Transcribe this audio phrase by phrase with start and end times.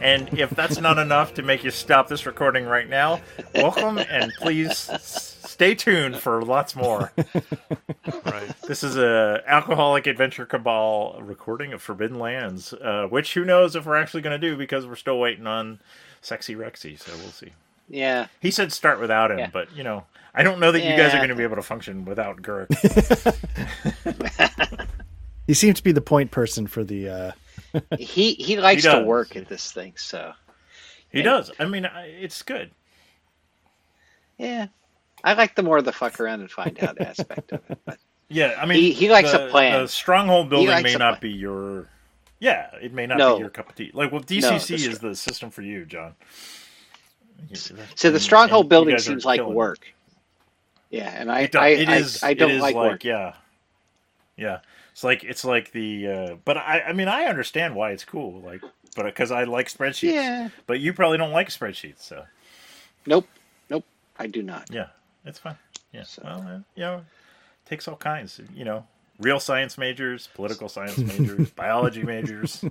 [0.00, 3.20] And if that's not enough to make you stop this recording right now,
[3.54, 7.12] welcome and please stay tuned for lots more.
[8.24, 8.50] Right.
[8.66, 13.86] This is a alcoholic adventure cabal recording of Forbidden Lands, uh, which who knows if
[13.86, 15.80] we're actually going to do because we're still waiting on
[16.20, 16.98] Sexy Rexy.
[16.98, 17.52] So we'll see.
[17.88, 18.26] Yeah.
[18.40, 19.50] He said start without him, Yeah.
[19.52, 21.62] but you know, I don't know that you guys are going to be able to
[21.62, 22.68] function without Gurk.
[25.46, 27.08] He seems to be the point person for the.
[27.08, 27.30] Uh,
[27.98, 30.32] He he likes He to work at this thing, so
[31.12, 31.50] He does.
[31.58, 32.70] I mean, it's good.
[34.38, 34.66] yeah.
[35.24, 37.78] I like the more the fuck around and find out aspect of it.
[37.84, 39.82] But Yeah, I mean, He- he likes the, a plan.
[39.82, 41.20] The stronghold building may not plan.
[41.20, 41.88] be your.
[42.38, 43.36] Yeah, it may not No.
[43.36, 43.90] be your cup of tea.
[43.94, 46.14] Like, well, No, DCC the is str- the system for you, John.
[47.94, 49.56] so the stronghold and building seems like killing it.
[49.56, 49.92] work.
[50.90, 52.22] Yeah, and I It, I, it I, is.
[52.22, 53.04] I don't it is like, work.
[53.04, 53.34] Yeah,
[54.36, 54.58] yeah.
[54.96, 56.08] It's like it's like the.
[56.08, 56.80] Uh, but I.
[56.88, 58.40] I mean, I understand why it's cool.
[58.40, 58.62] Like,
[58.96, 60.14] but because I like spreadsheets.
[60.14, 60.48] Yeah.
[60.66, 62.24] But you probably don't like spreadsheets, so
[63.04, 63.28] Nope.
[63.68, 63.84] Nope.
[64.18, 64.70] I do not.
[64.72, 64.86] yeah,
[65.26, 65.58] it's fine.
[65.92, 66.04] Yeah.
[66.04, 67.04] So- Well, uh, you know,
[67.68, 68.40] takes all kinds.
[68.54, 68.86] You know,
[69.20, 72.64] real science majors, political science majors, biology majors.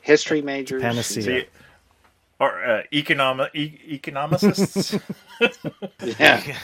[0.00, 0.82] History majors.
[0.82, 1.22] panacea.
[1.22, 1.44] See,
[2.40, 4.98] or uh, economic e- economicists.
[6.18, 6.40] Yeah.
[6.40, 6.56] Feels.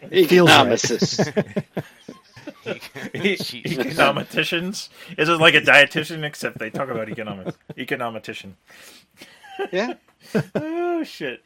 [0.50, 1.30] Economicists.
[2.64, 3.64] Jeez.
[3.64, 4.88] econometicians.
[5.18, 7.56] Is it like a dietitian except they talk about economics?
[7.76, 8.52] Econometician.
[9.72, 9.94] yeah.
[10.54, 11.42] Oh shit.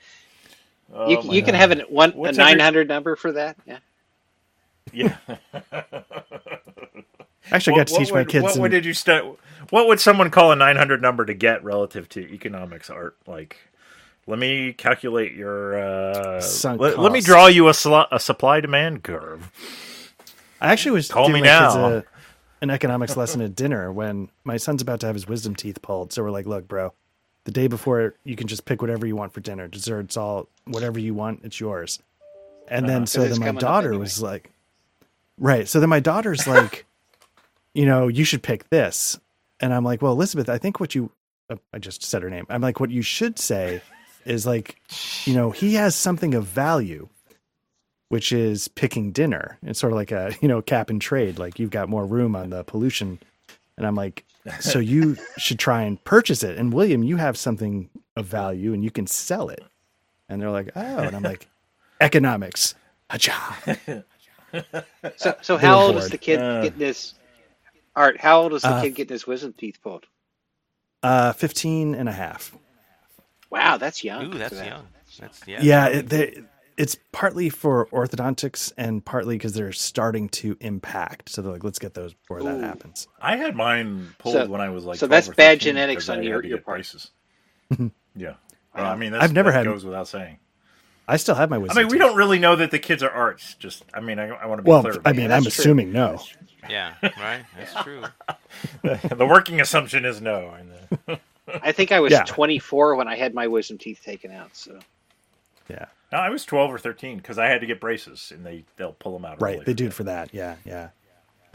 [0.92, 3.56] Oh, You, you can have an, one a What's every- nine hundred number for that.
[3.66, 3.78] Yeah.
[4.92, 5.16] Yeah.
[7.50, 8.42] actually, I got to teach my kids.
[8.44, 9.36] What in- would did you stu-
[9.70, 13.16] What would someone call a 900 number to get relative to economics art?
[13.26, 13.58] Like,
[14.26, 15.78] let me calculate your.
[15.78, 19.50] Uh, Sunk let, let me draw you a, sl- a supply demand curve.
[20.60, 21.88] I actually was Call giving me my kids now.
[21.98, 22.04] a,
[22.60, 26.12] an economics lesson at dinner when my son's about to have his wisdom teeth pulled.
[26.12, 26.92] So we're like, look, bro,
[27.44, 30.98] the day before you can just pick whatever you want for dinner, desserts, all whatever
[30.98, 32.00] you want, it's yours.
[32.66, 33.28] And then so Uh-huh.
[33.28, 34.00] 'Cause it's then my daughter anyway.
[34.02, 34.50] was like,
[35.38, 35.68] right.
[35.68, 36.84] So then my daughter's like,
[37.74, 39.18] you know, you should pick this.
[39.60, 41.10] And I'm like, well, Elizabeth, I think what you,
[41.50, 42.46] uh, I just said her name.
[42.48, 43.80] I'm like, what you should say
[44.24, 44.76] is like,
[45.24, 47.08] you know, he has something of value,
[48.08, 49.58] which is picking dinner.
[49.62, 51.38] It's sort of like a, you know, cap and trade.
[51.38, 53.18] Like you've got more room on the pollution.
[53.76, 54.24] And I'm like,
[54.60, 56.58] so you should try and purchase it.
[56.58, 59.62] And William, you have something of value and you can sell it.
[60.28, 61.48] And they're like, oh, and I'm like,
[62.00, 62.74] economics.
[63.10, 64.04] Hacha.
[65.16, 66.62] So so how old is the kid Uh.
[66.62, 67.14] getting this?
[67.96, 70.06] Art, how old is the Uh, kid getting his wisdom teeth pulled?
[71.02, 72.54] Uh, 15 and a half.
[73.50, 74.34] Wow, that's young.
[74.34, 74.66] Ooh, that's that.
[74.66, 74.86] young.
[75.18, 75.58] That's yeah.
[75.62, 76.42] Yeah, it, they,
[76.78, 81.28] it's partly for orthodontics and partly because they're starting to impact.
[81.28, 83.08] So they're like, let's get those before that happens.
[83.20, 84.98] I had mine pulled So- when I was like.
[84.98, 86.86] so that's or bad genetics on your- had your get part.
[88.16, 88.34] yeah.
[88.74, 90.38] Well, I mean, that's, I've never that had- goes without saying.
[91.10, 91.78] I still have my wisdom.
[91.78, 92.06] I mean, we teeth.
[92.06, 93.54] don't really know that the kids are arts.
[93.54, 94.96] Just, I mean, I, I want to be Well, clear.
[95.06, 95.48] I mean, I'm true.
[95.48, 96.20] assuming no.
[96.68, 97.44] Yeah, right.
[97.56, 98.02] That's true.
[98.82, 99.16] that.
[99.16, 100.52] the working assumption is no.
[101.62, 102.24] I think I was Yeah.
[102.24, 104.54] 24 when I had my wisdom teeth taken out.
[104.54, 104.78] So
[105.70, 108.64] Yeah, no, I was twelve or thirteen because I had to get braces, and they
[108.76, 109.40] they'll pull them out.
[109.42, 109.64] right.
[109.64, 110.32] They do it for that.
[110.32, 110.90] Yeah, yeah,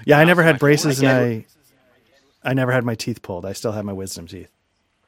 [0.06, 0.20] yeah.
[0.20, 1.46] I never had braces, and I,
[2.44, 3.46] I never had my teeth pulled.
[3.46, 4.50] I still have my wisdom teeth.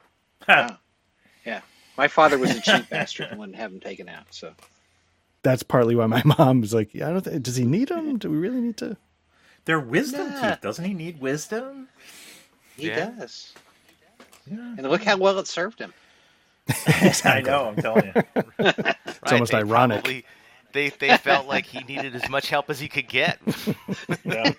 [0.48, 1.60] yeah,
[1.96, 4.26] my father was a cheap bastard and wouldn't have them taken out.
[4.30, 4.52] So
[5.42, 7.22] That's partly why my mom was like, "I don't.
[7.22, 8.18] Think, does he need them?
[8.18, 8.96] Do we really need to?"
[9.64, 10.50] They're wisdom Nah.
[10.50, 10.60] teeth.
[10.60, 11.88] Doesn't he need wisdom?
[12.76, 13.10] he Yeah.
[13.10, 13.52] does,
[14.46, 14.58] Yeah.
[14.78, 15.92] and look how well it served him.
[17.24, 17.68] I know.
[17.68, 18.22] I'm telling you.
[19.22, 20.02] Right, almost they ironic.
[20.02, 20.24] probably-
[20.72, 23.38] they they felt like he needed as much help as he could get.
[24.24, 24.52] Yeah.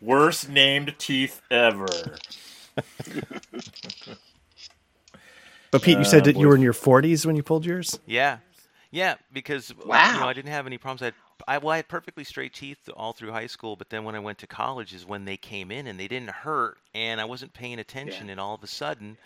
[0.00, 1.86] Worst named teeth ever.
[5.70, 7.98] But Pete, you Uh, said that you were in your 40s when you pulled yours.
[8.06, 8.38] Yeah,
[8.90, 10.20] yeah, because you Wow.
[10.20, 11.02] know I didn't have any problems.
[11.02, 11.14] I had,
[11.48, 14.20] I, well, I had perfectly straight teeth all through high school, but then when I
[14.20, 17.52] went to college is when they came in and they didn't hurt, and I wasn't
[17.52, 19.18] paying attention, and all of a sudden,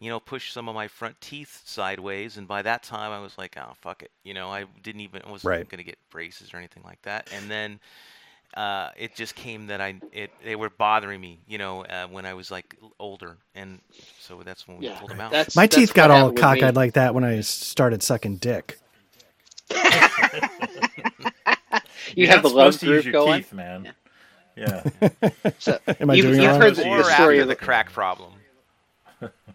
[0.00, 3.38] you know, pushed some of my front teeth sideways, and by that time I was
[3.38, 5.68] like, oh fuck it, you know, I didn't even I wasn't Right.
[5.68, 7.80] gonna get braces or anything like that, and then.
[8.56, 12.26] Uh, it just came that I it they were bothering me, you know, uh, when
[12.26, 13.80] I was like older, and
[14.18, 15.36] so that's when we Yeah, pulled them out.
[15.36, 18.38] that's My that's teeth got all happened with cockeyed like that when I started sucking
[18.38, 18.78] dick.
[22.16, 23.14] You You're have not the love supposed to use your going.
[23.14, 23.86] Teeth, man.
[24.56, 24.82] Yeah.
[25.58, 28.39] So, Am I you've, doing it you've heard the, the story of the crack problem.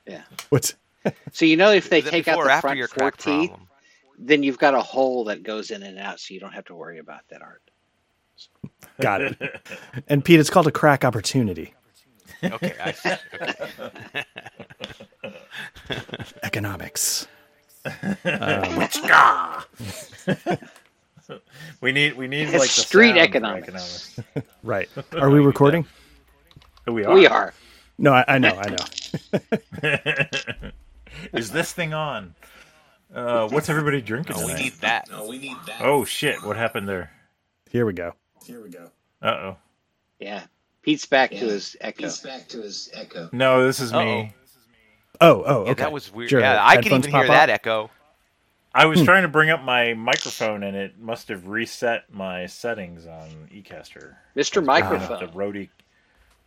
[0.07, 0.24] Yeah.
[0.50, 0.75] What's
[1.31, 3.50] So you know if they Is take out the after front your four crack teeth,
[3.50, 3.68] problem?
[4.18, 6.75] then you've got a hole that goes in and out, so you don't have to
[6.75, 7.62] worry about that art.
[9.02, 9.38] Got it.
[10.07, 11.74] And Pete, it's called a crack opportunity.
[12.44, 12.75] Okay.
[12.80, 13.19] I,
[13.80, 14.24] okay.
[16.44, 17.28] Economics.
[18.25, 19.63] Um,
[21.81, 24.19] we need we need It's like the street sound for economics.
[24.63, 24.90] Right.
[25.13, 25.86] Are we recording?
[26.88, 27.13] We are.
[27.13, 27.54] We are.
[27.97, 30.71] No, I, I know, I know.
[31.33, 32.36] Is this thing on?
[33.13, 34.36] Uh, what's everybody drinking?
[34.38, 34.63] Oh we tonight?
[34.63, 35.07] need that.
[35.80, 36.44] Oh shit!
[36.44, 37.12] What happened there?
[37.69, 38.13] Here we go.
[38.45, 38.89] Here we go.
[39.21, 39.57] Uh oh.
[40.19, 40.44] Yeah.
[40.81, 42.03] Pete's back to his echo.
[42.03, 43.30] He's back to his echo.
[43.31, 44.06] No, this is Uh-oh.
[44.06, 44.33] me.
[45.21, 45.69] Oh, oh, okay.
[45.69, 46.30] Yeah, that was weird.
[46.30, 46.42] Sure.
[46.42, 47.53] Yeah, I can Headphones even hear pop that up?
[47.56, 47.89] echo.
[48.75, 48.89] I Hmm.
[48.89, 53.30] was trying to bring up my microphone and it must have reset my settings on
[53.51, 54.15] eCaster.
[54.36, 54.56] Mr.
[54.56, 55.19] Bring up Microphone.
[55.25, 55.69] The roadie.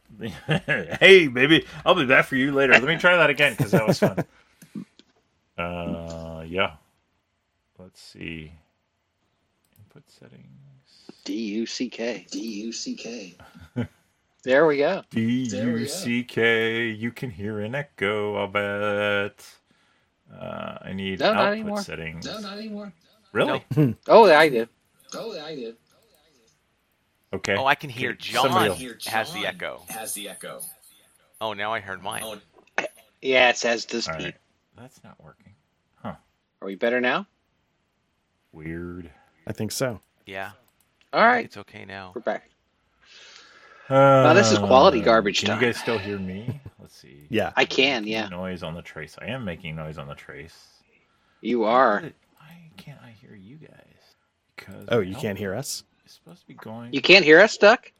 [1.00, 2.78] hey, baby, I'll be back for you later.
[2.78, 4.24] Let me try that again because that was fun.
[5.58, 6.74] Uh, yeah.
[7.78, 8.52] Let's see.
[9.78, 11.10] Input settings.
[11.24, 12.26] D U C K.
[12.30, 13.36] D U C K.
[14.44, 15.02] There we go.
[15.10, 15.20] D
[15.50, 15.86] There we U go.
[15.86, 16.88] C K.
[16.90, 18.36] You can hear an echo.
[18.36, 19.44] I'll bet.
[20.32, 21.84] Uh, I need No, not output anymore.
[21.84, 22.26] settings.
[22.26, 22.92] No, not anymore.
[23.32, 23.64] Really?
[24.08, 24.68] Oh, yeah, I did.
[25.14, 25.76] Oh, yeah, I did.
[27.32, 27.56] Okay.
[27.56, 28.78] Oh, I can hear Okay, John somebody else.
[28.78, 29.82] Here, has the echo.
[29.88, 30.60] Has the echo.
[31.40, 32.22] Oh, now I heard mine.
[32.24, 32.38] Oh,
[33.20, 34.34] Yeah, it says does All right.
[34.76, 35.54] That's not working.
[35.96, 36.14] Huh.
[36.62, 37.26] Are we better now?
[38.52, 39.10] Weird.
[39.46, 40.00] I think so.
[40.26, 40.50] Yeah,
[41.12, 41.44] All right.
[41.44, 42.12] it's okay now.
[42.14, 42.48] We're back.
[43.88, 45.60] Uh, this is quality garbage Can time.
[45.60, 46.60] you guys still hear me?
[46.78, 47.26] Let's see.
[47.30, 47.52] Yeah.
[47.56, 48.28] I can, yeah.
[48.28, 49.16] Noise on the trace.
[49.20, 50.66] I am making noise on the trace.
[51.40, 52.00] You are.
[52.36, 54.14] Why can't I hear you guys?
[54.56, 55.84] Because Oh, you can't hear us?
[56.08, 57.92] It's supposed to be going You can't hear us, Duck?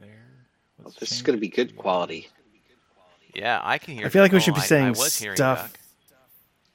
[0.00, 0.08] there.
[0.82, 2.26] Well, this is going to be good quality.
[3.32, 4.04] Yeah, I can hear.
[4.06, 5.70] I feel like we oh, should be I- I saying stuff Duck.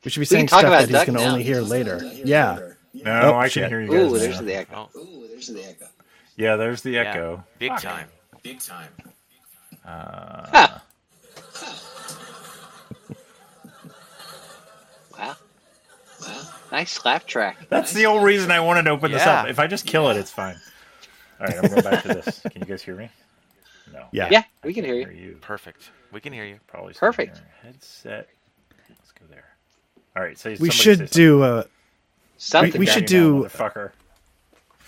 [0.05, 1.99] We should be saying talk stuff about that he's going to only hear later.
[2.23, 2.69] Yeah.
[2.93, 3.63] No, Oh, I shit.
[3.63, 4.13] can hear you guys.
[4.13, 4.45] Ooh, there's now.
[4.45, 4.89] the echo.
[4.95, 5.85] Oh, Ooh, there's the echo.
[6.37, 7.43] Yeah, there's the yeah, echo.
[7.59, 7.81] big Fuck.
[7.81, 8.07] time.
[8.43, 8.89] Big time.
[9.85, 10.83] Uh, Ha!
[15.19, 15.35] Wow.
[16.21, 16.45] Wow.
[16.71, 17.57] Nice slap track.
[17.69, 19.47] That's the only reason I wanted to open this up.
[19.49, 20.55] If I just kill it, it's fine.
[21.39, 22.39] All right, I'm going back to this.
[22.51, 23.09] Can you guys hear me?
[23.91, 24.05] No.
[24.11, 24.29] Yeah.
[24.31, 25.29] Yeah, we can can't hear you.
[25.31, 25.37] you.
[25.41, 25.89] Perfect.
[26.13, 26.59] We can hear you.
[26.67, 27.41] Probably Perfect.
[27.61, 28.29] Headset.
[28.87, 29.43] Let's go there.
[30.15, 30.37] All right.
[30.37, 31.65] Say We should do a
[32.37, 32.79] Something.
[32.79, 33.91] we Down should do- motherfucker.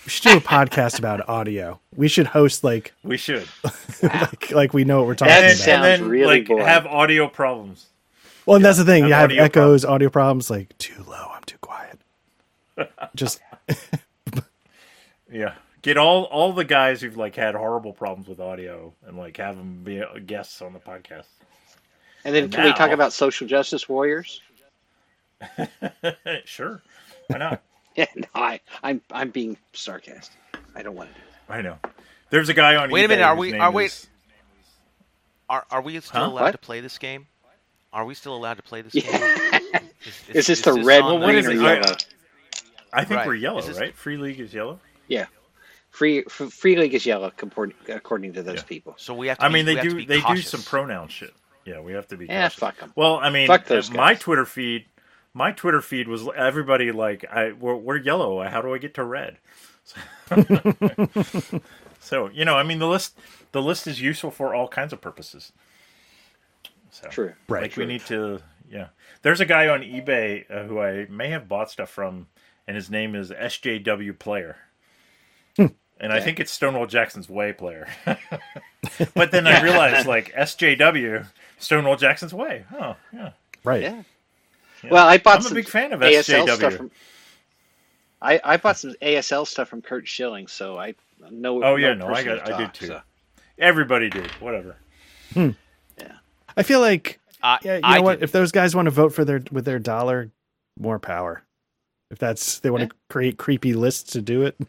[0.06, 1.80] we should do a podcast about audio.
[1.94, 3.46] We should host like We should.
[4.02, 5.64] like like we know what we're talking That and then, about.
[5.64, 6.64] sounds and then really like boring.
[6.64, 7.86] have audio problems.
[8.46, 9.02] Well, and that's the thing.
[9.02, 10.48] have You have audio echoes, audio problems.
[10.50, 11.32] Like too low.
[11.44, 11.98] I'm too quiet.
[13.14, 13.40] Just
[15.30, 15.54] Yeah.
[15.82, 19.56] Get all all the guys who've like had horrible problems with audio and like have
[19.56, 21.26] them be guests on the podcast.
[22.24, 24.40] And then can we talk about social justice warriors?
[26.44, 26.82] sure.
[27.28, 27.62] Why not?
[27.96, 30.36] Yeah, no, I, I'm I'm being sarcastic.
[30.74, 31.78] I don't want to do I know.
[32.30, 34.08] There's a guy on Wait a minute, are we- are we- is-
[35.48, 36.26] Are are we still Huh?
[36.26, 36.50] allowed What?
[36.52, 37.28] to play this game?
[37.92, 39.04] Are we still allowed to play this it.
[39.04, 39.60] game?
[40.28, 41.56] Is this the red, on what green, is it?
[41.56, 41.96] yellow?
[42.92, 43.26] I think Right.
[43.26, 43.94] we're yellow, Is this- right?
[43.94, 44.78] Free League is yellow.
[45.08, 45.26] Yeah,
[45.90, 48.62] free f- free league is yellow, according, according to those Yeah.
[48.62, 48.94] people.
[48.98, 49.38] So we have.
[49.38, 51.34] To I be- mean, they do be they do some pronoun shit.
[51.64, 52.26] Yeah, we have to be.
[52.26, 52.92] Yeah, fuck them.
[52.96, 54.20] Well, I mean, Fuck those my guys.
[54.22, 54.86] Twitter feed,
[55.32, 58.42] my Twitter feed was everybody like, I we're, we're yellow.
[58.42, 59.38] How do I get to red?
[62.00, 63.18] so you know, I mean, the list
[63.52, 65.52] the list is useful for all kinds of purposes.
[66.90, 67.32] So True.
[67.48, 67.84] Right, like true.
[67.84, 68.88] we need to, yeah.
[69.22, 72.26] There's a guy on eBay uh, who I may have bought stuff from,
[72.66, 74.56] and his name is SJW Player.
[75.56, 75.66] Hmm.
[76.00, 77.86] And I think it's Stonewall Jackson's Way player.
[79.14, 81.26] but then I realized, like, SJW,
[81.58, 82.64] Stonewall Jackson's Way.
[82.74, 83.30] Oh, yeah.
[83.62, 83.82] right.
[83.82, 84.02] Yeah.
[84.90, 86.56] Well, I bought I'm a some big fan of ASL SJW.
[86.56, 86.90] stuff from.
[88.20, 90.94] I, I bought some ASL stuff from Curt Schilling, so I
[91.30, 91.62] know.
[91.62, 92.86] Oh, yeah, no, I personal got- I did too.
[92.88, 93.00] so-
[93.58, 94.30] Everybody did.
[94.32, 94.76] Whatever.
[95.36, 95.52] Yeah.
[96.56, 97.74] I feel like I, yeah.
[97.76, 98.12] You I know what?
[98.14, 98.24] didn't.
[98.24, 100.30] If those guys want to vote for their with their dollar,
[100.78, 101.42] more power.
[102.10, 102.88] If that's they want Yeah.
[102.88, 104.56] to create creepy lists to do it.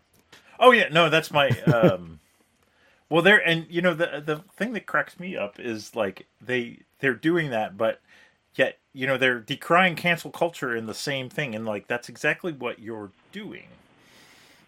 [0.57, 1.49] Oh yeah, no, that's my.
[1.67, 2.21] Um,
[3.09, 6.79] well, there and you know the the thing that cracks me up is like they
[6.99, 7.99] they're doing that, but
[8.55, 12.53] yet you know they're decrying cancel culture in the same thing, and like that's exactly
[12.53, 13.65] what you're doing.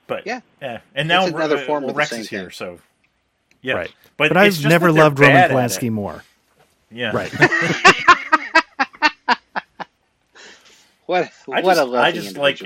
[0.08, 0.42] But Yeah.
[0.62, 0.80] eh.
[0.94, 2.50] and now It's another uh, form well, of the Rex same is here, thing.
[2.52, 2.80] so
[3.62, 3.76] yeah.
[3.76, 3.92] Right.
[4.18, 6.22] But, But I've never loved Roman bad Polanski more.
[6.92, 7.32] Yeah, Right.
[11.08, 12.62] What I what just, a I lovely just like,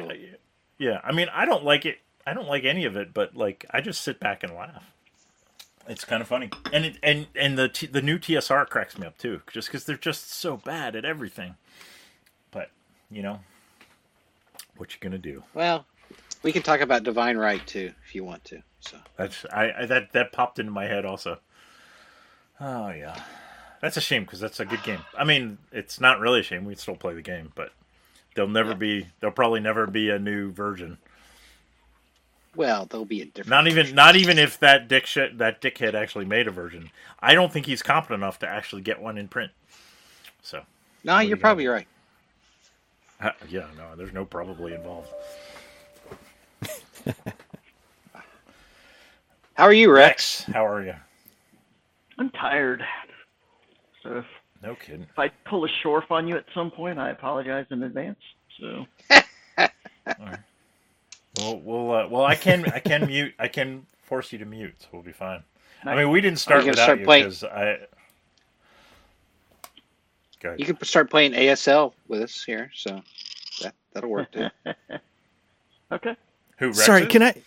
[0.78, 1.00] yeah.
[1.04, 2.00] I mean, I don't like it.
[2.28, 4.84] I don't like any of it, but like, I just sit back and laugh.
[5.88, 9.08] It's kind of funny, and it, and and the T, the new TSR cracks me
[9.08, 11.56] up too, just because they're just so bad at everything.
[12.52, 12.70] But
[13.10, 13.40] you know,
[14.78, 15.44] what you gonna do?
[15.54, 15.86] Well,
[16.44, 18.62] We can talk about divine right too, if you want to.
[18.80, 21.40] So That's I, I that that popped into my head also.
[22.60, 23.20] Oh yeah,
[23.82, 25.02] that's a shame because that's a good game.
[25.18, 26.66] I mean, it's not really a shame.
[26.66, 27.74] We still play the game, but
[28.36, 29.08] there'll never be.
[29.20, 30.98] There'll probably never be a new version.
[32.56, 33.50] well, there'll be a different.
[33.50, 36.92] Not even not even if that dick shit, that dickhead actually made a version.
[37.20, 39.52] I don't think he's competent enough to actually get one in print.
[40.42, 40.64] So
[41.04, 41.40] No, do you you're got?
[41.40, 41.88] probably right.
[43.22, 45.10] uh, yeah, no, there's no probably involved.
[49.56, 50.36] How are you, Rex?
[50.38, 50.96] Rex, how are you?
[52.18, 52.84] I'm tired.
[54.04, 54.26] So if,
[54.64, 55.04] No kidding.
[55.10, 58.20] if I pull a shorf on you at some point, I apologize in advance.
[58.60, 58.86] So
[61.38, 63.34] Well, we'll uh, well, I can I can mute.
[63.40, 65.44] I can force you to mute, so we'll be fine.
[65.86, 67.78] I mean, we didn't start you gonna without start you playing- because I.
[70.42, 70.60] Go ahead.
[70.60, 73.02] You can start playing ASL with us here, so
[73.62, 74.48] that that'll work too.
[75.92, 76.16] okay.
[76.58, 76.68] Who?
[76.68, 77.42] Rex Sorry, can I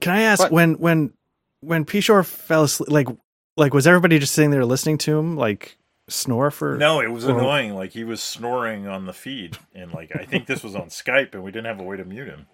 [0.00, 0.52] can I ask What?
[0.52, 1.12] when when
[1.60, 3.08] when Pishore fell asleep like
[3.56, 5.76] like was everybody just sitting there listening to him like
[6.08, 7.74] snore for No, it was or- annoying.
[7.74, 11.34] Like he was snoring on the feed, and like I think this was on Skype,
[11.34, 12.46] and we didn't have a way to mute him.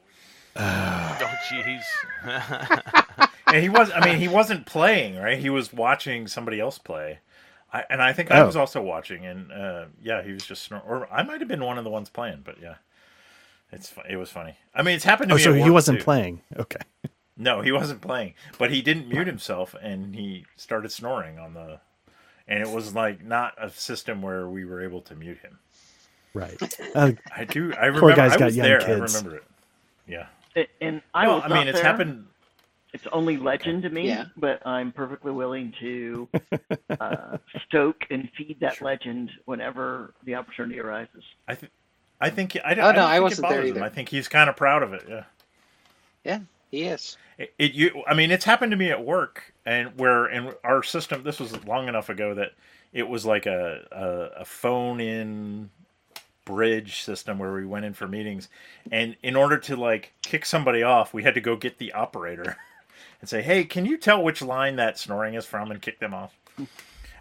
[0.57, 1.83] Oh, jeez.
[3.47, 3.91] And he was.
[3.93, 5.37] I mean, he wasn't playing, right?
[5.37, 7.19] He was watching somebody else play.
[7.73, 8.47] I, and I think I Oh.
[8.47, 10.85] was also watching, and uh, yeah, he was just snoring.
[10.87, 12.77] or I might have been one of the ones playing, but yeah,
[13.73, 14.55] it's it was funny.
[14.73, 15.43] I mean, it's happened to Oh, me.
[15.43, 16.05] so he wasn't too.
[16.05, 16.43] playing.
[16.57, 16.79] Okay.
[17.37, 21.81] No, he wasn't playing, but he didn't mute himself, and he started snoring on the.
[22.51, 25.59] And it was like not a system where we were able to mute him.
[26.35, 26.61] Right.
[26.95, 27.73] Uh, I do.
[27.75, 28.15] I remember.
[28.17, 28.81] guy's I got was young there.
[28.81, 29.15] kids.
[29.15, 29.45] I remember it.
[30.09, 30.27] Yeah.
[30.57, 31.85] A- And I Well, was I mean, it's there.
[31.87, 32.27] happened.
[32.93, 34.25] It's only legend to me, Yeah.
[34.37, 36.29] but I'm perfectly willing to
[37.01, 37.39] uh,
[37.69, 41.23] stoke and feed that legend whenever the opportunity arises.
[41.47, 41.73] I think.
[42.21, 42.57] I think.
[42.57, 43.83] I, Oh, I no, don't I think wasn't it there bothers him.
[43.85, 45.05] I think he's kind of proud of it.
[45.09, 45.25] Yeah.
[46.25, 46.39] Yeah,
[46.71, 47.17] he is.
[47.39, 50.83] It, it you I mean it's happened to me at work and where in our
[50.83, 52.53] system this was long enough ago that
[52.93, 55.71] it was like a a, a phone in
[56.45, 58.49] bridge system where we went in for meetings
[58.91, 62.57] and in order to like kick somebody off we had to go get the operator
[63.21, 66.15] and say hey can you tell which line that snoring is from and kick them
[66.15, 66.35] off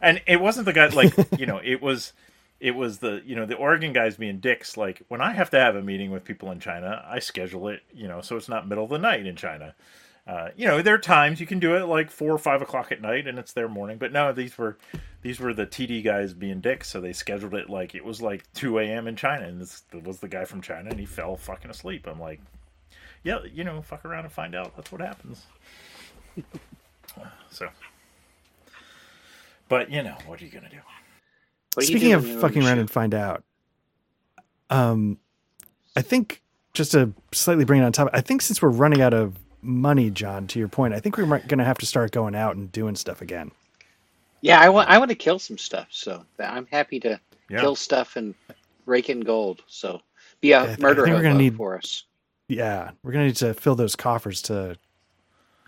[0.01, 2.13] and it wasn't the guy like you know it was
[2.59, 4.77] it was the you know the Oregon guys being dicks.
[4.77, 7.83] Like when I have to have a meeting with people in China, I schedule it
[7.93, 9.75] you know so it's not middle of the night in China.
[10.27, 12.91] Uh, you know there are times you can do it like four or five o'clock
[12.91, 13.97] at night and it's their morning.
[13.97, 14.77] But no, these were
[15.21, 18.51] these were the TD guys being dicks, so they scheduled it like it was like
[18.53, 19.07] two a.m.
[19.07, 22.07] in China, and this was the guy from China, and he fell fucking asleep.
[22.07, 22.39] I'm like,
[23.23, 24.75] yeah, you know, fuck around and find out.
[24.75, 25.45] That's what happens.
[27.49, 27.69] so,
[29.67, 30.79] but you know, what are you gonna do?
[31.75, 33.43] What Speaking of fucking around your and find out,
[34.69, 35.17] um,
[35.95, 36.41] I think
[36.73, 40.09] just to slightly bring it on top, I think since we're running out of money,
[40.09, 42.71] John, to your point, I think we're going to have to start going out and
[42.71, 43.51] doing stuff again.
[44.41, 47.59] Yeah, I want I want to kill some stuff, so I'm happy to Yeah.
[47.59, 48.33] kill stuff and
[48.85, 49.63] rake in gold.
[49.67, 50.01] So
[50.39, 52.05] be a I thi- I think we're gonna need- for us.
[52.47, 54.75] Yeah, we're going to need to fill those coffers to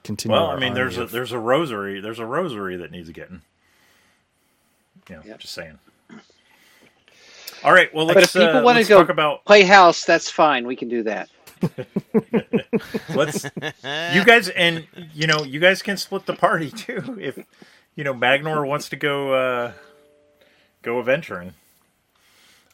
[0.03, 0.33] continue.
[0.35, 1.99] Well, I mean, there's a of- there's a rosary.
[2.01, 3.43] There's a rosary that needs getting.
[5.09, 5.39] You know, Yep.
[5.39, 5.79] just saying.
[7.63, 7.93] All right.
[7.93, 10.65] Well, But let's, if people uh, wanna go- talk about Play house, that's fine.
[10.65, 11.29] We can do that.
[13.15, 17.37] let's you guys and you know you guys can split the party too if
[17.95, 19.71] you know Magnor wants to go uh
[20.81, 21.53] go adventuring.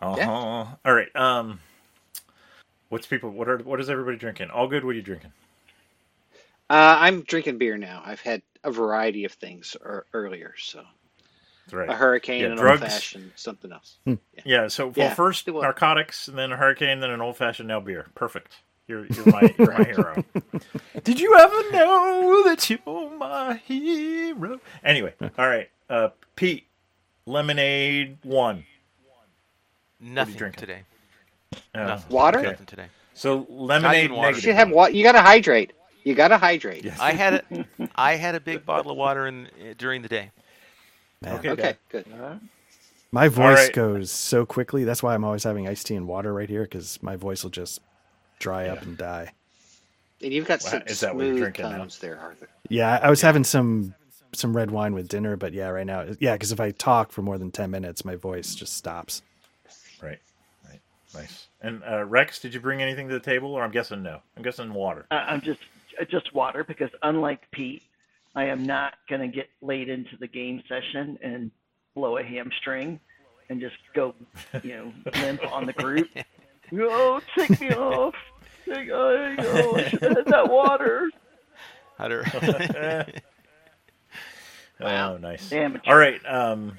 [0.01, 0.65] Uh huh.
[0.85, 1.13] All right.
[1.15, 1.59] Um,
[2.89, 3.29] what's people?
[3.31, 4.51] What are what is everybody drinking?
[4.51, 4.85] All good.
[4.85, 5.33] What are you drinking?
[6.69, 8.01] Uh, I'm drinking beer now.
[8.05, 10.83] I've had a variety of things er- earlier, so
[11.73, 11.89] right.
[11.89, 12.81] a hurricane, Yeah, an drugs.
[12.81, 13.97] old fashioned, something else.
[14.45, 14.67] Yeah.
[14.67, 15.63] So well, Yeah, first it was.
[15.63, 18.07] narcotics, and then a hurricane, then an old fashioned, now beer.
[18.15, 18.55] Perfect.
[18.87, 20.23] You're you're my you're my hero.
[21.03, 24.59] Did you ever know that you're my hero?
[24.83, 25.69] Anyway, all right.
[25.89, 26.67] Uh, Pete,
[27.25, 28.65] lemonade one.
[29.99, 30.59] Nothing drinking?
[30.59, 30.81] today.
[31.73, 32.15] Uh, Nothing.
[32.15, 32.39] Water?
[32.39, 32.49] Okay.
[32.51, 32.85] Nothing today.
[33.13, 34.35] So lemonade water.
[34.35, 34.93] You should have what?
[34.93, 35.73] You got to hydrate.
[36.03, 36.85] You got to hydrate.
[36.85, 36.99] Yes.
[36.99, 40.31] I had a, I had a big bottle of water in during the day.
[41.21, 41.49] Man, Okay.
[41.49, 42.05] Okay, good.
[43.11, 43.73] My voice right.
[43.73, 44.83] goes so quickly.
[44.83, 47.49] That's why I'm always having iced tea and water right here because my voice will
[47.51, 47.81] just
[48.39, 49.31] dry up and die.
[50.21, 51.87] And you've got Wow, some is that what you're smooth drinking now?
[52.01, 52.49] there, Arthur.
[52.69, 53.93] Yeah, I was having some
[54.33, 57.21] some red wine with dinner, but yeah, right now, yeah, because if I talk for
[57.21, 59.21] more than ten minutes, my voice just stops.
[60.01, 60.19] Right.
[60.67, 60.79] Right.
[61.13, 61.47] Nice.
[61.61, 64.21] And uh, Rex, did you bring anything to the table, or I'm guessing no?
[64.35, 65.05] I'm guessing water.
[65.11, 65.59] I- I'm just
[65.99, 67.83] uh, just water because unlike Pete,
[68.37, 71.49] I am not gonna get late into the game session and
[71.95, 72.99] blow a hamstring
[73.49, 74.13] and just go,
[74.61, 76.07] you know, limp on the group.
[76.73, 78.13] Oh, take me off.
[78.67, 81.09] Like, oh, oh, I should have had that water.
[81.97, 83.13] How to-
[84.81, 85.49] Oh, nice.
[85.53, 85.89] Amateur.
[85.89, 86.19] All right.
[86.25, 86.77] Um,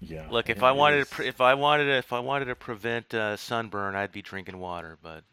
[0.00, 0.28] yeah.
[0.30, 2.54] Look, if I wanted is- to, pre- if I wanted to, if I wanted to
[2.54, 5.24] prevent uh, sunburn, I'd be drinking water, but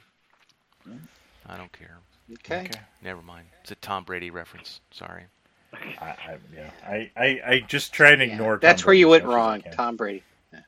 [1.46, 2.00] I don't care.
[2.34, 2.62] Okay.
[2.62, 2.80] Okay.
[3.02, 3.48] Never mind.
[3.62, 4.82] It's a Tom Brady reference.
[4.92, 5.26] Sorry.
[5.74, 6.72] I, I, yeah.
[6.86, 8.54] I, I, I just try and Yeah, ignore.
[8.54, 9.64] Tom That's where Brady you went much as I wrong.
[9.72, 10.24] Tom Brady.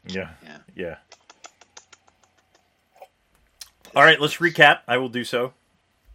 [0.08, 0.30] Yeah.
[0.44, 0.58] Yeah.
[0.76, 0.96] Yeah.
[3.96, 4.80] All right, let's recap.
[4.88, 5.54] I will do so.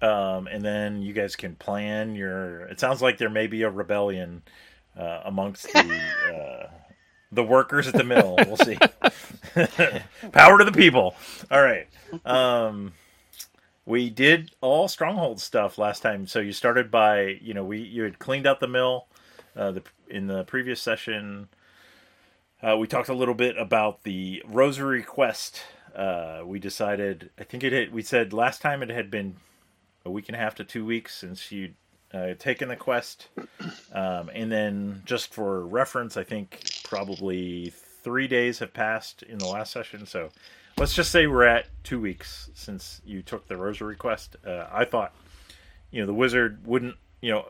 [0.00, 2.62] Um, and then you guys can plan your.
[2.66, 4.42] It sounds like there may be a rebellion
[4.96, 6.00] uh, amongst the
[6.34, 6.70] uh,
[7.32, 8.36] the workers at the mill.
[8.46, 8.76] We'll see.
[10.32, 11.14] Power to the people.
[11.50, 11.88] All right.
[12.24, 12.92] Um,
[13.86, 16.26] we did all stronghold stuff last time.
[16.26, 19.06] So you started by you know we you had cleaned out the mill
[19.56, 21.48] uh, the in the previous session.
[22.62, 25.62] Uh, we talked a little bit about the Rosary Quest.
[25.94, 29.36] Uh, we decided, I think it had, we said last time it had been
[30.04, 31.74] a week and a half to two weeks since you'd
[32.12, 33.28] uh, taken the quest.
[33.92, 39.46] Um, and then, just for reference, I think probably three days have passed in the
[39.46, 40.06] last session.
[40.06, 40.30] So
[40.78, 44.36] let's just say we're at two weeks since you took the Rosary Quest.
[44.46, 45.14] Uh, I thought,
[45.90, 47.46] you know, the wizard wouldn't, you know,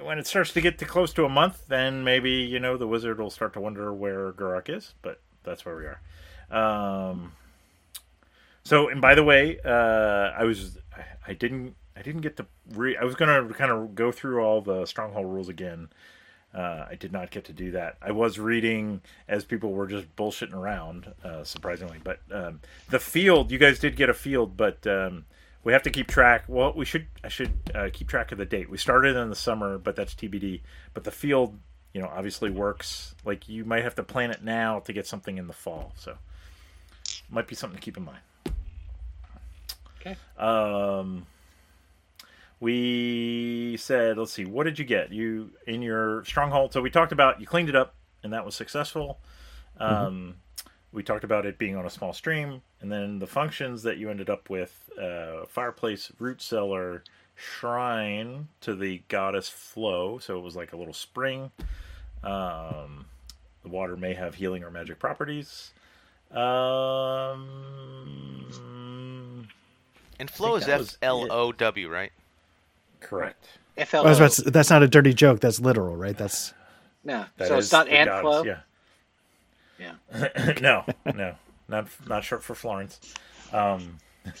[0.00, 2.86] when it starts to get to close to a month, then maybe you know the
[2.86, 4.94] wizard will start to wonder where Garak is.
[5.02, 6.00] But that's where we are.
[6.50, 7.32] Um,
[8.62, 12.46] so, and by the way, uh, I was I, I didn't I didn't get to
[12.72, 12.96] re.
[12.96, 15.88] I was gonna kind of go through all the stronghold rules again.
[16.56, 17.98] Uh, I did not get to do that.
[18.00, 21.98] I was reading as people were just bullshitting around, uh, surprisingly.
[22.02, 25.26] But um, the field, you guys did get a field, but um,
[25.64, 26.44] we have to keep track.
[26.48, 27.08] Well, we should.
[27.22, 28.70] I should uh, keep track of the date.
[28.70, 30.62] We started in the summer, but that's TBD.
[30.94, 31.58] But the field,
[31.92, 33.14] you know, obviously works.
[33.24, 35.92] Like you might have to plan it now to get something in the fall.
[35.96, 36.16] So
[37.28, 38.20] might be something to keep in mind.
[40.00, 40.16] Okay.
[40.38, 41.26] Um,
[42.60, 45.12] we said, let's see, what did you get?
[45.12, 46.72] You in your stronghold.
[46.72, 49.18] So we talked about you cleaned it up, and that was successful.
[49.78, 50.36] Um,
[50.92, 54.08] We talked about it being on a small stream, and then the functions that you
[54.08, 60.18] ended up with: uh, fireplace, root cellar, shrine to the goddess Flow.
[60.18, 61.50] So it was like a little spring.
[62.24, 63.04] Um,
[63.62, 65.72] the water may have healing or magic properties.
[66.30, 67.46] Um,
[70.18, 72.12] And flow is that F was L O W, right?
[73.00, 73.44] Correct.
[73.86, 74.02] FLO.
[74.02, 75.40] I was about that's not a dirty joke.
[75.40, 76.16] That's literal, right?
[76.16, 76.54] That's
[77.04, 77.26] no.
[77.36, 78.44] That so it's not the ant goddess, flow.
[78.44, 78.60] Yeah.
[79.78, 80.54] Yeah.
[80.60, 81.34] no, no,
[81.68, 83.00] not not short for Florence.
[83.52, 83.98] Um,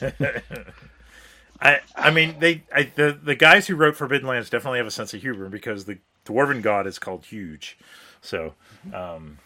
[1.60, 4.90] I I mean they I, the the guys who wrote Forbidden Lands definitely have a
[4.90, 7.78] sense of humor because the dwarven god is called Huge,
[8.20, 8.54] so
[8.92, 9.38] um,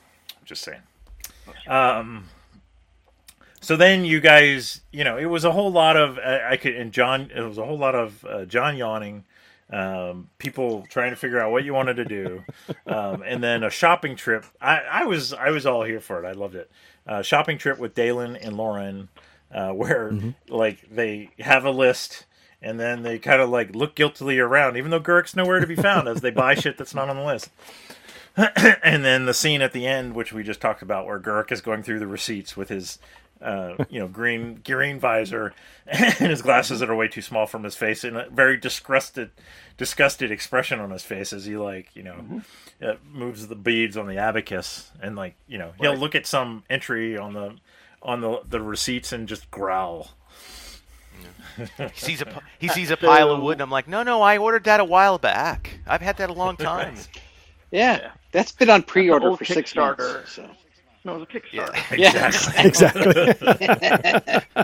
[0.44, 0.82] just saying.
[1.66, 2.28] Um,
[3.60, 6.74] so then you guys, you know, it was a whole lot of I, I could
[6.74, 9.24] and John, it was a whole lot of uh, John yawning.
[9.72, 12.42] Um, people trying to figure out what you wanted to do,
[12.88, 14.44] um, and then a shopping trip.
[14.60, 16.26] I, I was I was all here for it.
[16.26, 16.68] I loved it.
[17.06, 19.08] Uh, shopping trip with Dalen and Lauren,
[19.54, 20.12] uh, where
[20.48, 22.24] like they have a list
[22.62, 25.76] and then they kind of like look guiltily around, even though Gurk's nowhere to be
[25.76, 27.48] found, as they buy shit that's not on the list.
[28.82, 31.60] and then the scene at the end, which we just talked about, where Gurk is
[31.60, 32.98] going through the receipts with his,
[33.42, 35.54] uh, you know, green green visor
[35.86, 39.30] and his glasses that are way too small from his face, and a very disgusted,
[39.76, 42.42] disgusted expression on his face as he like, you know,
[42.82, 46.64] uh, moves the beads on the abacus, and like, you know, he'll look at some
[46.68, 47.56] entry on the
[48.02, 50.10] on the the receipts and just growl.
[51.56, 54.38] He sees a he sees a pile of wood, and I'm like, no, no, I
[54.38, 55.80] ordered that a while back.
[55.86, 56.94] I've had that a long time.
[57.70, 57.98] Yeah.
[57.98, 58.10] Yeah.
[58.32, 60.14] That's been on pre-order old for six Kickstarter.
[60.14, 60.32] months.
[60.32, 60.48] So.
[61.04, 61.96] No, it was a Kickstarter.
[61.96, 62.26] Yeah.
[62.28, 63.04] Exactly.
[64.56, 64.60] exactly.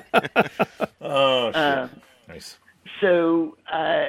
[1.09, 1.57] Oh shit!
[1.57, 1.89] Uh,
[2.29, 2.59] nice.
[3.01, 4.07] So, uh,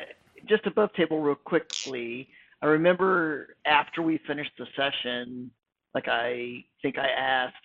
[0.50, 2.28] just above table, real quickly,
[2.62, 5.52] I remember after we finished the session,
[5.94, 7.56] like I think I asked,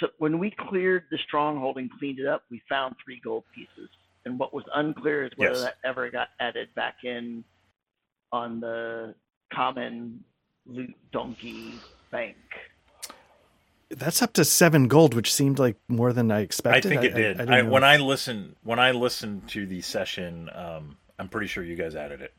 [0.00, 3.88] so when we cleared the stronghold and cleaned it up, we found three gold pieces.
[4.24, 5.62] And what was unclear is whether Yes.
[5.62, 7.44] that ever got added back in
[8.32, 9.14] on the
[9.52, 10.24] common
[10.66, 11.74] loot donkey
[12.10, 12.36] bank.
[13.96, 16.86] That's up to seven gold, which seemed like more than I expected.
[16.86, 17.40] I think it did.
[17.40, 21.46] I, I, didn't when I listened, when I listened to the session, um, I'm pretty
[21.46, 22.32] sure you guys added it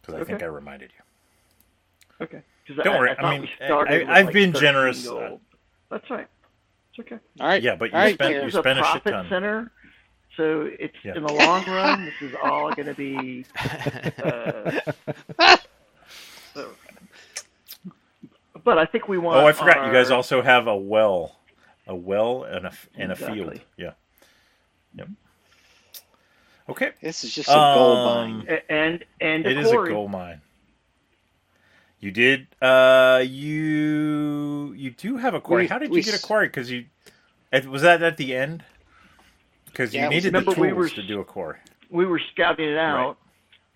[0.00, 2.24] because I think I reminded you.
[2.24, 2.42] Okay.
[2.66, 5.40] 'Cause Don't I, worry, I, I mean, I, I, I've like, been generous, uh, Gold.
[5.88, 6.26] That's right.
[6.90, 7.18] It's okay.
[7.40, 7.62] All right.
[7.62, 8.34] Yeah, but you All right, spent yeah.
[8.36, 9.26] you There's a spent a shit profit ton.
[9.28, 9.72] center,
[10.36, 11.16] so it's Yeah.
[11.16, 12.04] in the long run.
[12.06, 13.44] This is all going to be.
[15.38, 15.52] Uh,
[16.54, 16.70] so-
[18.66, 19.38] but I think we want.
[19.38, 19.86] Oh, I forgot.
[19.86, 21.36] You guys also have a well,
[21.86, 23.60] a well and a and a field.
[23.78, 23.92] Yeah.
[24.96, 25.08] Yep.
[26.68, 26.90] Okay.
[27.00, 28.04] This is just a gold Um,
[28.38, 28.46] mine.
[28.48, 29.90] A- And and It a is a quarry.
[29.90, 30.40] gold mine.
[32.00, 32.48] You did.
[32.60, 35.62] Uh, you you do have a quarry.
[35.62, 36.48] We- How did we you get a quarry?
[36.48, 36.86] Because you
[37.68, 38.64] was that at the end?
[39.66, 41.58] Because you Yeah, it needed the tools we were to do a quarry.
[41.88, 43.16] We were scouting it out,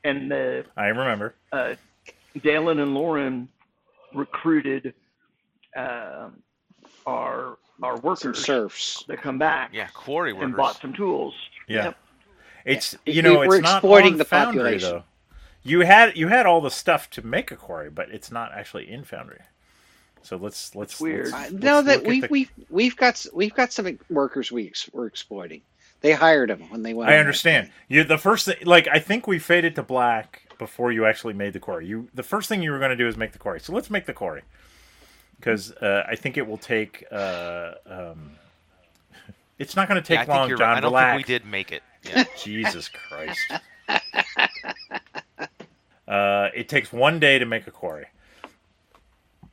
[0.03, 1.35] and the I remember.
[1.53, 1.76] uh,
[2.42, 3.48] Dalen and Lauren
[4.14, 4.94] recruited
[5.76, 6.42] um
[7.06, 9.04] our our Some workers serfs.
[9.08, 10.46] that come back Yeah, quarry workers.
[10.48, 11.34] and bought some tools.
[11.66, 11.84] Yeah.
[11.86, 11.96] Yep.
[12.66, 13.12] It's Yeah.
[13.14, 14.90] you know We- it's we're not exploiting on the Foundry population.
[14.90, 15.04] though.
[15.62, 18.90] You had you had all the stuff to make a quarry, but it's not actually
[18.90, 19.40] in Foundry.
[20.22, 21.30] So let's let's weird.
[21.30, 24.66] let's- Uh, let's no, that we the- we we've got we've got some workers we
[24.66, 25.62] ex- we're exploiting.
[26.02, 27.10] They hired them when they went.
[27.10, 27.70] I understand.
[27.88, 31.52] You the first thing, like I think we faded to black before you actually made
[31.54, 31.86] the quarry.
[31.88, 33.58] You the first thing you were going to do is make the quarry.
[33.58, 34.42] So let's make the quarry
[35.36, 37.04] because uh, I think it will take.
[37.10, 38.32] Uh, um,
[39.58, 40.60] it's not going to take I think long, John.
[40.60, 40.76] right.
[40.76, 41.16] I don't relax.
[41.16, 41.82] think we did make it.
[42.02, 42.24] Yeah.
[42.42, 43.52] Jesus Christ.
[46.08, 48.06] uh, it takes one day to make a quarry.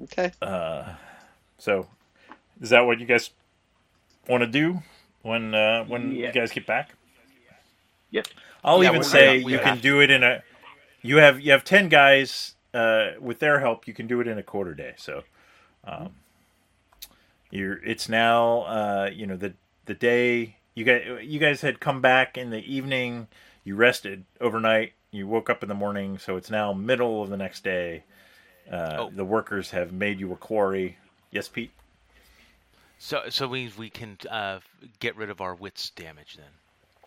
[0.03, 0.31] Okay.
[1.57, 1.87] So,
[2.61, 3.31] is that what you guys
[4.29, 4.81] want to do
[5.23, 6.27] when uh, when Yeah.
[6.27, 6.91] you guys get back?
[8.11, 8.27] Yep.
[8.63, 10.41] I'll Yeah, even say you can do it in a.
[11.07, 12.53] You have you have ten guys.
[12.73, 14.93] Uh, with their help, you can do it in a quarter day.
[14.97, 15.23] So,
[15.85, 16.09] um,
[17.49, 19.53] you're it's now uh, you know the
[19.85, 23.27] the day you guys you guys had come back in the evening.
[23.63, 24.93] You rested overnight.
[25.11, 26.17] You woke up in the morning.
[26.19, 28.03] So it's now middle of the next day.
[28.71, 29.09] Uh, Oh.
[29.09, 30.97] The workers have made you a quarry.
[31.31, 31.71] Yes, Pete.
[32.99, 34.59] So so we we can uh,
[34.99, 36.51] get rid of our wits damage then,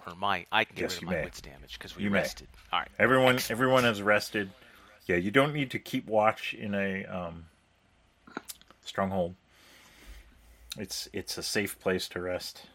[0.07, 1.25] or my I can get Yes, rid you of my may.
[1.25, 2.25] wits damage because we You may.
[2.73, 2.89] All right.
[2.99, 4.51] Everyone, everyone has rested.
[5.07, 7.47] Yeah, you don't need to keep watch in a um,
[8.85, 9.35] stronghold.
[10.79, 12.67] It's it's a safe place to rest.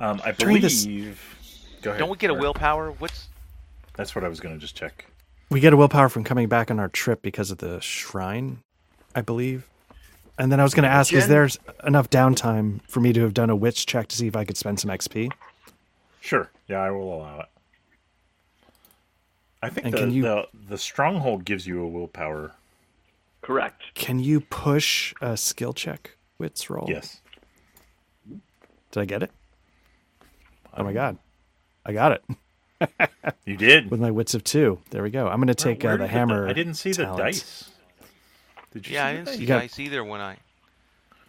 [0.00, 0.62] Um, I During believe.
[0.62, 2.00] this- Go ahead.
[2.00, 2.90] Don't we get a willpower?
[2.92, 3.28] What's
[3.94, 5.06] That's what I was going to just check.
[5.50, 8.62] We get a willpower from coming back on our trip because of the shrine,
[9.14, 9.68] I believe.
[10.38, 11.48] And then I was going to ask, is there
[11.84, 14.56] enough downtime for me to have done a witch check to see if I could
[14.56, 15.30] spend some XP?
[16.20, 16.50] Sure.
[16.66, 17.46] Yeah, I will allow it.
[19.62, 22.52] I think And the, can you- the the stronghold gives you a willpower.
[23.42, 23.82] Correct.
[23.94, 26.86] Can you push a skill check wits roll?
[26.88, 27.20] Yes.
[28.90, 29.30] Did I get it?
[30.76, 31.18] Oh my god,
[31.84, 33.10] I got it
[33.46, 33.90] You did.
[33.90, 34.78] with my wits of two.
[34.90, 35.26] There we go.
[35.28, 36.46] I'm going to take Where uh, the hammer.
[36.48, 37.70] I didn't see the dice.
[38.72, 39.06] Did you yeah?
[39.06, 39.34] I see the didn't dice?
[39.36, 40.36] see You got- dice either when I.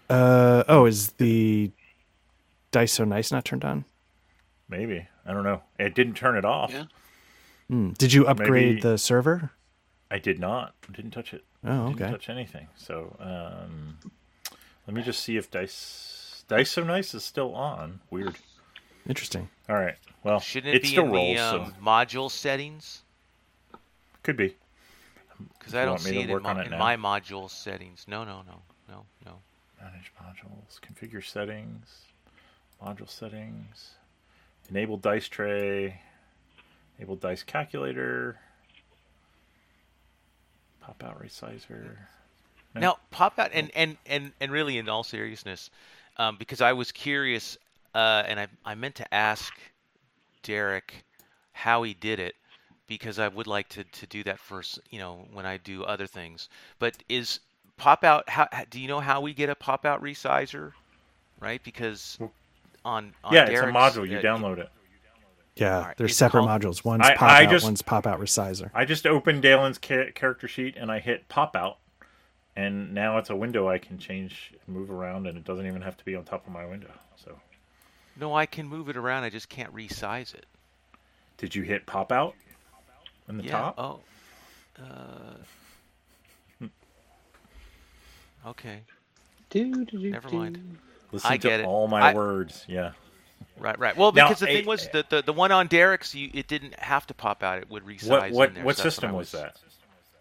[0.10, 1.72] Uh oh, is the
[2.72, 3.86] dice so nice not turned on?
[4.70, 5.08] Maybe.
[5.26, 5.64] I don't know.
[5.80, 6.72] It didn't turn it off.
[6.72, 6.86] Yeah.
[7.70, 7.90] Hmm.
[7.92, 9.52] Did you upgrade Maybe- the server?
[10.12, 10.74] I did not.
[10.92, 11.44] Didn't touch it.
[11.64, 12.12] Oh, Didn't okay.
[12.12, 12.68] touch anything.
[12.76, 13.98] So um,
[14.88, 18.00] let me just see if dice dice so nice is still on.
[18.10, 18.36] Weird.
[19.08, 19.50] Interesting.
[19.68, 19.96] All right.
[20.24, 21.38] Well, Shouldn't it, be still in rolls.
[21.38, 23.02] the um, so module settings?
[24.24, 24.56] could be.
[25.58, 28.06] Because I don't see to it in, on my, it in my module settings.
[28.08, 29.40] No, no, no, no, no.
[29.82, 30.80] Manage modules.
[30.82, 31.88] Configure settings.
[32.84, 33.92] Module settings.
[34.70, 36.00] Enable dice tray.
[36.98, 38.40] Enable dice calculator.
[40.82, 41.98] Pop out resizer.
[42.76, 42.82] No.
[42.82, 45.72] Now, pop out and and and and really, in all seriousness,
[46.18, 47.58] um, because I was curious,
[47.96, 49.54] uh, and I I meant to ask
[50.44, 51.04] Derek
[51.52, 52.36] how he did it,
[52.88, 54.80] because I would like to to do that first.
[54.92, 56.48] You know, when I do other things.
[56.78, 57.40] But is
[57.78, 58.30] pop out?
[58.30, 60.74] How how- do you know how we get a pop out resizer?
[61.40, 62.20] Right, because
[62.86, 64.08] on, on Yeah, it's a module.
[64.08, 64.70] You uh, download it.
[65.56, 65.98] Yeah, right.
[65.98, 66.86] there's Is separate called- modules.
[66.86, 68.72] One's I- pop I out, just- one's pop out resizer.
[68.74, 71.80] I just opened Dalen's ca- character sheet and I hit pop out,
[72.56, 75.98] and now it's a window I can change, move around, and it doesn't even have
[75.98, 76.92] to be on top of my window.
[77.18, 77.38] So,
[78.18, 79.24] No, I can move it around.
[79.24, 80.46] I just can't resize it.
[81.38, 82.36] did you hit pop out
[83.28, 83.52] in the yeah.
[83.52, 83.76] top?
[83.78, 84.00] Oh.
[84.82, 86.68] Uh,
[88.48, 88.82] okay.
[89.50, 90.38] Do, do, do, Never do.
[90.38, 90.78] mind.
[91.12, 91.66] Listen I to get it.
[91.66, 92.66] all my I- words.
[92.68, 92.92] Yeah.
[93.58, 93.98] Right, right.
[93.98, 96.80] Well, Now, because the thing was the, the the one on Derek's, you, it didn't
[96.80, 98.08] have to pop out; it would resize.
[98.10, 99.58] What in what there, what so system I was that?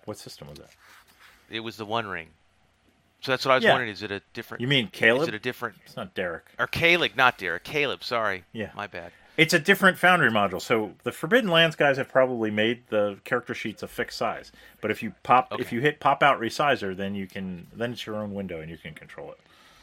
[0.07, 0.71] What system was that?
[1.49, 2.29] It was the One Ring.
[3.21, 3.71] So that's what I was Yeah.
[3.71, 4.61] wondering: is it a different?
[4.61, 5.23] You mean Caleb?
[5.23, 5.77] Is it a different?
[5.85, 6.47] It's not Derek.
[6.59, 7.63] Or Caleb, not Derek.
[7.63, 8.03] Caleb.
[8.03, 8.43] Sorry.
[8.53, 8.71] Yeah.
[8.75, 9.13] My bad.
[9.37, 10.61] It's a different Foundry module.
[10.61, 14.51] So the Forbidden Lands guys have probably made the character sheets a fixed size.
[14.81, 18.05] But if you pop, if you hit pop out resizer, then you can then it's
[18.05, 19.39] your own window and you can control it.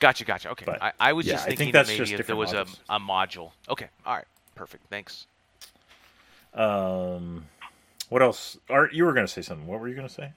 [0.06, 0.50] Gotcha, gotcha.
[0.52, 0.66] Okay.
[0.68, 2.36] But, I, I was yeah, just I think thinking that's that just maybe if there
[2.36, 3.54] was a, a module.
[3.68, 3.88] Okay.
[4.06, 4.28] All right.
[4.54, 4.84] Perfect.
[4.88, 5.26] Thanks.
[6.54, 7.46] Um,
[8.10, 8.56] what else?
[8.70, 9.66] Art, you were going to say something.
[9.66, 10.30] What were you going to say?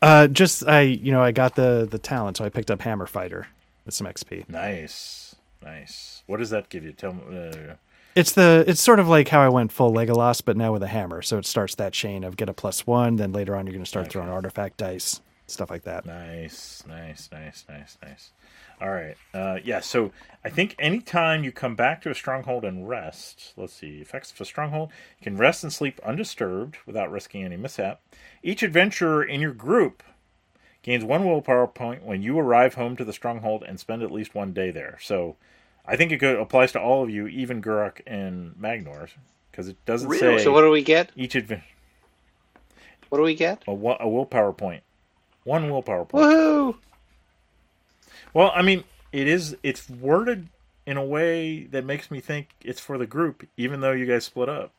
[0.00, 3.06] Uh, just I, you know, I got the the talent, so I picked up Hammer
[3.06, 3.48] Fighter
[3.84, 4.48] with some XP.
[4.48, 6.22] Nice, nice.
[6.26, 6.92] What does that give you?
[6.92, 7.22] Tell me.
[7.36, 7.74] Uh,
[8.14, 10.86] It's the it's sort of like how I went full Legolas, but now with a
[10.86, 11.22] hammer.
[11.22, 13.84] So it starts that chain of get a plus one, then later on you're going
[13.84, 14.12] to start Okay.
[14.12, 16.06] throwing artifact dice, stuff like that.
[16.06, 18.30] Nice, nice, nice, nice, nice.
[18.80, 19.16] All right.
[19.32, 20.12] Uh, yeah, so
[20.44, 24.40] I think anytime you come back to a stronghold and rest, let's see, effects of
[24.40, 28.00] a stronghold, you can rest and sleep undisturbed without risking any mishap.
[28.42, 30.02] Each adventurer in your group
[30.82, 34.34] gains one willpower point when you arrive home to the stronghold and spend at least
[34.34, 34.98] one day there.
[35.00, 35.36] So
[35.86, 39.08] I think it go- applies to all of you, even Guruk and Magnor,
[39.50, 40.38] because it doesn't Really?
[40.38, 41.10] say So what do we get?
[41.16, 41.64] each adventure.
[43.08, 43.62] What do we get?
[43.66, 44.82] A, a willpower point.
[45.44, 46.24] One willpower point.
[46.26, 46.76] Woohoo!
[48.34, 49.56] Well, I mean, it is.
[49.62, 50.48] It's worded
[50.86, 54.24] in a way that makes me think it's for the group, even though you guys
[54.24, 54.72] split up.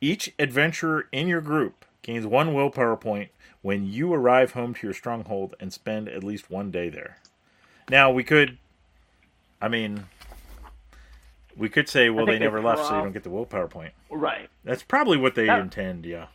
[0.00, 3.30] Each adventurer in your group gains one willpower point
[3.62, 7.18] when you arrive home to your stronghold and spend at least one day there.
[7.88, 8.58] Now we could,
[9.60, 10.04] I mean,
[11.56, 13.92] we could say, well, they never left, so you don't get the willpower point.
[14.10, 14.48] Right.
[14.64, 16.04] That's probably what they That- intend.
[16.04, 16.26] Yeah.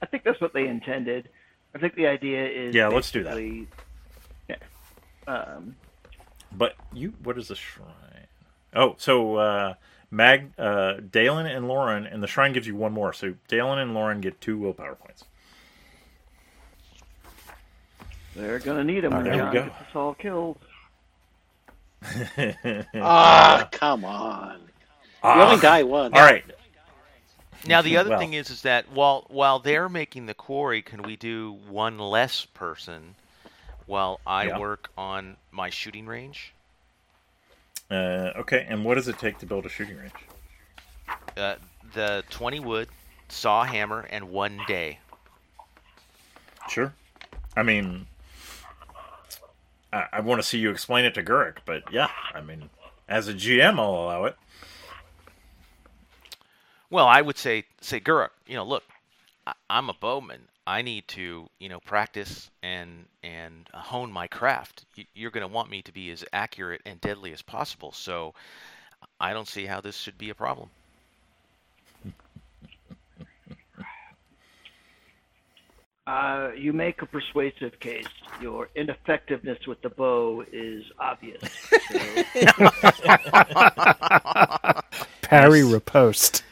[0.00, 1.28] I think that's what they intended.
[1.74, 3.36] I think the idea is Yeah, let's do that.
[5.26, 5.54] Basically- Yeah.
[5.56, 5.76] Um,
[6.52, 7.88] But you, what is the shrine?
[8.74, 9.74] Oh, so uh,
[10.10, 13.12] Mag, uh, Dalen and Lauren, and the shrine gives you one more.
[13.12, 15.24] So Dalen and Lauren get two willpower points.
[18.36, 19.62] they're gonna need them when there we John go.
[19.64, 20.58] gets us all killed.
[22.94, 24.56] Ah, come on.
[24.60, 24.66] You
[25.22, 26.12] Ah, only die once.
[26.14, 26.44] all right.
[27.66, 28.18] Now the other Well.
[28.18, 32.44] thing is, is that while while they're making the quarry, can we do one less
[32.44, 33.14] person
[33.86, 34.58] while I Yeah.
[34.58, 36.54] work on my shooting range?
[37.90, 40.12] Uh, okay, and what does it take to build a shooting range?
[41.36, 41.56] Uh,
[41.92, 42.88] the twenty wood,
[43.28, 45.00] saw hammer, and one day.
[46.68, 46.92] Sure.
[47.56, 48.06] I mean,
[49.92, 52.70] I, I want to see you explain it to Guruk, but yeah, I mean,
[53.08, 54.36] as a GM, I'll allow it.
[56.90, 58.84] Well, I would say say Guruk, you know, look,
[59.46, 60.48] I, I'm a bowman.
[60.66, 64.84] I need to, you know, practice and and hone my craft.
[64.94, 67.92] You, you're going to want me to be as accurate and deadly as possible.
[67.92, 68.34] So,
[69.20, 70.70] I don't see how this should be a problem.
[76.06, 78.06] Uh, you make a persuasive case.
[78.40, 81.40] Your ineffectiveness with the bow is obvious.
[81.90, 81.98] So,
[85.22, 85.62] Parry Nice.
[85.62, 86.44] riposte.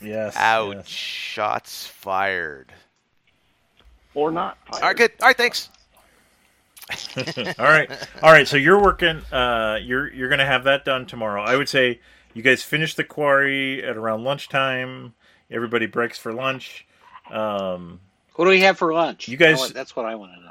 [0.00, 0.36] Yes.
[0.36, 0.88] Ouch!
[0.88, 2.72] Shots fired.
[4.14, 4.58] Or not.
[4.72, 5.12] All right, good.
[5.20, 5.68] All right, thanks.
[7.16, 7.88] all right.
[8.22, 8.48] All right.
[8.48, 9.22] So you're working.
[9.32, 11.42] Uh, you're you're gonna have that done tomorrow.
[11.42, 12.00] I would say
[12.34, 15.14] you guys finish the quarry at around lunchtime.
[15.50, 16.86] Everybody breaks for lunch.
[17.30, 18.00] Um,
[18.34, 19.28] What do we have for lunch?
[19.28, 20.50] You guys- I want- that's what I want to know.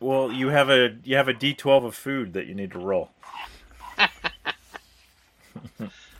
[0.00, 3.10] well, you have a you have a D12 of food that you need to roll.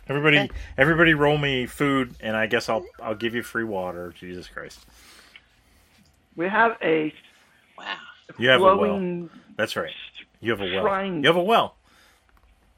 [0.07, 4.13] everybody, everybody, roll me food, and I guess I'll I'll give you free water.
[4.17, 4.79] Jesus Christ,
[6.35, 7.13] We have a
[7.77, 7.95] Wow.
[8.37, 9.29] you have a well.
[9.55, 9.93] That's right.
[10.39, 11.05] You have a well.
[11.05, 11.75] You have a well.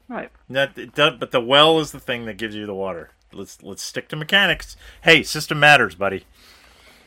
[0.08, 0.30] Right.
[0.48, 3.10] That it but the well is the thing that gives you the water.
[3.32, 4.76] Let's let's stick to mechanics.
[5.02, 6.24] Hey, system matters, buddy.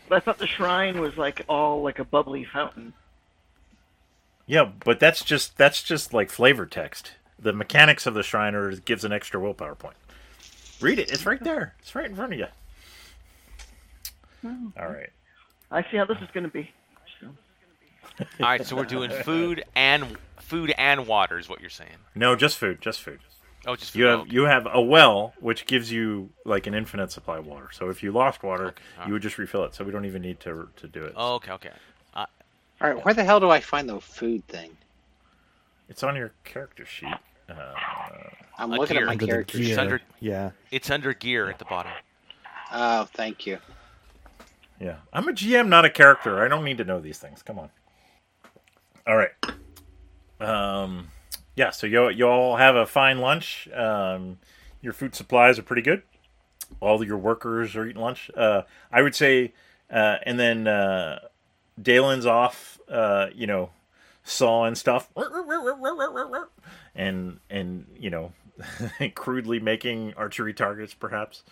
[0.08, 2.94] But I thought the shrine was like all like a bubbly fountain.
[4.46, 7.14] Yeah, but that's just that's just like flavor text.
[7.38, 9.96] The mechanics of the Shriner gives an extra willpower point.
[10.82, 11.12] Read it.
[11.12, 11.76] It's right there.
[11.80, 12.48] It's right in front of you.
[14.42, 14.68] Hmm.
[14.78, 15.12] All right.
[15.72, 16.70] I see how this is going to be.
[17.22, 17.28] So,
[18.42, 21.92] All right, so we're doing food and food and water is what you're saying.
[22.16, 22.82] No, just food.
[22.82, 23.20] Just food.
[23.68, 24.00] Oh, just food.
[24.00, 27.70] You have you have a well which gives you like an infinite supply of water.
[27.72, 29.76] So if you lost water, Okay, all you would just refill it.
[29.76, 31.14] So we don't even need to to do it.
[31.16, 31.72] Oh, okay, okay.
[32.14, 32.26] Uh,
[32.82, 34.76] All right, where the hell do I find the food thing?
[35.90, 37.14] It's on your character sheet.
[37.50, 37.74] Uh,
[38.58, 39.04] I'm looking gear.
[39.04, 39.68] at my Under character gear.
[39.68, 39.78] sheet.
[39.80, 40.52] under- Yeah.
[40.72, 41.92] it's under gear at the bottom.
[42.72, 43.58] Oh, thank you.
[44.80, 46.44] Yeah, I'm a GM, not a character.
[46.44, 47.44] I don't need to know these things.
[47.44, 47.70] Come on.
[49.06, 49.32] All right.
[50.39, 51.10] Um,
[51.56, 51.72] yeah.
[51.72, 53.68] So you you all have a fine lunch.
[53.74, 54.39] Um,
[54.82, 56.04] your food supplies are pretty good.
[56.80, 58.32] All your workers are eating lunch.
[58.36, 58.62] Uh,
[58.92, 59.54] I would say,
[59.92, 61.20] uh, and then uh,
[61.82, 62.80] Dalen's off.
[62.89, 63.72] Uh, you know,
[64.24, 65.10] sawing stuff,
[66.96, 68.32] and and you know,
[69.15, 71.44] crudely making archery targets, perhaps.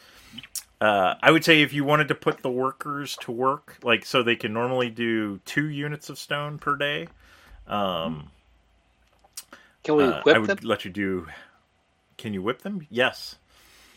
[0.79, 4.21] Uh, I would say if you wanted to put the workers to work, like so
[4.21, 7.07] they can normally do two units of stone per day,
[7.67, 8.29] um,
[9.83, 10.59] Can we uh, whip I would them?
[10.63, 11.27] let you do.
[12.17, 12.85] Can you whip them?
[12.91, 13.35] Yes.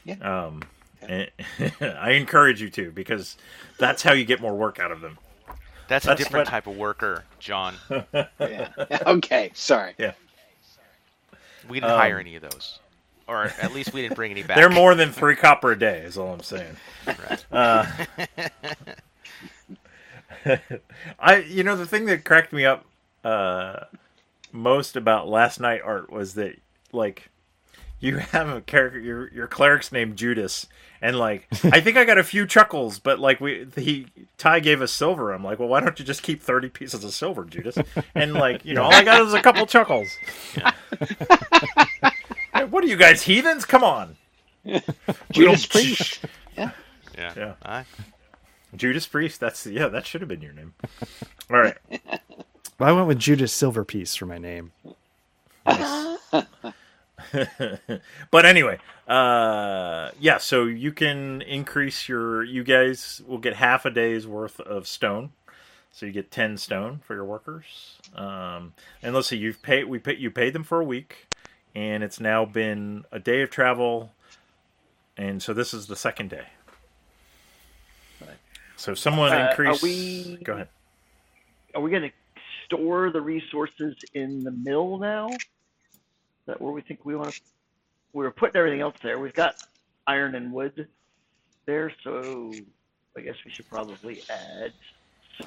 [0.05, 0.15] Yeah.
[0.21, 0.63] Um,
[1.03, 1.31] and-
[1.81, 3.37] I encourage you to because
[3.79, 5.19] that's how you get more work out of them.
[5.89, 7.75] That's, That's a different what- type of worker, John.
[8.41, 8.69] Yeah.
[9.07, 9.95] Okay, sorry.
[9.99, 10.13] Yeah.
[11.69, 12.79] We didn't Um, hire any of those.
[13.31, 14.57] Or at least we didn't bring any back.
[14.57, 16.01] They're more than three copper a day.
[16.01, 16.77] Is all I'm saying.
[17.07, 17.45] Right.
[17.53, 17.87] Uh,
[21.19, 22.85] I, you know, the thing that cracked me up
[23.25, 23.85] uh,
[24.53, 26.57] most about last night art was that,
[26.93, 27.29] like,
[28.01, 30.67] you have a character, your your cleric's named Judas,
[31.03, 34.07] and like, I think I got a few chuckles, but like, we he
[34.39, 35.33] Ty gave us silver.
[35.33, 37.77] I'm like, well, why don't you just keep thirty pieces of silver, Judas?
[38.15, 40.09] And like, you know, all I got is a couple chuckles.
[40.55, 40.63] Hey,
[42.65, 43.65] what are you guys heathens?
[43.65, 44.17] Come on,
[45.33, 46.21] Judas Priest.
[47.19, 47.33] Yeah.
[47.37, 47.55] Yeah.
[47.65, 47.85] Aye.
[48.77, 49.41] Judas Priest.
[49.41, 50.73] That's yeah, that should have been your name.
[51.51, 51.77] All right.
[52.79, 54.73] Well, I went with Judas Silverpiece for my name.
[55.67, 56.47] but
[58.47, 60.39] anyway, uh, yeah.
[60.39, 62.43] So you can increase your.
[62.43, 65.33] You guys will get half a day's worth of stone.
[65.93, 67.99] So you get ten stone for your workers.
[68.15, 69.85] Um, and let's see, you've paid.
[69.85, 71.27] We pay, you paid them for a week,
[71.75, 74.13] and it's now been a day of travel,
[75.17, 76.47] and so this is the second day.
[78.77, 79.83] So someone Uh, increase.
[79.83, 80.69] we- Go ahead.
[81.75, 82.13] Are we going to
[82.65, 85.29] store the resources in the mill now?
[85.29, 85.39] Is
[86.47, 87.41] that where we think we want to?
[88.15, 89.19] We were putting everything else there.
[89.19, 89.57] We've got
[90.07, 90.89] iron and wood
[91.67, 92.53] there, so
[93.17, 94.73] I guess we should probably add.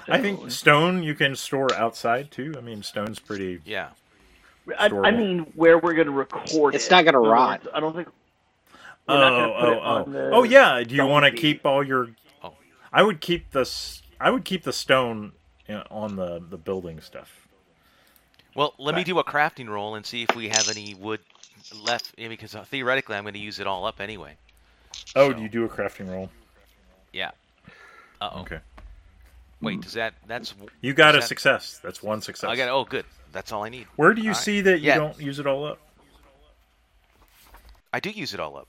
[0.08, 0.50] I think stone.
[0.52, 2.54] stone you can store outside too.
[2.56, 3.62] I mean, stone's pretty.
[3.66, 3.90] Yeah.
[4.80, 6.92] I, I mean, where we're going to record It's it.
[6.92, 7.64] not gonna In rot.
[7.64, 8.08] words, I don't think.
[9.08, 10.82] Oh, We're not gonna put oh, oh, oh, yeah.
[10.84, 12.10] Do you want to keep all your?
[12.42, 12.54] Oh.
[12.94, 14.02] I would keep this.
[14.22, 15.34] I would keep the stone
[15.92, 17.48] on the the building stuff.
[18.56, 21.20] Well, let me do a crafting roll and see if we have any wood
[21.84, 22.16] left.
[22.16, 24.38] Because uh, theoretically, I'm going to use it all up anyway.
[25.16, 26.30] Oh, So- do you do a crafting roll?
[27.12, 27.32] Yeah.
[28.22, 28.42] Uh oh.
[28.42, 28.60] Okay.
[29.62, 30.14] Wait, does that?
[30.28, 30.54] That's.
[30.82, 31.80] You got a that- success.
[31.84, 32.50] That's one success.
[32.50, 32.70] I got.
[32.70, 33.06] Oh, good.
[33.34, 33.88] That's all I need.
[33.98, 34.44] Where do you All right.
[34.44, 34.98] see that you Yeah.
[35.00, 35.80] don't use it all up?
[37.92, 38.68] I do use it all up.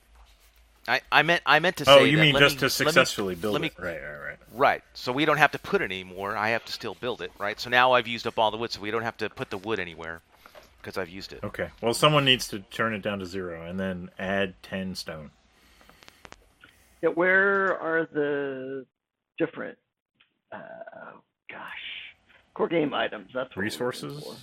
[0.87, 1.91] I, I meant I meant to say.
[1.91, 3.73] Oh, you that mean just me- to let me- successfully build let me- it?
[3.79, 4.37] Right, right, right.
[4.53, 4.83] Right.
[4.93, 6.35] So we don't have to put it anymore.
[6.37, 7.31] I have to still build it.
[7.39, 7.59] Right.
[7.59, 9.57] So now I've used up all the wood, so we don't have to put the
[9.57, 10.21] wood anywhere
[10.81, 11.39] because I've used it.
[11.43, 11.69] Okay.
[11.81, 15.31] Well, someone needs to turn it down to zero and then add ten stone.
[17.01, 18.85] Yeah, where are the
[19.39, 19.77] different?
[20.51, 20.59] Uh,
[21.49, 22.13] gosh,
[22.53, 23.31] core game items.
[23.33, 24.35] That's what we're Resources, for.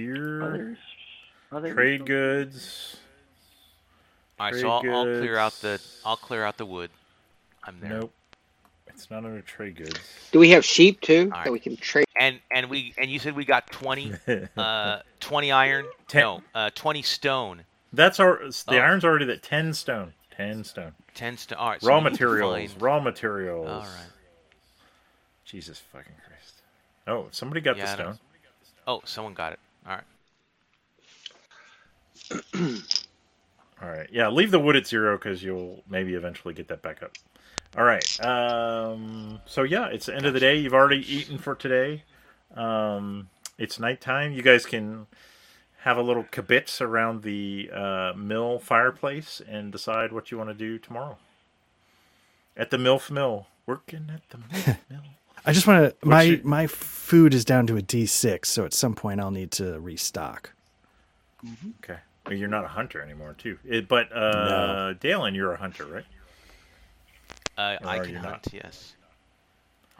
[0.00, 0.78] Gear, Others,
[1.52, 2.06] other trade resources?
[2.06, 2.96] goods.
[4.38, 4.54] All right.
[4.60, 5.80] So I'll, I'll clear out the.
[6.04, 6.90] I'll clear out the wood.
[7.64, 7.90] I'm there.
[7.90, 8.12] Nope.
[8.88, 9.98] It's not under trade goods.
[10.32, 12.06] Do we have sheep too All that we can trade?
[12.18, 14.12] And and we and you said we got twenty
[14.56, 15.86] uh twenty iron.
[16.08, 17.62] Ten- No, uh twenty stone.
[17.92, 18.38] That's our.
[18.38, 18.76] The Oh.
[18.76, 20.12] iron's already at ten stone.
[20.34, 20.92] Ten stone.
[21.14, 21.58] Ten stone.
[21.58, 21.82] All right.
[21.82, 22.70] raw we need to materials.
[22.72, 23.68] find- Raw materials.
[23.68, 24.10] All right.
[25.44, 26.54] Jesus fucking Christ.
[27.06, 28.18] Oh, somebody got Yeah, the stone.
[28.86, 29.58] Oh, someone got it.
[29.86, 30.04] All right.
[33.82, 34.08] All right.
[34.10, 37.12] Yeah, leave the wood at zero because you'll maybe eventually get that back up.
[37.76, 38.24] All right.
[38.24, 40.56] Um, so yeah, it's the end of the day.
[40.56, 42.04] You've already eaten for today.
[42.54, 44.32] Um, it's nighttime.
[44.32, 45.06] You guys can
[45.80, 50.54] have a little kibitz around the uh, mill fireplace and decide what you want to
[50.54, 51.18] do tomorrow.
[52.56, 53.46] At the MILF Mill.
[53.66, 55.00] Working at the MILF Mill.
[55.46, 56.06] I just want to.
[56.06, 59.30] My your- my food is down to a D six, so at some point I'll
[59.30, 60.52] need to restock.
[61.84, 61.98] Okay.
[62.26, 63.56] Well, you're not a hunter anymore, too.
[63.64, 66.04] It, but uh, Dalen, you're a hunter, right?
[67.56, 68.24] Uh, I can hunt.
[68.24, 68.46] not?
[68.52, 68.94] Yes.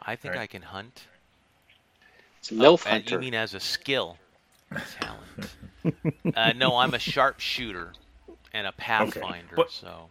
[0.05, 0.43] I think Alright.
[0.43, 1.05] I can hunt.
[2.39, 3.15] It's a MILF Uh, hunter.
[3.15, 4.17] you mean as a skill?
[4.99, 5.55] Talent.
[6.35, 7.93] uh, no, I'm a sharpshooter
[8.53, 9.55] and a pathfinder.
[9.55, 10.09] But- so.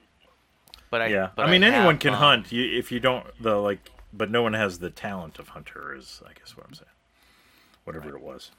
[0.89, 1.07] But I.
[1.09, 2.53] yeah, But I mean anyone have, can um, hunt.
[2.53, 5.95] You, if you don't the like, but no one has the talent of hunter.
[5.95, 6.87] Is I guess what I'm saying.
[7.85, 8.51] Whatever it was.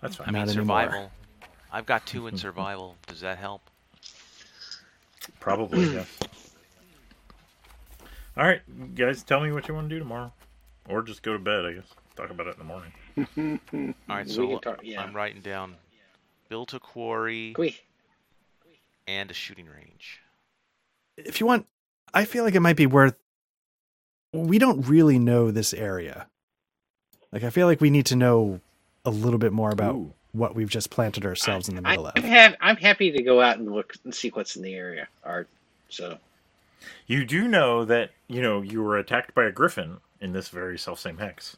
[0.00, 0.28] That's fine.
[0.28, 0.80] I mean Not anymore.
[0.82, 1.12] survival.
[1.72, 2.96] I've got two in survival.
[3.06, 3.62] Does that help?
[5.38, 6.18] Probably yes.
[8.36, 8.60] All right,
[8.94, 10.32] guys, tell me what you want to do tomorrow,
[10.88, 11.66] or just go to bed.
[11.66, 11.84] I guess
[12.16, 13.90] talk about it in the morning.
[14.08, 15.02] All right, so talk- yeah.
[15.02, 15.74] I'm writing down
[16.48, 17.76] built a quarry Can we-
[19.06, 20.20] and a shooting range.
[21.16, 21.66] If you want,
[22.14, 23.14] I feel like it might be worth.
[24.32, 26.26] We don't really know this area.
[27.32, 28.60] Like I feel like we need to know
[29.04, 30.12] a little bit more about Ooh.
[30.32, 32.56] what we've just planted ourselves in the I, middle I'm, of.
[32.60, 35.08] I'm happy to go out and look and see what's in the area.
[35.24, 35.48] Art.
[35.88, 36.18] So
[37.06, 40.78] You do know that you know you were attacked by a griffin in this very
[40.78, 41.56] self same hex.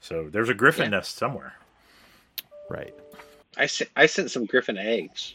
[0.00, 0.98] So there's a griffin Yeah.
[0.98, 1.54] nest somewhere.
[2.68, 2.94] Right.
[3.56, 5.34] I sent, I sent some griffin eggs.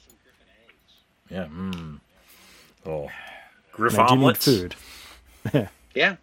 [1.30, 1.46] Yeah.
[1.46, 2.00] Mmm.
[2.86, 3.10] Oh.
[3.72, 4.46] griffin Griff I do need omelets.
[4.46, 4.76] food.
[5.96, 6.16] Yeah.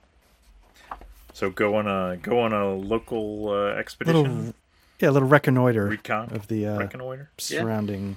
[1.37, 4.22] So go on a go on a local uh, expedition.
[4.22, 4.55] Little,
[4.99, 6.30] yeah, a little reconnoiter recon.
[6.32, 7.28] of the uh, reconnoiter.
[7.51, 7.61] Yeah.
[7.61, 8.16] surrounding.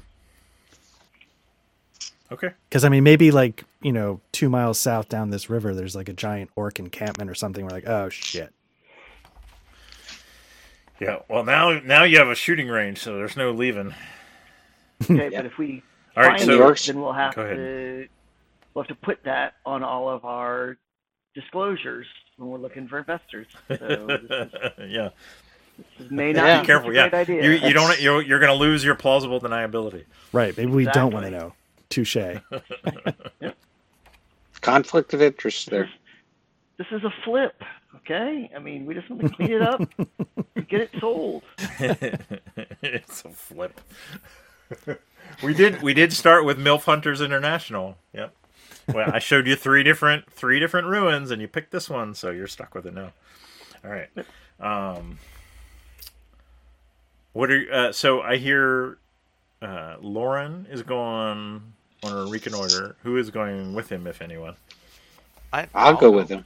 [2.32, 2.52] Okay.
[2.70, 6.08] Because I mean, maybe like you know, two miles south down this river, there's like
[6.08, 7.66] a giant orc encampment or something.
[7.66, 8.54] We're like, oh shit.
[11.02, 11.18] Yeah.
[11.28, 13.94] Well, now now you have a shooting range, so there's no leaving.
[15.04, 15.42] Okay, Yeah.
[15.42, 15.84] but if we
[16.16, 16.38] All right.
[16.38, 18.08] find So New it, York's- then we'll have to
[18.74, 20.78] we'll have to put that on all of our
[21.36, 22.08] disclosures
[22.40, 23.48] when we're looking for investors.
[23.68, 23.78] So
[24.08, 24.52] this, is,
[24.90, 25.10] yeah.
[25.98, 26.58] this may not Yeah.
[26.58, 26.92] be Be careful.
[26.92, 27.10] a Yeah.
[27.10, 27.44] great idea.
[27.44, 30.06] You you don't you're, you're going to lose your plausible deniability.
[30.34, 30.56] Right?
[30.58, 31.54] Maybe we don't want to know.
[31.90, 32.18] Touche.
[34.62, 35.90] Conflict of interest there.
[36.78, 37.64] this is a flip.
[37.98, 39.82] Okay, I mean we just want to clean it up,
[40.56, 41.44] and get it sold.
[41.80, 43.80] it's a flip.
[45.44, 47.98] we did we did start with MILF Hunters International.
[48.14, 48.34] Yep.
[48.94, 52.32] Well, I showed you three different three different ruins, and you picked this one, so
[52.32, 53.12] you're stuck with it now.
[53.84, 54.10] All right.
[54.60, 55.20] Um,
[57.34, 58.22] what are uh, so?
[58.22, 58.98] I hear
[59.62, 61.62] uh, Lauren is going
[62.04, 62.96] on a reconnoiter.
[63.04, 64.56] Who is going with him, if anyone?
[65.54, 66.46] I, I'll go with him.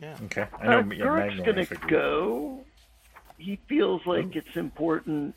[0.00, 0.16] Yeah.
[0.24, 0.78] Okay, I know.
[0.80, 1.88] Uh, yeah, Guruk's gonna figured.
[1.90, 2.64] go.
[3.38, 5.34] He feels like it's important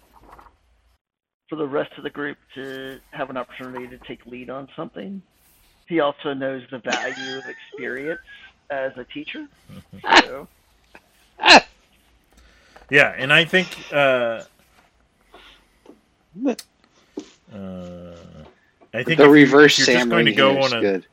[1.50, 5.22] for the rest of the group to have an opportunity to take lead on something.
[5.90, 8.22] He also knows the value of experience
[8.70, 9.48] as a teacher.
[10.24, 10.48] So,
[12.92, 14.44] Yeah, and I think uh,
[17.54, 18.16] uh,
[18.94, 20.80] I think the if you- reverse if you're just going to go on is a
[20.82, 21.06] good.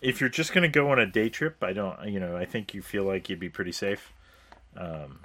[0.00, 2.44] if you're just going to go on a day trip, I don't, you know, I
[2.44, 4.12] think you feel like you'd be pretty safe.
[4.76, 5.20] Um,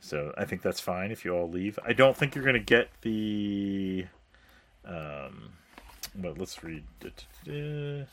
[0.00, 1.78] so I think that's fine if you all leave.
[1.84, 4.06] I don't think you're going to get the.
[4.84, 5.52] Um,
[6.14, 6.84] but let's read.
[7.46, 8.06] It.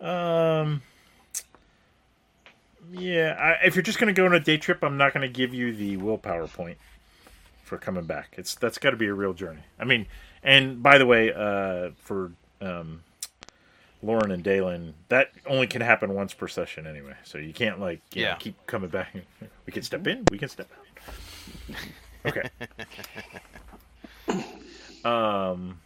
[0.00, 0.82] Um.
[2.92, 5.26] Yeah, I, if you're just going to go on a day trip, I'm not going
[5.26, 6.78] to give you the willpower point
[7.64, 8.34] for coming back.
[8.38, 9.62] It's that's got to be a real journey.
[9.78, 10.06] I mean,
[10.42, 13.02] and by the way, uh, for um,
[14.04, 17.14] Lauren and Dalen, that only can happen once per session anyway.
[17.24, 18.34] So you can't like you know, Yeah.
[18.36, 19.14] keep coming back.
[19.66, 20.24] We can step in.
[20.30, 21.76] We can step out.
[22.26, 22.48] Okay.
[25.04, 25.80] um.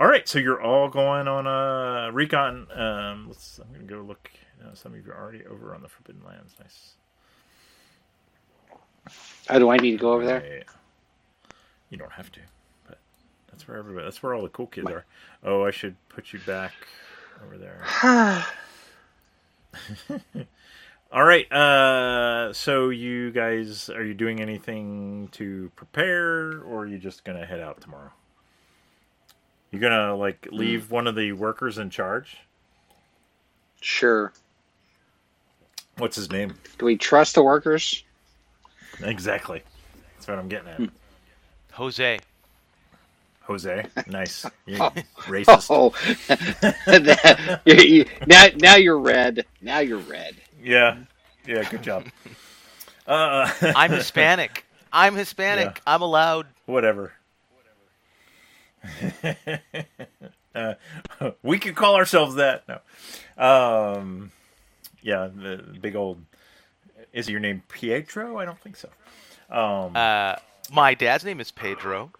[0.00, 2.66] All right, so you're all going on a recon.
[2.72, 3.58] Um, let's.
[3.58, 4.30] I'm gonna go look.
[4.58, 6.54] Uh, some of you are already over on the Forbidden Lands.
[6.58, 6.94] Nice.
[9.50, 10.40] Oh, do I need to go over there?
[10.40, 10.64] Right.
[11.90, 12.40] You don't have to,
[12.88, 12.96] but
[13.50, 14.04] that's where everybody.
[14.04, 15.04] That's where all the cool kids are.
[15.44, 16.72] Oh, I should put you back
[17.44, 17.84] over there.
[21.12, 21.52] All right.
[21.52, 27.44] Uh, so you guys, are you doing anything to prepare, or are you just gonna
[27.44, 28.12] head out tomorrow?
[29.70, 32.36] You're gonna like leave one of the workers in charge.
[33.80, 34.32] Sure.
[35.96, 36.54] What's his name?
[36.78, 38.02] Do we trust the workers?
[39.02, 39.62] Exactly.
[40.16, 40.90] That's what I'm getting at.
[41.72, 42.18] Jose.
[43.42, 43.86] Jose.
[44.06, 44.44] Nice.
[44.66, 45.66] You racist.
[45.70, 45.90] Oh,
[46.86, 49.46] That- you- you- now now you're red.
[49.60, 50.36] Now you're red.
[50.62, 50.96] Yeah.
[51.46, 51.68] Yeah.
[51.70, 52.04] Good job.
[53.06, 54.64] Uh, I'm Hispanic.
[54.92, 55.80] I'm Hispanic.
[55.86, 56.46] I'm allowed.
[56.66, 57.12] whatever.
[60.54, 60.74] Uh,
[61.42, 62.64] we could call ourselves that.
[62.68, 62.78] No.
[63.42, 64.32] Um,
[65.02, 66.24] yeah, the big old.
[67.12, 68.38] Is your name Pietro?
[68.38, 68.88] I don't think so.
[69.50, 70.36] Um, Uh,
[70.70, 72.12] my dad's name is Pedro.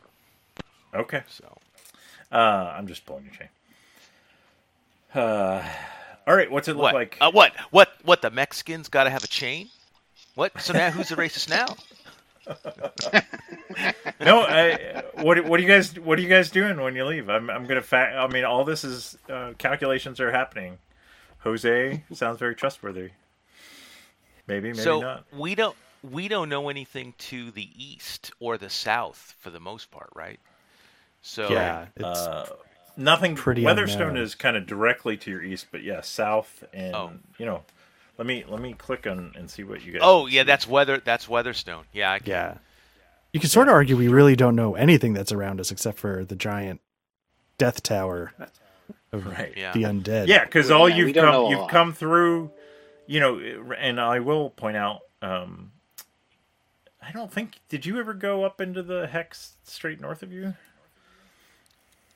[0.94, 1.22] okay.
[1.28, 1.58] So
[2.32, 3.48] Uh, I'm just pulling your chain.
[5.14, 5.62] Uh,
[6.26, 6.50] all right.
[6.50, 6.94] What's it look what?
[6.94, 7.18] like?
[7.20, 7.52] Uh, what?
[7.70, 7.88] What?
[8.04, 8.22] What?
[8.22, 9.68] The Mexicans got to have a chain?
[10.34, 10.61] What?
[10.61, 11.76] So now who's the racist now?
[14.20, 17.28] no, I, what what are you guys what are you guys doing when you leave?
[17.28, 20.78] I'm I'm gonna fa- I mean, all this is uh, calculations are happening.
[21.40, 23.11] Jose sounds very trustworthy.
[24.46, 25.24] Maybe, maybe so not.
[25.36, 29.90] we don't we don't know anything to the east or the south for the most
[29.90, 30.40] part, right?
[31.22, 32.48] So yeah, it's Uh,
[32.96, 33.36] nothing.
[33.36, 34.22] pretty Weatherstone unknown.
[34.24, 37.12] is kind of directly to your east, but yeah, south and Oh.
[37.38, 37.62] you know.
[38.20, 40.02] Let me let me click on and see what you guys.
[40.04, 41.00] Oh yeah, that's weather.
[41.02, 41.84] That's Weatherstone.
[41.90, 42.58] Yeah, I can, yeah.
[43.32, 46.22] You could sort of argue we really don't know anything that's around us except for
[46.26, 46.82] the giant
[47.56, 48.34] death tower
[49.10, 49.54] of right.
[49.56, 49.72] Yeah.
[49.72, 50.26] the undead.
[50.26, 51.70] Yeah, because all we you've come you've lot.
[51.70, 52.50] come through,
[53.06, 53.40] you know,
[53.78, 55.00] and I will point out.
[55.22, 55.72] Um,
[57.00, 60.52] I don't think did you ever go up into the hex straight north of you?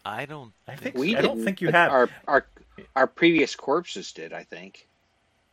[0.04, 0.52] I don't.
[0.68, 1.92] I think We I don't think you but have.
[1.92, 2.46] Our our
[2.94, 4.34] our previous corpses did.
[4.34, 4.86] I think.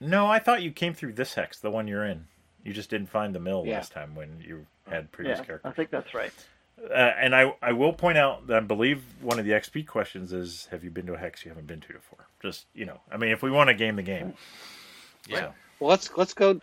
[0.02, 2.26] No, I thought you came through this hex, the one you're in.
[2.64, 3.76] You just didn't find the mill Yeah.
[3.76, 6.34] last time when you had previous yeah, I think that's right.
[6.90, 10.34] Uh, and I I will point out that I believe one of the XP questions
[10.34, 12.26] is Have you been to a hex you haven't been to before?
[12.42, 14.34] Just you know, I mean, if we want to game the game,
[15.28, 15.52] Yeah.
[15.80, 16.60] Well, let's let's go.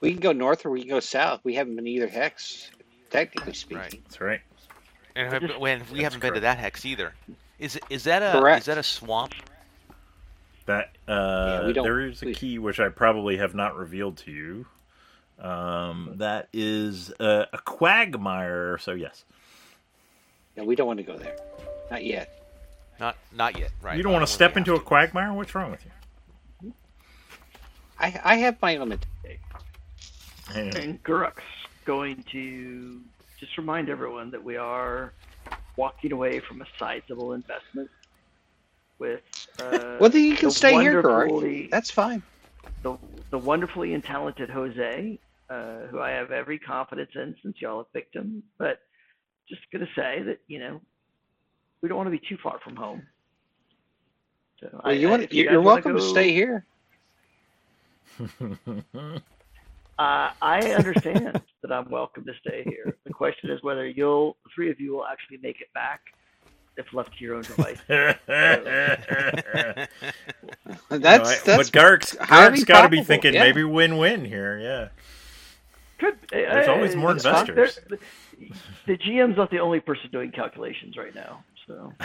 [0.00, 1.40] We can go north or we can go south.
[1.44, 2.70] We haven't been either hex,
[3.10, 3.78] technically speaking.
[3.78, 4.02] Right.
[4.04, 4.40] that's right.
[5.14, 5.30] And
[5.60, 7.12] when we That's haven't been to that hex either.
[7.58, 8.60] Is is that a Correct.
[8.60, 9.34] is that a swamp?
[10.66, 14.30] That uh, we don't- there is a key which I probably have not revealed to
[14.30, 14.66] you.
[15.40, 18.78] Um, that is uh, a quagmire.
[18.78, 19.24] So yes,
[20.56, 21.36] No, we don't want to go there.
[21.90, 22.38] Not yet.
[23.00, 23.70] Not not yet.
[23.80, 23.96] Right.
[23.96, 25.32] you don't want to step we into a quagmire.
[25.32, 25.84] What's wrong with
[26.62, 26.72] you?
[27.98, 29.04] I I have my limit.
[30.54, 31.42] And Guruk's
[31.86, 33.00] going to
[33.40, 35.12] just remind everyone that we are
[35.76, 37.90] walking away from a sizable investment
[39.02, 39.20] with.
[39.60, 41.68] Uh, Well, then you can the stay here, Gerard.
[41.70, 42.22] That's fine.
[42.82, 42.96] the,
[43.30, 45.18] the wonderfully and talented Jose,
[45.50, 48.42] uh, who I have every confidence in since y'all have picked him.
[48.58, 48.78] But
[49.48, 50.80] just going to say that, you know,
[51.80, 53.02] we don't want to be too far from home.
[54.60, 56.64] So Well, I- you I- want if you wanna welcome to stay here.
[59.98, 62.96] Uh, I understand that I'm welcome to stay here.
[63.04, 66.00] The question is whether you'll, the three of you will actually make it back
[66.76, 67.78] if left to your own device.
[70.90, 73.36] That's No, I- that's but Garrick's, highly Garrick's got to be thinking yeah.
[73.36, 74.58] maybe win-win here.
[74.60, 74.88] Yeah.
[75.98, 77.48] Could, There's always more that's fine.
[77.48, 77.84] investors.
[77.88, 77.98] The,
[78.86, 81.44] the GM's not the only person doing calculations right now.
[81.66, 81.92] So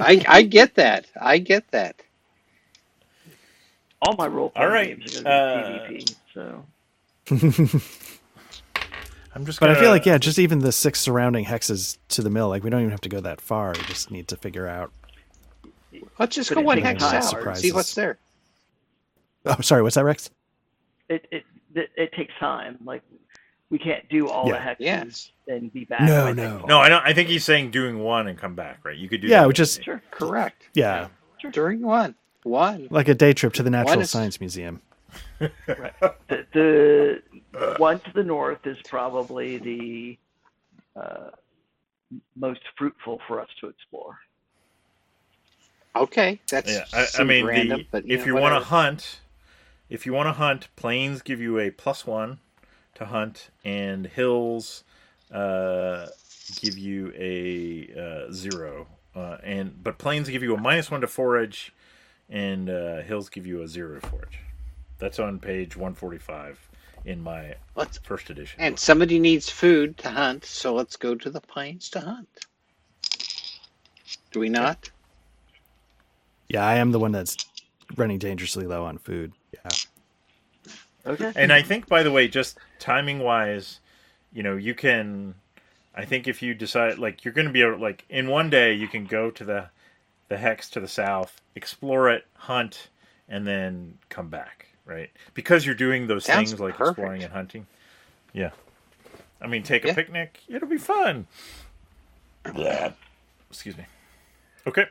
[0.00, 1.06] I I get that.
[1.20, 2.00] I get that.
[4.02, 6.14] all my role All playing right, games are uh, going to be PvP.
[6.34, 6.66] So
[9.38, 9.60] I'm just.
[9.60, 12.48] But Gonna, I feel like yeah, just even the six surrounding hexes to the mill,
[12.48, 13.72] like we don't even have to go that far.
[13.72, 14.90] We just need to figure out.
[16.18, 17.22] Let's just But go it one takes hex time.
[17.22, 18.18] south and see what's there.
[19.46, 20.30] Oh, sorry, what's that, Rex?
[21.08, 22.78] it, it it it takes time.
[22.84, 23.02] Like
[23.70, 24.54] we can't do all Yeah.
[24.54, 25.32] the hexes Yes.
[25.46, 26.00] and be back.
[26.02, 26.64] No, no.
[26.66, 27.04] No, I don't.
[27.06, 28.80] I think he's saying doing one and come back.
[28.84, 28.96] Right?
[28.96, 29.28] You could do.
[29.28, 29.46] Yeah, that.
[29.48, 30.02] we just Sure.
[30.10, 30.64] Correct.
[30.74, 31.08] yeah,
[31.52, 32.16] During one.
[32.42, 32.88] One.
[32.90, 34.80] like a day trip to the Natural is- Science Museum.
[35.38, 37.22] The, the
[37.78, 40.18] one to the north is probably the
[41.00, 41.30] uh,
[42.36, 44.18] most fruitful for us to explore.
[45.96, 46.40] Okay.
[46.50, 49.20] That's Yeah, I, I mean, random, the, but if know, you want to hunt,
[49.88, 52.38] if you want to hunt, plains give you a plus one
[52.94, 54.84] to hunt, and hills
[55.32, 56.06] uh,
[56.60, 58.86] give you a uh, zero.
[59.14, 61.72] Uh, and but plains give you a minus one to forage,
[62.28, 64.38] and uh, hills give you a zero to forage.
[64.98, 66.58] That's on page one forty five
[67.04, 68.60] in my Let's first edition.
[68.60, 72.28] and somebody needs food to hunt, so let's go to the plains to hunt.
[74.32, 74.90] Do we not?
[76.48, 77.36] Yeah, I am the one that's
[77.96, 79.32] running dangerously low on food.
[79.54, 79.68] Yeah,
[81.06, 81.32] Okay.
[81.36, 83.80] And I think, by the way, just timing wise,
[84.32, 85.34] you know, you can.
[85.94, 88.72] I think if you decide, like, you're going to be able, like, in one day,
[88.74, 89.70] you can go to the
[90.28, 92.88] the hex to the south, explore it, hunt,
[93.28, 95.10] and then come back, right?
[95.34, 96.98] Because you're doing those Sounds things like perfect.
[96.98, 97.66] exploring and hunting.
[98.32, 98.50] Yeah.
[99.40, 99.94] I mean, take a Yeah.
[99.94, 100.40] picnic.
[100.48, 101.26] It'll be fun.
[102.56, 102.92] Yeah.
[103.50, 103.84] Excuse me.
[104.66, 104.86] Okay.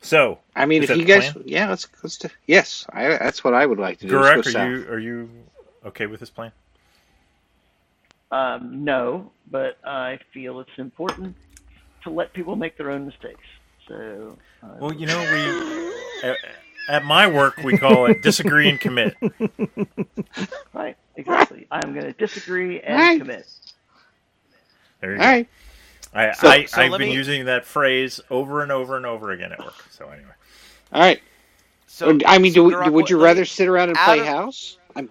[0.00, 1.44] So, I mean, Is if that you guys, plan?
[1.46, 2.28] yeah, let's let's do.
[2.46, 4.18] Yes, I, that's what I would like to do.
[4.18, 4.68] is are south.
[4.68, 5.30] you are you
[5.86, 6.50] okay with this plan?
[8.32, 11.36] Um, no, but I feel it's important
[12.02, 13.44] to let people make their own mistakes.
[13.86, 16.28] So, uh, Well, you know, we
[16.88, 19.16] at, at my work we call it disagree and commit.
[20.74, 21.66] right, exactly.
[21.70, 23.20] I'm going to disagree and Right.
[23.20, 23.46] commit.
[25.00, 25.28] There you All go.
[25.30, 25.48] right.
[26.14, 29.06] I, So- I, so I've let been me- using that phrase over and over and
[29.06, 29.84] over again at work.
[29.90, 30.28] So anyway,
[30.92, 31.20] All right.
[31.86, 34.20] So I mean, so do, Garak, would you let rather sit around and out play
[34.20, 34.78] of- house?
[34.96, 35.10] I'm,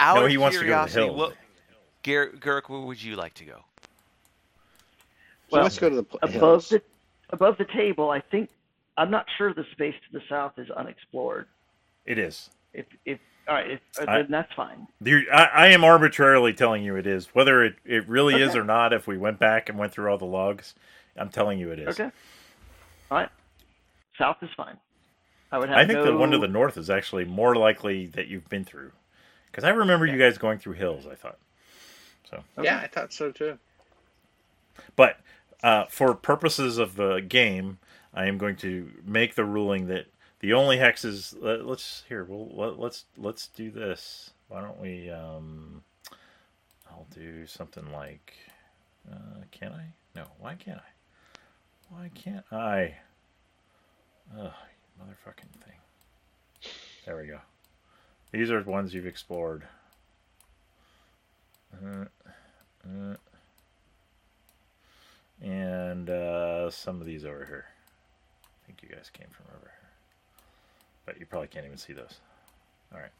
[0.00, 1.14] Out No, of he wants to go to the curiosity, hill.
[1.16, 1.34] What,
[2.04, 3.58] Gar- Garrick, where would you like to go?
[5.50, 6.68] Well, let's go to the pl- above hills.
[6.70, 6.82] the
[7.30, 8.48] above the table, I think
[8.96, 11.46] I'm not sure the space to the south is unexplored.
[12.04, 12.50] it is.
[12.74, 13.18] If if
[13.48, 14.86] all right, if, uh, I- then that's fine.
[15.04, 17.26] I, I am arbitrarily telling you it is.
[17.34, 20.18] Whether it, it really is or not, if we went back and went through all
[20.18, 20.74] the logs,
[21.16, 21.88] I'm telling you it is.
[21.88, 22.10] Okay.
[23.10, 23.28] All right.
[24.16, 24.76] South is fine.
[25.50, 28.06] I would have I think no, the one to the north is actually more likely
[28.06, 28.92] that you've been through.
[29.46, 31.38] Because I remember you guys going through hills, I thought.
[32.30, 33.58] So, Yeah, I thought so too.
[34.96, 35.18] But
[35.62, 37.78] uh, for purposes of the game,
[38.14, 40.06] I am going to make the ruling that
[40.40, 41.34] the only hexes.
[41.40, 42.24] Let, let's here.
[42.24, 44.30] We'll let, let's let's do this.
[44.48, 45.10] Why don't we?
[45.10, 45.82] Um,
[46.90, 48.34] I'll do something like.
[49.10, 49.84] Uh, can I?
[50.14, 50.24] No.
[50.38, 51.38] Why can't I?
[51.88, 52.94] Why can't I?
[54.38, 54.52] Ugh,
[55.00, 56.70] motherfucking thing.
[57.04, 57.38] There we go.
[58.30, 59.64] These are ones you've explored.
[61.74, 62.04] Uh,
[62.86, 63.16] uh,
[65.42, 67.66] and uh, some of these over here.
[68.62, 69.90] I think you guys came from over here,
[71.06, 72.18] but you probably can't even see those.
[72.94, 73.10] All right,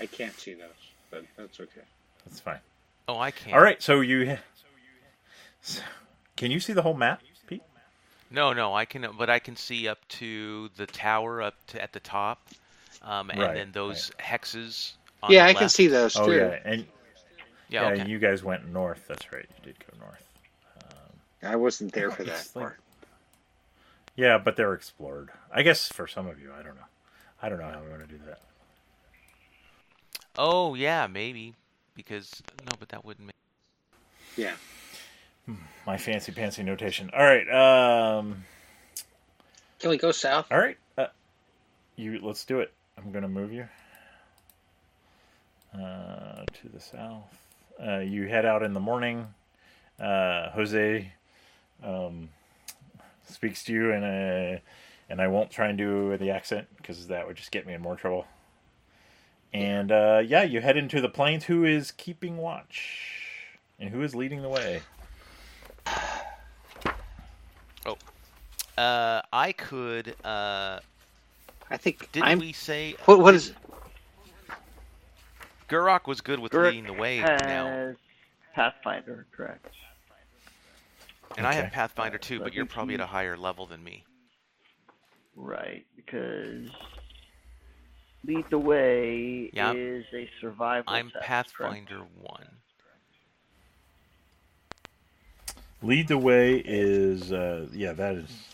[0.00, 0.68] I can't see those,
[1.10, 1.80] but that's okay.
[2.26, 2.58] that's fine.
[3.08, 3.56] Oh, I can't.
[3.56, 4.36] All right, so you
[5.62, 5.82] so-
[6.36, 7.62] can you see the whole map, Pete?
[8.30, 11.92] No, no, I can, but I can see up to the tower up to at
[11.92, 12.40] the top,
[13.02, 14.92] um, and Right, then those hexes.
[15.22, 16.20] On Yeah, the I can see those too.
[16.22, 16.86] Oh yeah, and
[17.68, 18.10] Yeah, yeah, okay.
[18.10, 19.04] you guys went north.
[19.06, 19.46] That's right.
[19.58, 20.24] You did go north.
[21.42, 22.80] I wasn't there for that It's like- part.
[24.20, 25.30] Yeah, but they're explored.
[25.50, 26.84] I guess for some of you, I don't know.
[27.40, 28.42] I don't know how we want to do that.
[30.36, 31.54] Oh yeah, maybe
[31.94, 33.34] because no, but that wouldn't make.
[34.36, 34.56] Yeah.
[35.86, 37.10] My fancy pantsy notation.
[37.14, 37.48] All right.
[38.18, 38.44] Um.
[39.78, 40.52] Can we go south?
[40.52, 40.76] All right.
[40.98, 41.06] Uh,
[41.96, 42.74] you let's do it.
[42.98, 43.66] I'm gonna move you
[45.72, 47.24] uh, to the south.
[47.82, 49.28] Uh, you head out in the morning.
[49.98, 51.10] Uh, Jose
[51.82, 52.28] um,
[53.30, 54.60] speaks to you, and uh,
[55.08, 57.80] and I won't try and do the accent because that would just get me in
[57.80, 58.26] more trouble.
[59.52, 61.44] And uh, yeah, you head into the plains.
[61.44, 64.82] Who is keeping watch, and who is leading the way?
[67.86, 67.96] Oh,
[68.76, 70.14] uh, I could.
[70.22, 70.80] Uh,
[71.70, 72.38] I think didn't I'm.
[72.38, 73.54] we say What, what is?
[75.70, 77.94] Gurok was good with Gurok leading the way now,
[78.54, 79.74] Pathfinder, correct?
[81.36, 84.04] And I have Pathfinder too, So but you're probably at a higher level than me.
[85.36, 86.68] Right, because
[88.26, 89.72] lead the way Yeah.
[89.72, 90.92] is a survival.
[90.92, 91.74] I'm test, correct?
[91.86, 92.46] Pathfinder one.
[95.82, 98.46] Lead the way is uh, yeah that is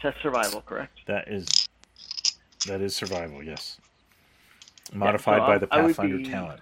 [0.00, 0.98] Test survival, correct?
[1.06, 1.68] That is
[2.66, 3.78] that is survival, yes.
[4.92, 6.60] Modified so by I- the I would Pathfinder be- talent.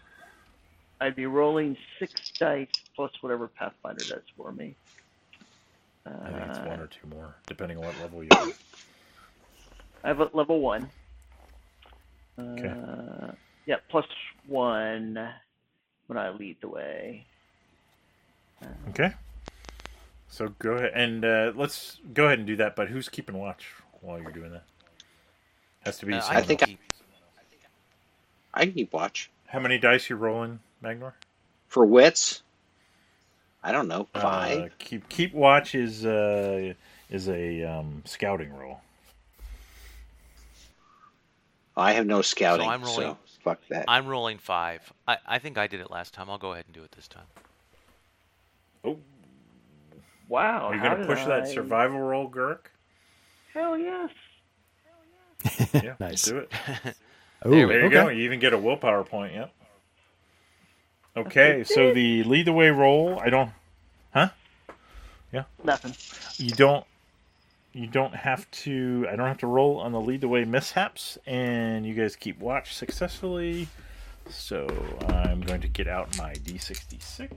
[1.03, 4.77] I'd be rolling six dice plus whatever Pathfinder does for me.
[6.11, 8.49] Uh, I think it's one or two more, depending on what level you are.
[10.05, 10.89] I have a level one.
[12.39, 12.69] Okay.
[12.69, 13.33] Uh,
[13.67, 14.07] yeah, plus
[14.47, 15.29] one
[16.07, 17.27] when I lead the way.
[18.89, 19.13] Okay.
[20.29, 22.77] So go ahead and uh, let's go ahead and do that.
[22.77, 23.67] But who's keeping watch
[24.01, 24.65] while you're doing that?
[25.81, 26.15] Has to be.
[26.15, 26.71] Uh, I think I- else.
[26.71, 26.81] keep-
[28.53, 31.13] I can keep watch How many dice you rolling, Magnor?
[31.69, 32.43] for wits.
[33.63, 34.09] I don't know.
[34.15, 34.79] Uh, Five.
[34.79, 36.73] keep keep watch is uh,
[37.11, 38.81] is a um, scouting roll.
[41.77, 43.85] I have no scouting, so, I'm rolling- fuck that.
[43.89, 44.93] I'm rolling five.
[45.09, 46.29] I, I think I did it last time.
[46.29, 47.25] I'll go ahead and do it this time.
[48.85, 48.99] Oh,
[50.29, 50.69] Wow.
[50.69, 52.67] are you how going to did push that survival roll, Girk?
[53.55, 54.11] Hell yes.
[55.73, 56.23] Yeah, Nice.
[56.25, 56.53] Do it.
[57.43, 57.95] Oh, There There you okay.
[57.95, 58.09] go.
[58.09, 59.33] You even get a willpower point.
[59.33, 59.51] Yep.
[61.27, 63.19] Okay, so the lead the way roll.
[63.21, 63.51] I don't.
[64.13, 64.31] Huh?
[65.33, 65.45] Yeah.
[65.63, 65.95] Nothing.
[66.45, 66.85] You don't.
[67.73, 69.07] You don't have to.
[69.11, 72.41] I don't have to roll on the lead the way mishaps, and you guys keep
[72.41, 73.69] watch successfully.
[74.29, 74.67] So
[75.09, 77.31] I'm going to get out my D66,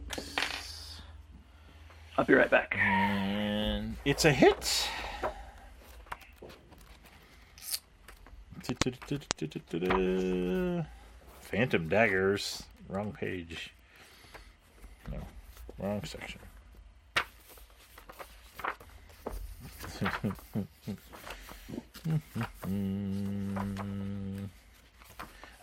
[2.18, 2.76] I'll be right back.
[2.78, 4.88] and it's a hit.
[11.42, 12.64] Phantom daggers.
[12.90, 13.72] Wrong page.
[15.12, 15.18] No,
[15.80, 16.40] wrong section.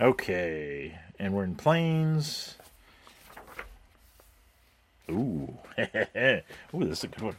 [0.01, 2.57] okay, and we're in plains.
[5.11, 7.37] Ooh, ooh, this is a good one.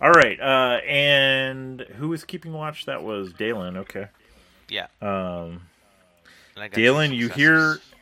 [0.00, 2.86] All right, uh, and who was keeping watch?
[2.86, 3.76] That was Dalen.
[3.78, 4.06] Okay,
[4.68, 4.86] Yeah.
[5.02, 5.62] um,
[6.54, 7.94] And I got two Dalen, you hear successes.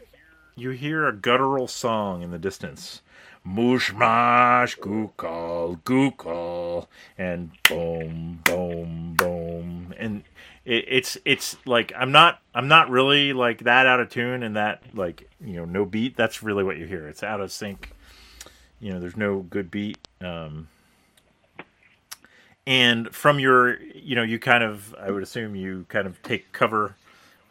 [0.58, 3.02] You hear a guttural song in the distance.
[3.46, 6.86] Mushmash, gookal, gookal,
[7.16, 10.22] and boom, boom, boom, and
[10.64, 14.56] it, it's it's like I'm not I'm not really like that out of tune and
[14.56, 16.16] that like you know no beat.
[16.16, 17.08] That's really what you hear.
[17.08, 17.90] It's out of sync.
[18.80, 19.98] You know, there's no good beat.
[20.20, 20.68] Um,
[22.66, 26.52] and from your you know you kind of I would assume you kind of take
[26.52, 26.96] cover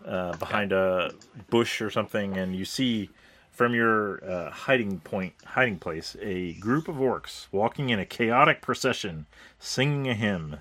[0.05, 1.11] uh, behind a
[1.49, 3.09] bush or something, and you see
[3.51, 8.61] from your uh, hiding point, hiding place, a group of orcs walking in a chaotic
[8.61, 9.25] procession,
[9.59, 10.57] singing a hymn.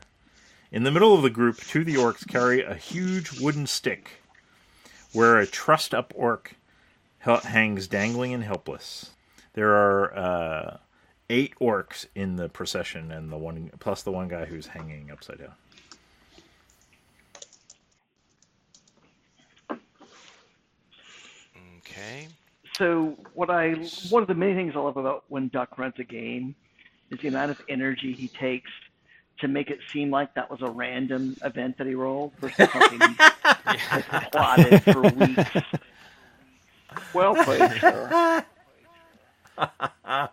[0.73, 4.23] In the middle of the group, two of the orcs carry a huge wooden stick,
[5.13, 6.55] where a trussed-up orc
[7.19, 9.11] hel- hangs dangling and helpless.
[9.53, 10.77] There are uh,
[11.29, 15.39] eight orcs in the procession, and the one plus the one guy who's hanging upside
[15.39, 15.53] down.
[21.97, 22.29] Okay.
[22.77, 23.75] So what I
[24.11, 26.55] one of the main things I love about when Duck runs a game
[27.11, 28.71] is the amount of energy he takes
[29.41, 33.01] to make it seem like that was a random event that he rolled versus something
[33.01, 33.17] he
[34.33, 35.51] plotted for weeks.
[37.15, 38.45] Well played, sir.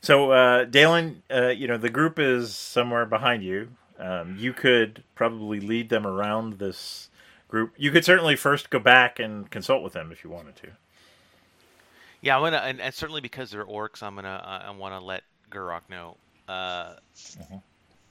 [0.00, 3.70] So, uh, Dalen, uh, you know the group is somewhere behind you.
[3.98, 7.10] Um, you could probably lead them around this
[7.48, 7.72] group.
[7.76, 10.68] You could certainly first go back and consult with them if you wanted to.
[12.20, 15.04] Yeah, I'm gonna, and, and certainly because they're orcs, I'm gonna, uh, I want to
[15.04, 16.16] let Gurok know
[16.48, 16.94] uh,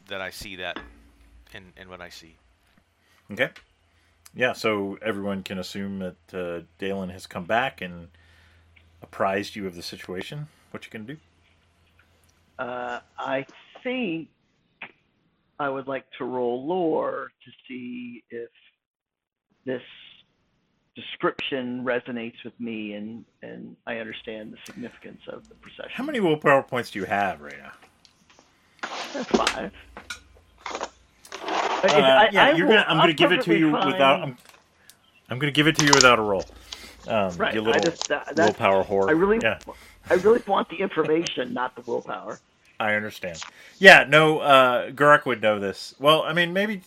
[0.07, 0.79] that I see that,
[1.53, 2.35] and and what I see.
[3.31, 3.49] Okay.
[4.33, 8.07] Yeah, so everyone can assume that uh, Dalen has come back and
[9.01, 10.47] apprised you of the situation.
[10.71, 11.17] What you can do?
[12.59, 13.45] Uh, I
[13.83, 14.29] think
[15.59, 18.49] I would like to roll lore to see if
[19.67, 19.83] this
[20.95, 25.91] description resonates with me and, and I understand the significance of the procession.
[25.93, 27.71] How many willpower points do you have right now?
[29.25, 29.71] Five.
[31.83, 32.85] Uh, yeah, you're gonna.
[32.87, 34.21] I'm gonna give it to you without.
[34.23, 34.37] I'm,
[35.29, 36.43] I'm gonna give it to you without a roll.
[37.07, 39.07] Um, Right, You I just- that- willpower whore.
[39.09, 39.59] I really, Yeah,
[40.09, 42.39] I really want the information, not the willpower.
[42.79, 43.41] I understand.
[43.79, 44.39] Yeah, no.
[44.39, 45.93] Uh, Guruk would know this.
[45.99, 46.81] Well, I mean, maybe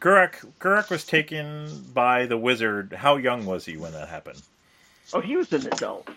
[0.00, 0.44] Guruk.
[0.58, 2.92] Guruk was taken by the wizard.
[2.92, 4.40] How young was he when that happened?
[5.12, 6.08] Oh, he was an adult.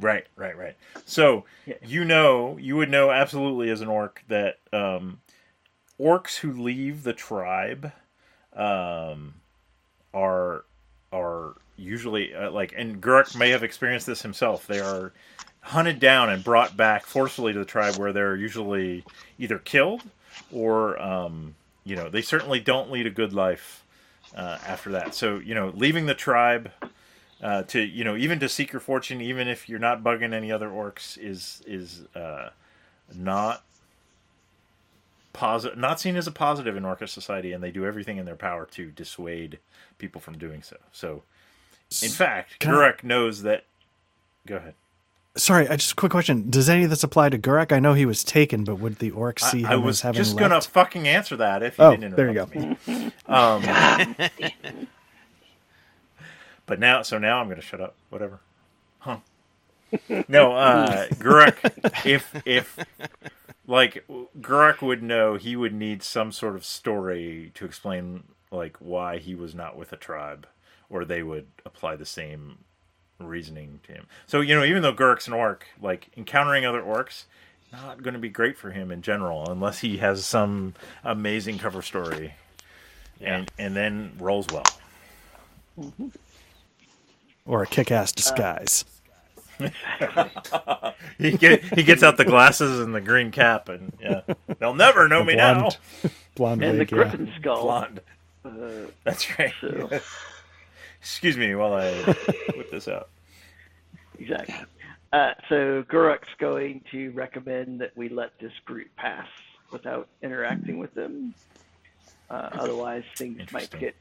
[0.00, 0.76] Right, right, right.
[1.06, 1.74] So Yeah.
[1.84, 5.20] you know, you would know absolutely as an orc that um,
[5.98, 7.92] orcs who leave the tribe
[8.54, 9.34] um,
[10.14, 10.64] are
[11.12, 14.66] are usually uh, like, and Gurk may have experienced this himself.
[14.66, 15.12] They are
[15.60, 19.04] hunted down and brought back forcefully to the tribe, where they're usually
[19.38, 20.02] either killed
[20.52, 21.54] or um,
[21.88, 23.84] you know they certainly don't lead a good life
[24.36, 25.14] uh, after that.
[25.14, 26.70] So you know, leaving the tribe
[27.42, 30.52] uh, to you know even to seek your fortune, even if you're not bugging any
[30.52, 32.50] other orcs, is is uh,
[33.14, 33.64] not
[35.32, 38.36] positive, not seen as a positive in orcish society, and they do everything in their
[38.36, 39.58] power to dissuade
[39.96, 40.76] people from doing so.
[40.92, 41.22] So,
[42.02, 43.64] in fact, Gurek knows that.
[44.46, 44.74] Go ahead.
[45.38, 46.50] Sorry, I just a quick question.
[46.50, 47.70] Does any of this apply to Gurek?
[47.72, 50.18] I know he was taken, but would the orcs see I, I was as having
[50.18, 50.48] just left?
[50.50, 52.46] gonna fucking answer that if you Oh, didn't there you go.
[52.46, 53.12] me.
[53.26, 53.62] Um,
[56.66, 57.94] but now, so now I'm gonna shut up.
[58.10, 58.40] Whatever.
[58.98, 59.18] Huh.
[60.28, 62.78] No, uh, Gurek, if if
[63.66, 64.04] like
[64.40, 69.34] Gurek would know, he would need some sort of story to explain like why he
[69.34, 70.46] was not with a tribe,
[70.90, 72.58] or they would apply the same
[73.20, 74.06] reasoning to him.
[74.26, 77.24] So you know, even though Gurek's an orc, like encountering other orcs,
[77.72, 81.82] not going to be great for him in general unless he has some amazing cover
[81.82, 82.34] story,
[83.20, 84.64] and and then rolls well.
[87.46, 88.84] or a kick-ass disguise.
[91.18, 94.20] He get, he gets out the glasses and the green cap, and yeah,
[94.60, 95.54] they'll never know The me now.
[95.60, 95.78] blonde,
[96.36, 96.96] blonde And the wig, yeah.
[96.96, 97.62] griffin skull.
[97.62, 98.00] Blonde.
[98.44, 98.50] Uh,
[99.02, 99.52] That's right.
[99.60, 99.90] So-
[101.00, 101.92] Excuse me while I
[102.56, 103.08] whip this out.
[104.18, 104.54] exactly.
[105.12, 109.26] Uh, so Guruk's going to recommend that we let this group pass
[109.72, 111.34] without interacting with them.
[112.30, 113.94] Uh, otherwise, things might get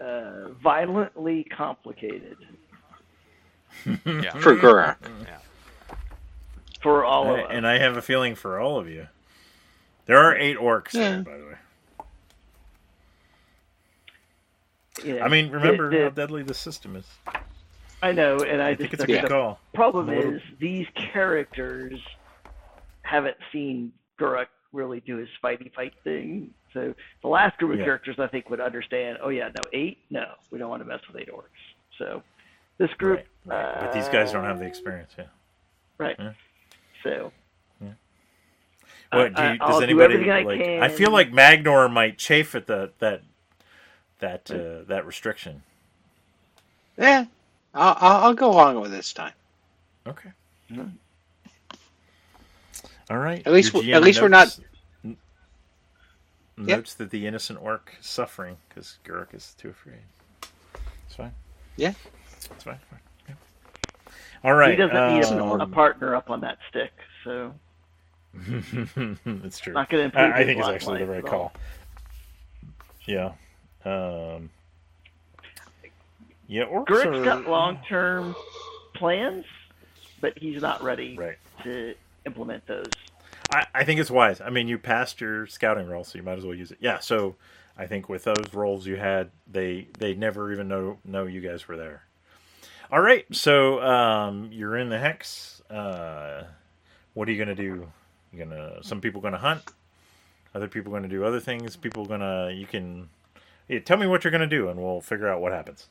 [0.00, 2.38] uh, violently complicated
[3.84, 4.32] Yeah.
[4.38, 4.96] For Gura.
[5.26, 5.38] yeah.
[6.80, 7.46] for all of us.
[7.50, 9.08] And I have a feeling for all of you.
[10.06, 11.20] There are eight orcs there, Yeah.
[11.22, 11.54] by the way.
[15.02, 17.06] You know, I mean, remember the- how deadly the system is.
[18.02, 19.58] I know, and I, I think it's a good call.
[19.72, 21.98] problem little- is these characters
[23.02, 26.52] haven't seen Guruk really do his fighty fight thing.
[26.72, 27.84] So the last group of Yeah.
[27.84, 29.18] characters I think would understand.
[29.22, 31.44] Oh yeah, no eight, no, we don't want to mess with eight orcs.
[31.98, 32.22] So
[32.78, 33.80] this group, Right, right.
[33.80, 35.14] But these guys don't have the uh, experience.
[35.18, 35.24] Yeah.
[35.98, 36.16] right?
[36.18, 36.32] Yeah.
[37.02, 37.32] So
[39.10, 40.60] What do I- you, I'll does do anybody I like?
[40.60, 43.22] I feel like Magnor might chafe at the that
[44.24, 45.62] that uh, that restriction.
[46.96, 47.26] Yeah,
[47.74, 49.32] I'll, I'll I'll go along with this time.
[50.06, 50.30] Okay.
[50.70, 50.92] Mhm.
[53.10, 53.46] All right.
[53.46, 54.58] At least Your w- GM at least we're not-
[55.02, 55.18] notes-
[56.56, 56.86] Yep.
[56.98, 59.98] That the innocent orc is suffering because Guruk is too afraid.
[61.06, 61.32] It's fine.
[61.76, 61.94] Yeah.
[62.52, 62.78] It's fine.
[62.90, 63.00] fine.
[63.28, 63.34] Yeah.
[64.44, 64.70] All right.
[64.70, 66.92] he doesn't need a, um, a partner up on that stick.
[67.24, 67.52] So
[68.46, 69.72] it's true.
[69.72, 70.32] not going to improve.
[70.32, 71.52] I, I think it's actually the right call.
[73.04, 73.32] Yeah.
[73.84, 74.50] Um,
[76.46, 78.34] yeah, orcs Guruk's are, got long-term
[78.94, 79.44] plans,
[80.20, 81.38] but he's not ready Right.
[81.64, 81.94] to
[82.26, 82.86] implement those.
[83.52, 84.40] I, I think it's wise.
[84.40, 86.78] I mean, you passed your scouting roll, so you might as well use it.
[86.80, 86.98] Yeah.
[86.98, 87.36] So
[87.78, 91.66] I think with those rolls you had, they they never even know know you guys
[91.68, 92.02] were there.
[92.90, 93.26] All right.
[93.32, 95.62] So um, you're in the hex.
[95.70, 96.44] Uh,
[97.14, 97.90] what are you gonna do?
[98.32, 99.62] You gonna some people gonna hunt.
[100.54, 101.76] Other people gonna do other things.
[101.76, 103.08] People gonna you can.
[103.68, 105.88] Yeah, tell me what you're gonna do, and we'll figure out what happens.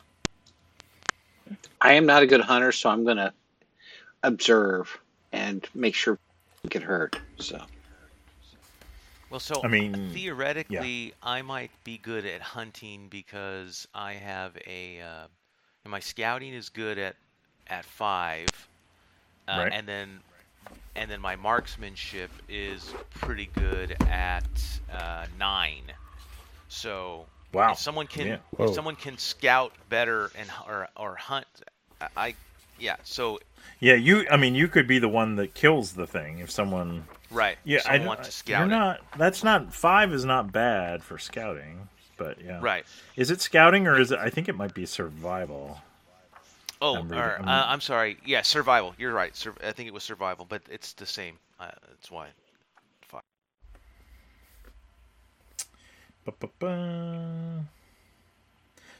[1.82, 3.34] I am not a good hunter, so I'm gonna
[4.24, 5.00] observe
[5.32, 6.18] and make sure
[6.64, 7.20] we get hurt.
[7.40, 7.62] So
[9.30, 15.02] Well, so I mean, theoretically, I might be good at hunting because I have a
[15.02, 15.28] uh,
[15.90, 17.16] my scouting is good at
[17.68, 18.48] at five,
[19.48, 19.74] uh, Right.
[19.74, 20.20] and then
[20.96, 24.46] and then my marksmanship is pretty good at
[24.94, 25.92] uh, nine.
[26.70, 27.74] So Wow.
[27.74, 28.38] if someone can Yeah.
[28.60, 31.46] If someone can scout better and or or hunt,
[32.02, 32.36] I, I
[32.80, 32.96] yeah.
[33.04, 33.40] So
[33.80, 34.26] Yeah, you.
[34.30, 37.06] I mean, you could be the one that kills the thing if someone.
[37.32, 38.60] right, Yeah, someone I wants to scout.
[38.62, 39.02] You're scout it.
[39.12, 39.20] not.
[39.20, 40.12] That's not five.
[40.14, 41.88] Is not bad for scouting,
[42.18, 42.60] but yeah.
[42.62, 42.86] Right.
[43.16, 44.20] Is it scouting or is it?
[44.20, 45.80] I think it might be survival.
[46.82, 48.18] Oh, I'm or, I'm- uh, I'm sorry.
[48.26, 48.94] Yeah, survival.
[48.98, 49.34] You're right.
[49.36, 51.38] Sur- I think it was survival, but it's the same.
[51.60, 52.28] Uh, that's why.
[53.08, 53.24] Fuck.
[56.26, 57.66] Ba-ba-ba.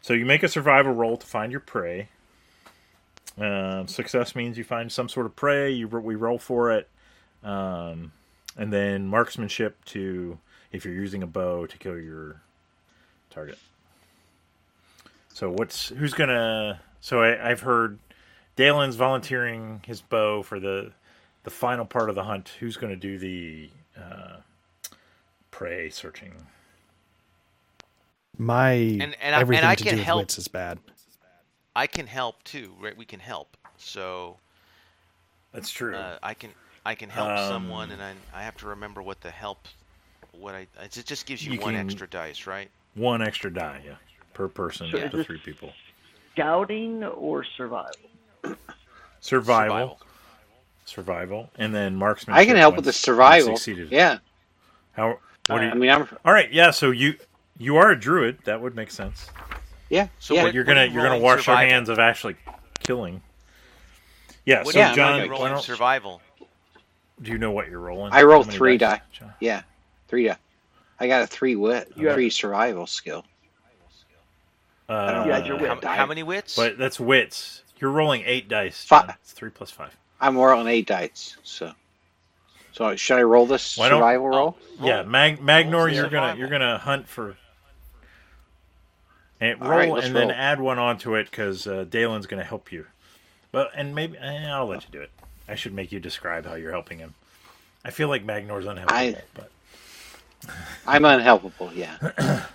[0.02, 2.10] So you make a survival roll to find your prey.
[3.38, 5.72] Um, success means you find some sort of prey.
[5.72, 6.90] You we roll for it,
[7.44, 8.12] um,
[8.58, 10.38] and then marksmanship to
[10.72, 12.42] if you're using a bow to kill your
[13.30, 13.58] target.
[15.30, 16.82] So what's who's gonna?
[17.02, 17.98] So I, I've heard
[18.56, 20.92] Dalen's volunteering his bow for the
[21.44, 22.50] the final part of the hunt.
[22.60, 24.38] Who's gonna do the uh,
[25.50, 26.34] prey searching?
[28.38, 30.80] My And- and I- everything and I to can do with help- wits is bad.
[31.76, 32.96] I can help too, right?
[32.96, 33.58] We can help.
[33.78, 34.38] So
[35.52, 35.96] That's true.
[35.96, 36.54] uh, I can
[36.86, 39.68] I can help someone, Um, and I I have to remember what the help.
[40.32, 42.70] What I it just gives you, You one can- extra dice, right?
[42.96, 43.96] One extra die, yeah,
[44.34, 45.74] per person So up to three people.
[46.34, 47.94] Scouting or survival?
[49.22, 50.00] Survival,
[50.86, 52.42] survival, and then marksmanship.
[52.42, 53.58] I can help with the survival.
[53.90, 54.18] Yeah,
[54.94, 55.20] How?
[55.48, 55.72] What do you?
[55.72, 56.72] I mean, I'm all right, yeah.
[56.72, 57.18] So you
[57.58, 58.40] you are a druid.
[58.46, 59.30] That would make sense.
[59.90, 60.44] yeah, So yeah.
[60.44, 62.36] what- You're gonna you you're gonna rolling wash your hands of actually
[62.80, 63.22] killing.
[64.46, 64.64] Yeah.
[64.64, 66.22] What so are Yeah, you I'm John, rolling why survival?
[67.22, 68.12] do you know what you're rolling?
[68.12, 69.02] I roll three dice, die.
[69.14, 69.34] John?
[69.40, 69.62] yeah,
[70.08, 70.26] three.
[70.28, 70.38] Die.
[71.00, 73.26] I got a three wit, You have- three survival skill.
[74.90, 75.84] Uh, You had your wit.
[75.84, 76.56] How, how many wits?
[76.56, 77.64] But that's wits.
[77.80, 78.84] You're rolling eight dice.
[78.84, 79.16] Fi- John.
[79.22, 79.96] It's three plus five.
[80.20, 81.38] I'm rolling eight dice.
[81.44, 81.72] So,
[82.74, 84.58] so should I roll this Why don't- survival roll?
[84.82, 87.38] Yeah, Mag- Magnor, roll you're gonna you're gonna hunt for
[89.44, 92.86] and roll right, and then add one onto it because uh, Dalen's gonna help you.
[93.52, 95.12] But and maybe eh, I'll let you do it.
[95.48, 97.14] I should make you describe how you're helping him.
[97.86, 99.52] I feel like Magnor's unhelpful, I- but
[100.88, 101.74] I'm unhelpable.
[101.76, 102.46] Yeah,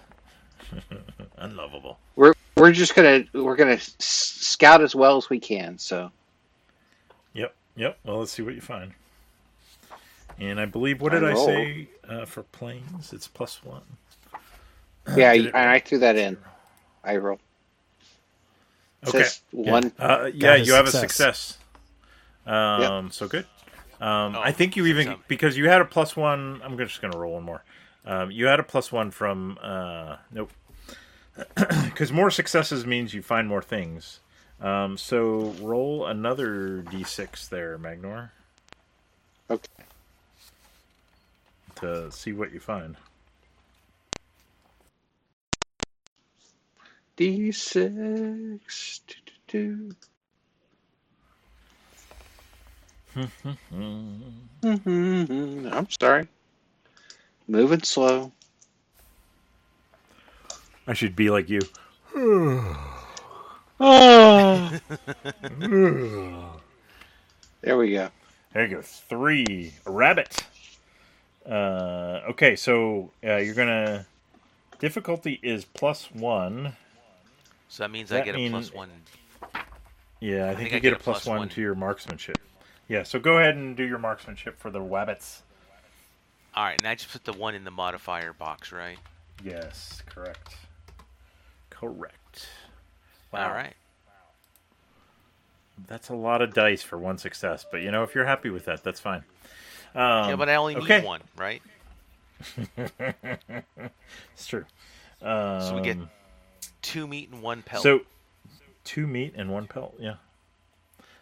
[1.39, 1.99] unlovable.
[2.17, 5.79] we're we're just gonna we're gonna scout as well as we can.
[5.79, 6.11] So
[7.35, 7.99] Yep, yep.
[8.05, 8.93] Well, let's see what you find.
[10.41, 11.47] And I believe what did I, roll.
[11.47, 13.13] say uh, for plains?
[13.13, 13.83] It's plus one.
[15.17, 16.37] yeah, I, I threw that in.
[17.05, 17.39] I roll.
[19.07, 19.23] Okay.
[19.23, 19.93] says one.
[19.99, 21.39] Uh, yeah, you have a success.
[21.39, 21.59] success.
[22.47, 23.47] Um, so good.
[24.01, 25.25] Um, Oh, I think you even some.
[25.29, 26.61] because you had a plus one.
[26.65, 27.63] I'm just going to roll one more.
[28.05, 30.51] Um, you had a plus one from uh, nope.
[31.85, 34.21] Because more successes means you find more things.
[34.61, 38.31] Um, so roll another d6 there, Magnor,
[39.49, 39.69] Okay.
[41.77, 42.97] to see what you find.
[47.19, 49.01] D six.
[49.53, 50.07] I'm
[56.01, 56.29] sorry.
[57.49, 58.31] Moving slow.
[60.87, 61.59] I should be like you.
[62.15, 62.79] Oh.
[67.61, 68.11] there we go.
[68.53, 68.83] There you go.
[68.83, 69.73] Three.
[69.87, 70.47] A rabbit.
[71.45, 74.07] Uh, okay, so uh, you're gonna.
[74.79, 76.77] Difficulty is plus one.
[77.69, 78.91] So that means that I get a plus one.
[80.21, 81.49] Yeah, I think think you I get, get a a plus plus one, one.
[81.51, 82.39] to your marksmanship.
[82.89, 85.43] Yeah, so go ahead and do your marksmanship for the rabbits.
[86.55, 88.99] All right, and I just put the one in the modifier box, right?
[89.45, 90.57] Yes, correct.
[91.71, 92.49] Correct.
[93.33, 93.75] All right.
[95.87, 98.65] That's a lot of dice for one success, but you know, if you're happy with
[98.65, 99.23] that, that's fine.
[99.95, 101.05] Um, yeah, but I only need okay.
[101.05, 101.63] one, right?
[104.35, 104.65] It's true.
[105.23, 105.99] Um, So we get
[106.83, 107.83] two meat and one pelt.
[107.83, 108.01] So,
[108.85, 109.95] two meat and one pelt.
[109.99, 110.15] Yeah.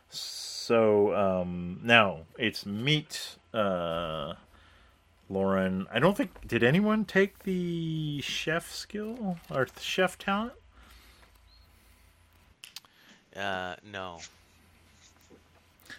[0.08, 3.36] So um, now it's meat.
[3.52, 4.34] Uh,
[5.28, 10.52] Lauren, I don't think did anyone take the chef skill or chef talent?
[13.36, 14.18] uh, no.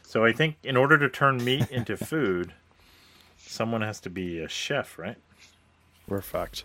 [0.03, 2.53] So I think in order to turn meat into food,
[3.38, 5.18] someone has to be a chef, right?
[6.08, 6.64] We're fucked.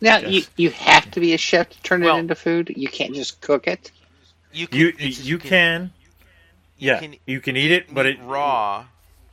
[0.00, 2.72] Now you you have to be a chef to turn Well- it into food.
[2.76, 3.90] You can't just cook it.
[4.52, 5.90] You can, You you can,
[6.78, 8.86] yeah, can you can eat it, but eat it raw,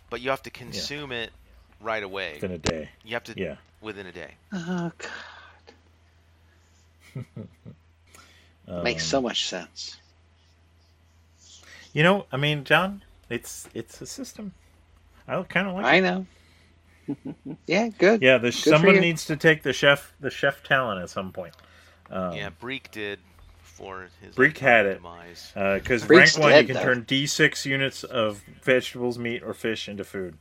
[0.10, 1.32] but you have to consume it
[1.80, 2.34] right away.
[2.36, 2.90] within a day.
[3.06, 3.56] You have to Yeah.
[3.82, 4.36] within a day.
[4.52, 4.92] Oh
[7.16, 7.26] god,
[8.68, 9.98] Um, makes so much sense.
[11.94, 14.54] You know, I mean, John, it's it's a system.
[15.28, 15.86] I kind of like.
[15.86, 16.02] I it.
[16.02, 16.26] know.
[17.68, 18.22] Yeah, good.
[18.22, 21.56] Yeah, the, for someone needs to take the chef the chef talent at some point.
[22.10, 23.20] Um, yeah, Breek did
[23.62, 25.02] for his Breek had it.
[25.02, 26.84] Because Freak's rank one, you can though.
[26.84, 30.38] turn D6 units of vegetables, meat, or fish into food.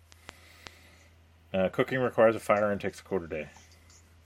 [1.52, 3.48] Uh, cooking requires a fire and takes a quarter day.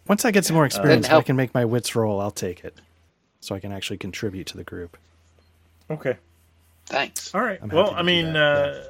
[0.07, 2.21] Once I get some more experience, and I can make my wits roll.
[2.21, 2.81] I'll take it,
[3.41, 4.97] so I can actually contribute to the group.
[5.91, 6.17] Okay.
[6.87, 7.35] Thanks.
[7.35, 7.59] All right.
[7.61, 8.85] I'm well, I mean, that, uh,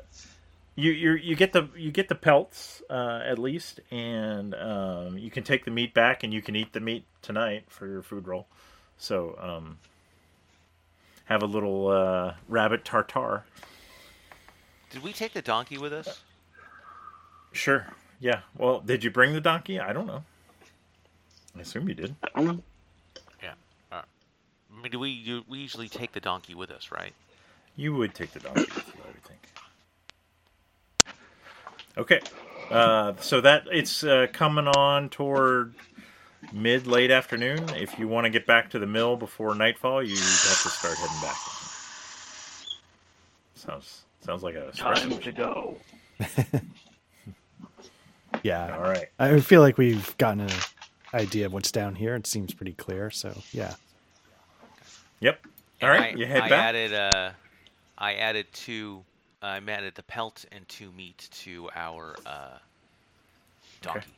[0.76, 5.30] you you you get the you get the pelts uh, at least, and um, you
[5.30, 8.28] can take the meat back, and you can eat the meat tonight for your food
[8.28, 8.46] roll.
[8.98, 9.78] So um,
[11.24, 13.44] have a little uh, rabbit tartare.
[14.90, 16.22] Did we take the donkey with us?
[17.52, 17.86] Sure.
[18.20, 18.40] Yeah.
[18.56, 19.80] Well, did you bring the donkey?
[19.80, 20.24] I don't know.
[21.56, 22.14] I assume you did.
[22.22, 22.62] I don't know.
[23.42, 23.54] Yeah.
[23.90, 24.02] Uh,
[24.72, 27.14] I mean, do we you, we usually take the donkey with us, right?
[27.76, 29.40] You would take the donkey with you, I would think.
[31.98, 32.20] Okay.
[32.70, 35.74] Uh, so that it's uh, coming on toward
[36.52, 37.64] mid late afternoon.
[37.76, 40.96] If you want to get back to the mill before nightfall, you have to start
[40.98, 41.36] heading back.
[43.54, 45.18] Sounds sounds like a Time stressful.
[45.18, 45.76] to go.
[48.42, 49.06] Yeah, All right.
[49.18, 50.50] I feel like we've gotten an
[51.14, 52.14] idea of what's down here.
[52.14, 53.10] It seems pretty clear.
[53.10, 53.74] So yeah,
[55.20, 55.40] Yep.
[55.82, 56.14] All And right.
[56.14, 56.74] I, you head I back.
[56.74, 57.30] added uh,
[57.98, 59.02] I added two.
[59.42, 62.58] I added the pelt and two meat to our uh,
[63.82, 64.12] donkey.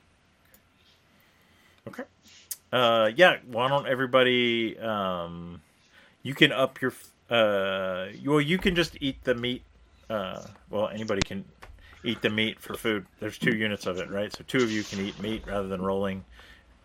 [1.87, 2.05] Okay.
[2.73, 3.39] Uh, yeah.
[3.47, 4.79] Why don't everybody?
[4.79, 5.61] Um,
[6.23, 6.93] you can up your.
[7.31, 9.63] Uh, well, you can just eat the meat.
[10.09, 11.45] Uh, well, anybody can
[12.05, 13.07] eat the meat for food.
[13.21, 14.33] There's two units of it, right?
[14.33, 16.25] So two of you can eat meat rather than rolling.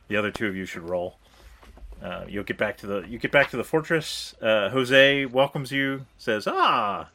[0.07, 1.17] The other two of you should roll.
[2.01, 4.35] Uh, you'll get back to the you get back to the fortress.
[4.41, 6.05] Uh, Jose welcomes you.
[6.17, 7.07] Says, "Ah,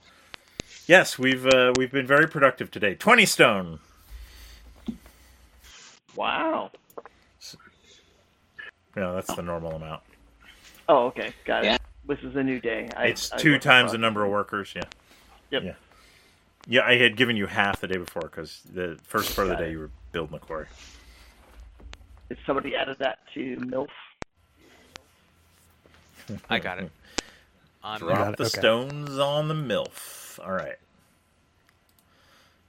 [0.89, 2.95] yes, we've uh, we've been very productive today.
[2.97, 3.79] Twenty stone."
[6.17, 6.73] Wow.
[8.97, 10.03] No, that's the normal amount.
[10.89, 11.75] Oh, okay, got Yeah.
[11.77, 11.83] it.
[12.09, 12.89] This is a new day.
[12.97, 14.73] I, It's I two wasn't times the number of workers.
[14.75, 14.83] Yeah.
[15.51, 15.63] Yep.
[15.63, 15.73] Yeah.
[16.67, 19.55] Yeah, I had given you half the day before because the first part of the
[19.55, 19.73] Got day it.
[19.73, 20.67] you were building the quarry.
[22.31, 23.89] If somebody added that to MILF,
[26.51, 26.91] I got it.
[27.85, 28.59] I'm Drop got it, the okay.
[28.59, 30.28] stones on the milf.
[30.39, 30.77] All right.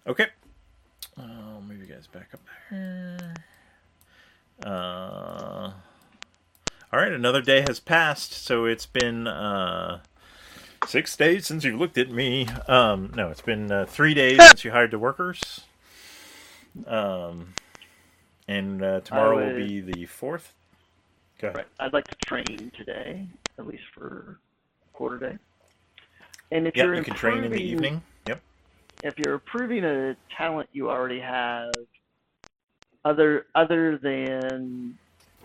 [0.08, 0.28] Okay.
[1.18, 2.40] Uh, I'll move you guys back up
[2.72, 3.34] there.
[4.64, 5.72] Uh,
[6.92, 10.00] all right, another day has passed, so it's been uh,
[10.88, 12.48] six days since you looked at me.
[12.68, 15.62] Um, no, it's been uh, three days since you hired the workers.
[16.88, 17.54] Um,
[18.48, 20.54] and uh, tomorrow will be the fourth.
[21.40, 21.58] Go ahead.
[21.58, 21.68] right?
[21.80, 24.40] I'd like to train today, at least for
[24.94, 25.38] quarter day.
[26.52, 28.02] And if Yeah, you're you can train in the evening.
[28.28, 28.42] Yep.
[29.04, 31.72] if you're approving a talent you already have,
[33.06, 34.98] other other than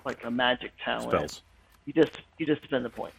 [0.04, 1.42] like a magic talent, Spells.
[1.86, 3.16] you just you just spend the points,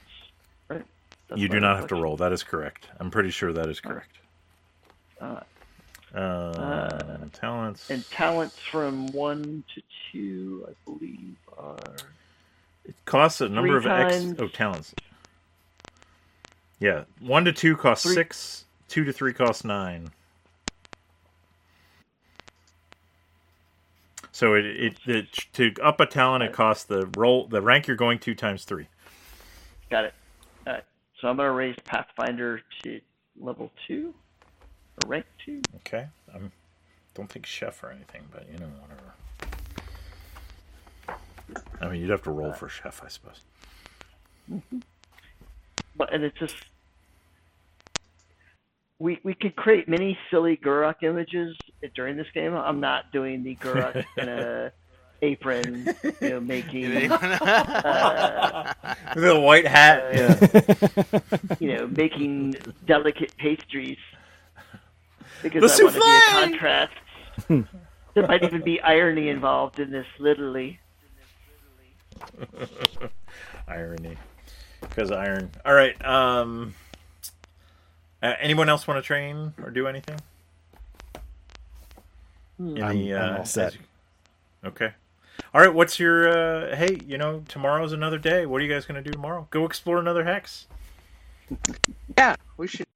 [0.68, 0.84] right?
[1.28, 2.18] That's You do not have to roll.
[2.18, 2.90] That is correct.
[3.00, 4.18] I'm pretty sure that is correct.
[5.22, 5.40] Uh,
[6.14, 7.90] Uh, talents.
[7.90, 9.82] and talents from one to
[10.12, 11.78] two, I believe, are
[12.86, 14.26] it costs a number of three X.
[14.40, 14.94] Oh, talents.
[16.80, 18.66] Yeah, one to two costs Three- six.
[18.88, 20.10] Two to three costs nine.
[24.32, 27.96] So it, it, it to up a talent it costs the roll the rank you're
[27.96, 28.88] going to times three.
[29.90, 30.14] got it.
[30.68, 30.84] All right,
[31.20, 33.02] so I'm gonna raise Pathfinder to
[33.40, 34.14] level two
[35.04, 35.62] or rank two.
[35.78, 36.08] Okay.
[36.34, 36.52] I'm
[37.14, 39.14] don't think chef or anything, but you know whatever.
[41.80, 43.40] I mean, you'd have to roll for chef, I suppose.
[44.52, 44.80] Mm-hmm.
[45.96, 46.56] But and it's just
[49.00, 51.56] we we could create many silly Guruk images
[51.96, 52.54] during this game.
[52.56, 54.72] I'm not doing the Guruk in a
[55.22, 58.74] apron, you know, making uh,
[59.16, 60.14] the white hat.
[60.14, 61.20] yeah.
[61.60, 63.98] you know making delicate pastries
[65.42, 66.94] because The I want to be a contrast.
[68.14, 70.80] there might even be irony involved in this, literally.
[73.68, 74.18] Irony.
[74.96, 75.52] Because iron.
[75.66, 76.04] All right.
[76.06, 76.74] Um.
[78.24, 80.18] Uh, anyone else want to train or do anything?
[82.58, 83.74] In I'm- the, I'm uh, all set.
[83.76, 83.80] you-
[84.64, 84.94] Okay.
[85.54, 86.98] All right, what's your uh, hey?
[87.06, 88.46] You know, tomorrow's another day.
[88.46, 89.48] What are you guys gonna do tomorrow?
[89.52, 90.68] Go explore another hex.
[92.18, 92.88] Yeah, we should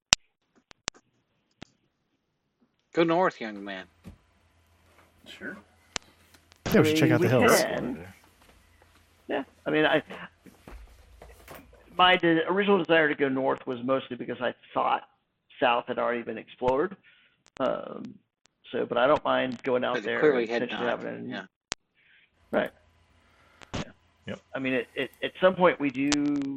[2.93, 3.85] go north, young man.
[5.27, 5.57] Sure.
[6.73, 7.61] Yeah, we should check out the hills.
[9.27, 10.01] Yeah, I mean, I
[11.99, 15.03] my de- original desire to go north was mostly because I thought
[15.59, 16.95] south had already been explored.
[17.59, 18.15] Um,
[18.71, 21.01] so, but I don't mind going out But there clearly and had not.
[21.01, 21.45] having Yeah.
[22.51, 22.71] right.
[23.77, 23.83] Yeah.
[24.27, 24.39] Yep.
[24.55, 26.55] I mean, it, it, at some point we do.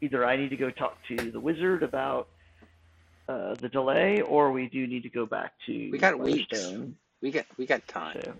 [0.00, 2.28] Either I need to go talk to the wizard about
[3.28, 5.90] uh, the delay, or we do need to go back to.
[5.90, 6.46] We got weeks.
[6.52, 6.94] Weatherstone.
[7.22, 8.20] We got we got time.
[8.22, 8.34] So,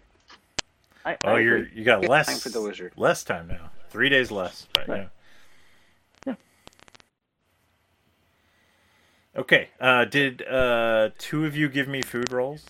[1.07, 2.93] I, Oh, I you're you got less time for the wizard.
[2.97, 3.71] Less time now.
[3.89, 4.69] Three days less.
[4.77, 4.89] Right.
[4.89, 5.01] Right.
[5.03, 5.09] Yeah.
[9.37, 9.69] Okay.
[9.81, 12.65] Uh, did uh, two of you give me food rolls?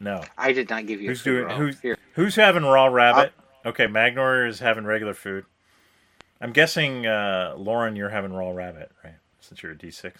[0.00, 0.22] No.
[0.36, 1.08] I did not give you.
[1.08, 1.48] a Who's food doing?
[1.48, 1.56] roll.
[1.58, 1.98] Who's here?
[2.14, 3.32] who's having raw rabbit?
[3.64, 5.44] Okay, Magnor is having regular food.
[6.40, 9.14] I'm guessing, uh, Lauren, you're having raw rabbit, right?
[9.40, 10.12] Since you're a D6.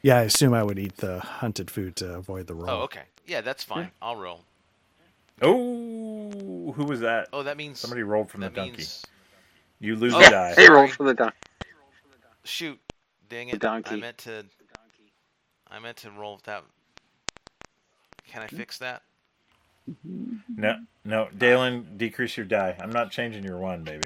[0.00, 2.70] Yeah, I assume I would eat the hunted food to avoid the roll.
[2.70, 3.02] Oh, okay.
[3.26, 3.90] Yeah, that's fine.
[4.00, 4.40] I'll roll.
[5.42, 7.28] Oh, who was that?
[7.32, 8.78] Oh, that means Somebody rolled from the donkey.
[8.78, 9.04] means
[9.80, 10.54] You lose Oh, the die.
[10.56, 11.32] Hey, roll for the don-
[12.44, 12.78] shoot.
[13.32, 13.60] Dang The it!
[13.60, 13.94] donkey.
[13.94, 14.44] I meant to.
[15.70, 16.64] I meant to roll that.
[18.28, 18.56] Can I hmm?
[18.56, 19.02] fix that?
[20.54, 20.76] No,
[21.06, 22.76] no, Dalen, decrease your die.
[22.78, 24.02] I'm not changing your one, baby.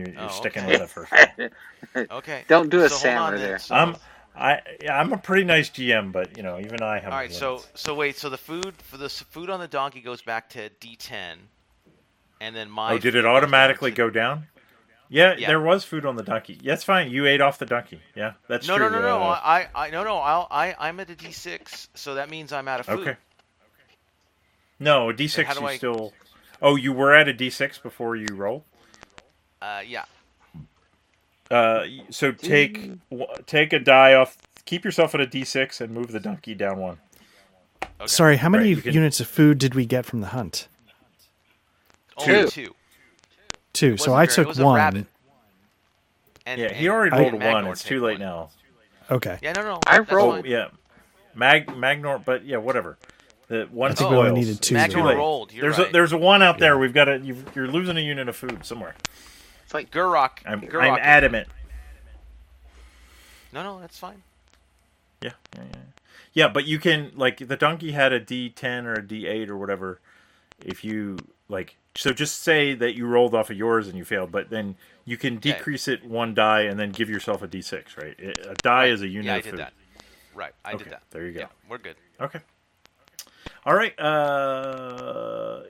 [0.00, 0.72] You're, you're Oh, sticking okay.
[0.72, 2.10] with it first.
[2.10, 2.42] Okay.
[2.48, 3.46] Don't do a so Sammer then.
[3.48, 3.58] there.
[3.60, 3.96] So- I'm,
[4.36, 7.12] I, yeah, I'm a pretty nice GM, but you know, even I have.
[7.12, 7.68] All right, so limits.
[7.76, 11.36] so wait, so the food for the food on the donkey goes back to D10,
[12.40, 12.92] and then my.
[12.92, 14.48] oh, did it automatically to- go down?
[15.10, 15.48] Yeah, Yeah.
[15.48, 16.58] there was food on the donkey.
[16.60, 17.10] Yeah, that's fine.
[17.10, 18.00] You ate off the donkey.
[18.14, 18.90] Yeah, that's No, true.
[18.90, 19.22] no, no, no.
[19.22, 20.18] uh, I, I, no, no.
[20.18, 23.00] I'll, I, I'm at a D6, so that means I'm out of food.
[23.00, 23.16] okay.
[24.78, 25.44] No, a D6.
[25.44, 26.12] how You I- still.
[26.60, 28.64] Oh, you were at a D6 before you rolled.
[29.62, 30.04] Uh, yeah.
[31.50, 32.90] Uh, so take
[33.46, 34.36] take a die off.
[34.66, 36.98] Keep yourself at a D6 and move the donkey down one.
[37.82, 38.06] Okay.
[38.06, 40.68] Sorry, how many Right, you can- units of food did we get from the hunt?
[42.18, 42.48] Only Two.
[42.48, 42.74] two.
[43.78, 43.96] Two.
[43.96, 45.06] So I took one.
[46.44, 47.66] And, Yeah, he already rolled a one.
[47.68, 48.20] It's too late one.
[48.20, 48.50] now.
[49.08, 49.38] Okay.
[49.40, 49.80] Yeah, no, no.
[49.86, 50.50] I rolled- fine.
[50.50, 50.68] Yeah,
[51.34, 52.98] Mag Magnor, but yeah, whatever.
[53.46, 54.74] The one I think we only needed two.
[54.74, 55.16] Magnor too late.
[55.16, 55.52] rolled.
[55.52, 55.88] You're There's right.
[55.88, 56.74] a there's a one out there.
[56.74, 56.80] Yeah.
[56.80, 58.96] We've got a you've, you're losing a unit of food somewhere.
[59.64, 60.38] It's like Gurok.
[60.44, 60.90] I'm Gurok.
[60.90, 61.46] I'm adamant.
[63.52, 64.22] No, no, that's fine.
[65.22, 65.80] Yeah, yeah, yeah.
[66.32, 70.00] Yeah, but you can like the donkey had a D10 or a D8 or whatever.
[70.64, 71.18] If you
[71.48, 74.76] like, so just say that you rolled off of yours and you failed, but then
[75.04, 75.52] you can Okay.
[75.52, 78.14] decrease it one die and then give yourself a D6, right?
[78.18, 78.90] It- A die Right.
[78.92, 79.58] is a unit Yeah, I of did food.
[79.60, 79.72] that.
[80.34, 81.02] Right, I Okay, did that.
[81.10, 81.40] there you go.
[81.40, 81.96] Yeah, we're good.
[82.20, 82.40] Okay.
[83.66, 83.98] All right.
[83.98, 85.62] Uh,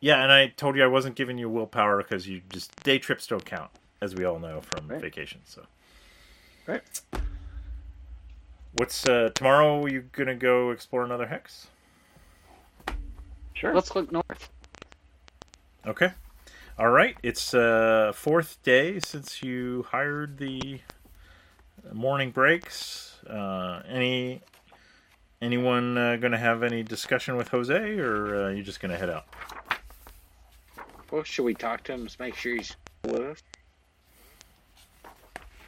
[0.00, 3.26] yeah, and I told you I wasn't giving you willpower because you just day trips
[3.26, 5.00] don't count, as we all know from Right.
[5.00, 5.40] vacation.
[5.44, 5.66] So.
[6.66, 6.82] Right.
[8.72, 9.86] What's uh, tomorrow?
[9.86, 11.66] You gonna go explore another hex?
[13.52, 13.72] Sure.
[13.74, 14.50] let's look north.
[15.86, 16.12] Okay.
[16.78, 17.16] All right.
[17.22, 20.80] It's uh fourth day since you hired the
[21.92, 23.16] morning breaks.
[23.28, 24.40] Uh, any
[25.40, 28.98] anyone uh, going to have any discussion with Jose, or uh, you just going to
[28.98, 29.26] head out?
[31.10, 32.04] Well, should we talk to him?
[32.04, 32.74] Just make sure he's
[33.04, 33.42] with us.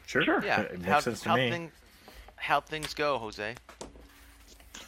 [0.07, 0.21] Sure.
[0.23, 0.43] Sure.
[0.43, 1.49] Yeah, It makes how, sense to how me.
[1.51, 1.71] thing,
[2.37, 3.55] how things go, Jose?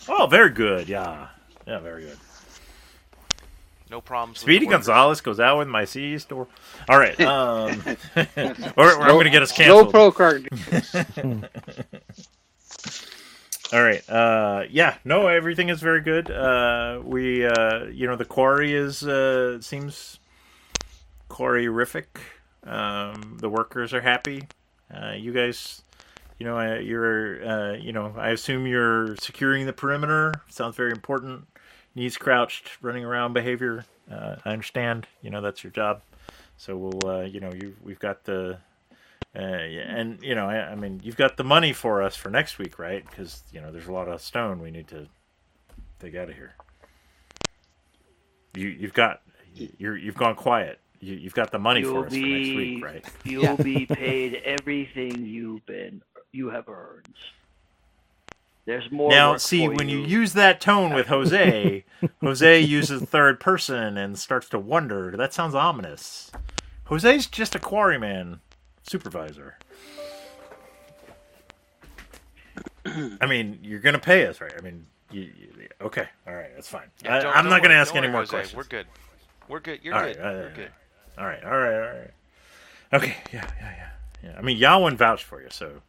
[0.07, 0.89] Oh, very good.
[0.89, 1.27] Yeah.
[1.67, 2.17] Yeah, very good.
[3.89, 4.39] No problems.
[4.39, 4.71] Speedy the?
[4.71, 6.47] Gonzales goes out with my C store.
[6.87, 7.19] All right.
[7.29, 7.83] Um,
[8.77, 9.85] or, or I'm going to get us canceled.
[9.85, 10.47] No pro card.
[13.71, 14.07] All right.
[14.09, 14.95] Uh, yeah.
[15.05, 16.31] No, everything is very good.
[16.31, 20.19] Uh, we, uh, you know, the quarry is uh, seems
[21.27, 22.05] quarry-rific.
[22.63, 24.47] Um, the workers are happy.
[24.93, 25.83] Uh, you guys,
[26.39, 30.33] you know, uh, you're, uh, you know, I assume you're securing the perimeter.
[30.49, 31.47] Sounds very important.
[31.95, 33.85] Knees crouched, running around behavior.
[34.11, 35.07] Uh, I understand.
[35.21, 36.01] You know, that's your job.
[36.57, 38.59] So we'll, uh, you know, you we've got the
[39.35, 42.57] uh, and you know, I, I mean, you've got the money for us for next
[42.57, 43.05] week, right?
[43.07, 45.07] Because you know, there's a lot of stone we need to
[45.99, 46.53] take out of here.
[48.55, 49.21] You, you've got,
[49.53, 50.79] you're, you've gone quiet.
[50.99, 53.05] You, you've got the money You'll for us for next week, right?
[53.23, 56.01] you'll be paid everything you've been
[56.31, 57.07] you have earned.
[58.69, 59.09] There's more.
[59.09, 61.83] Now, work see, for when you you use that tone with Jose,
[62.21, 65.15] Jose uses third person and starts to wonder.
[65.17, 66.29] That sounds ominous.
[66.85, 68.41] Jose's just a quarryman
[68.83, 69.57] supervisor.
[73.21, 74.53] I mean, you're gonna pay us, right?
[74.55, 76.89] I mean, you, you, okay, all right, that's fine.
[77.03, 78.55] Yeah, I, don't- I'm don't not gonna ask any worry, more Jose, questions.
[78.57, 78.85] We're good.
[79.47, 79.79] We're good.
[79.81, 80.17] You're All good.
[80.17, 80.71] right, all right, We're all good.
[81.17, 82.11] All right, all right, all right.
[82.93, 83.89] Okay, yeah, yeah, yeah,
[84.23, 84.35] yeah.
[84.37, 85.81] I mean, Yawin vouched for you, so.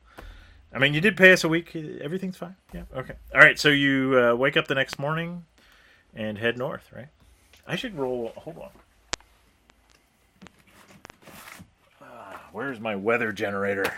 [0.72, 1.74] I mean, you did pay us a week.
[1.74, 2.55] Everything's fine.
[2.72, 2.82] Yeah.
[2.94, 3.14] Okay.
[3.34, 3.59] All right.
[3.59, 5.44] So you uh, wake up the next morning
[6.14, 7.09] and head north, right?
[7.66, 8.32] I should roll.
[8.36, 8.70] Hold on.
[12.02, 13.92] Ah, where's my weather generator?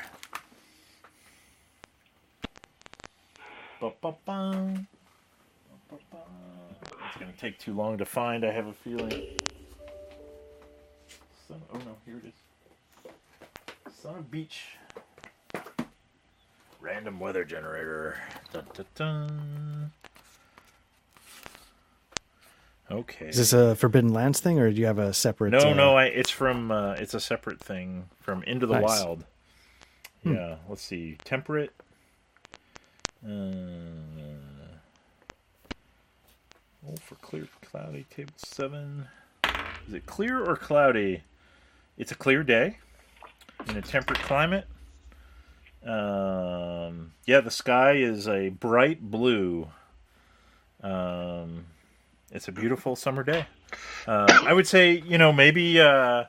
[5.90, 8.44] It's gonna take too long to find.
[8.44, 9.10] I have a feeling.
[11.48, 13.92] Son, oh no, here it is.
[13.94, 14.76] Son of Beach.
[16.82, 18.16] Random weather generator.
[18.52, 19.92] Dun, dun, dun.
[22.90, 23.28] Okay.
[23.28, 25.52] Is this a Forbidden Lands thing, or do you have a separate?
[25.52, 28.82] No, uh, no, I, it's from uh, it's a separate thing from Into the Nice.
[28.82, 29.24] Wild.
[30.24, 30.34] Hmm.
[30.34, 31.70] Yeah, let's see, temperate.
[33.24, 33.30] Uh,
[36.88, 39.06] oh, for clear, cloudy, table seven.
[39.86, 41.22] Is it clear or cloudy?
[41.96, 42.78] It's a clear day
[43.68, 44.66] in a temperate climate.
[45.84, 49.68] Um, yeah, the sky is a bright blue.
[50.82, 51.66] Um,
[52.30, 53.46] it's a beautiful summer day.
[54.06, 56.24] Uh, I would say, you know, maybe uh,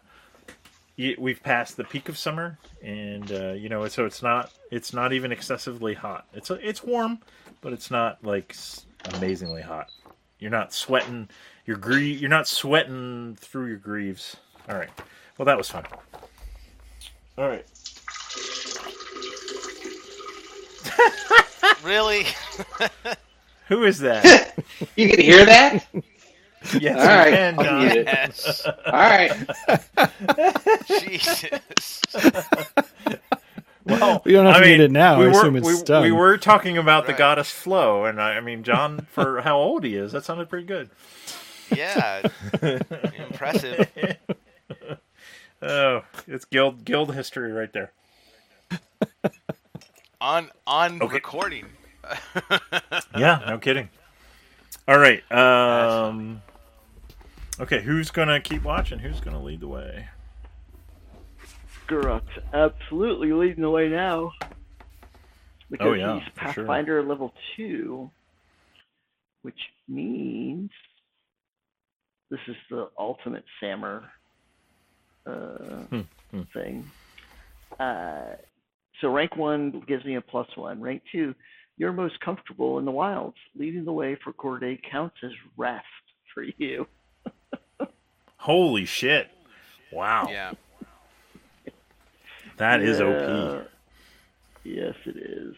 [0.97, 5.13] we've passed the peak of summer, and uh, you know, so it's not it's not
[5.13, 6.25] even excessively hot.
[6.33, 7.19] It's it's warm,
[7.61, 8.55] but it's not like
[9.15, 9.91] amazingly hot.
[10.39, 11.29] You're not sweating.
[11.65, 14.35] You're gre- You're not sweating through your greaves.
[14.69, 14.89] All right.
[15.37, 15.85] Well, that was fun.
[17.37, 17.65] All right.
[21.83, 22.25] Really?
[23.69, 24.53] Who is that?
[24.95, 25.85] You can hear that?
[26.79, 27.79] yes, All right, you can, I'll John.
[27.79, 28.05] mute it.
[28.07, 28.65] yes.
[28.65, 29.31] All right.
[30.87, 32.01] Jesus.
[33.85, 35.19] Well, We don't have I to mean, mute it now.
[35.19, 36.03] We I were, assume it's we, done.
[36.03, 37.17] we were talking about the Right.
[37.17, 40.65] goddess Flo, and I, I mean, John, for how old he is, that sounded pretty
[40.65, 40.89] good.
[41.69, 42.21] Yeah.
[43.17, 43.89] Impressive.
[45.61, 47.91] Oh, it's guild guild history right there.
[50.23, 51.13] On on Okay.
[51.15, 51.65] recording.
[53.17, 53.89] Yeah, no kidding.
[54.87, 55.21] All right.
[55.31, 56.41] Um,
[57.59, 58.99] okay, who's gonna keep watching?
[58.99, 60.07] Who's gonna lead the way?
[61.87, 64.31] Guruk's absolutely leading the way now.
[65.69, 66.63] Because Oh, yeah, he's for sure.
[66.63, 68.09] Pathfinder level two,
[69.41, 69.59] which
[69.89, 70.71] means
[72.31, 74.03] this is the ultimate Sammer
[75.25, 76.01] uh, Hmm,
[76.31, 76.41] hmm.
[76.53, 76.89] thing.
[77.79, 78.35] Uh,
[79.01, 80.81] so rank one gives me a plus one.
[80.81, 81.33] Rank two,
[81.77, 83.37] you're most comfortable in the wilds.
[83.55, 85.85] Leading the way for Corday counts as rest
[86.33, 86.87] for you.
[88.37, 89.29] Holy shit!
[89.91, 90.51] Wow, Yeah.
[92.57, 93.05] that is Yeah.
[93.05, 93.67] OP.
[94.63, 95.55] Yes, it is.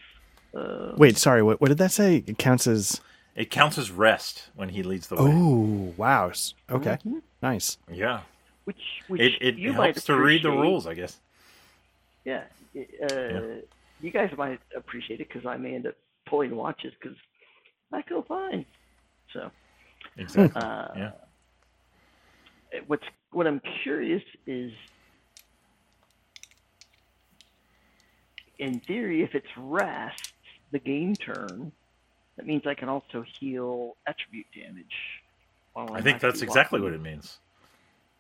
[0.54, 1.44] Uh, Wait, sorry.
[1.44, 2.24] What, what did that say?
[2.26, 3.02] It counts as.
[3.36, 5.24] It counts as rest when he leads the way.
[5.26, 6.30] Oh, wow.
[6.30, 7.22] S- Okay, mhm.
[7.42, 7.78] nice.
[7.92, 8.22] Yeah,
[8.64, 8.78] Which,
[9.10, 11.20] which it it you might helps to read the rules, I guess.
[12.24, 12.44] Yeah,
[12.76, 13.62] uh,
[14.00, 15.96] you guys might appreciate it because I may end up
[16.28, 17.18] pulling watches because
[17.92, 18.66] I feel fine.
[19.34, 19.52] So,
[20.18, 20.62] Exactly.
[20.62, 21.12] uh, Yeah.
[22.88, 24.72] what's what I'm curious is,
[28.60, 30.16] in theory, if it's rest,
[30.72, 31.72] the game turn,
[32.38, 34.86] that means I can also heal attribute damage.
[35.74, 36.92] while I think that's exactly walking.
[36.92, 37.40] what it means.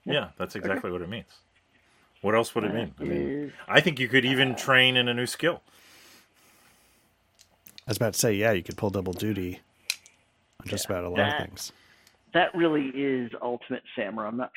[0.05, 0.13] Yeah.
[0.13, 1.29] Yeah, that's exactly what it means.
[2.25, 2.91] What else would it mean?
[2.99, 5.61] I mean, I think you could even train in a new skill.
[7.87, 9.59] I was about to say, yeah, you could pull double duty
[10.59, 11.71] on just about a lot That- of things.
[12.33, 14.27] that really is ultimate samurai.
[14.27, 14.51] I'm not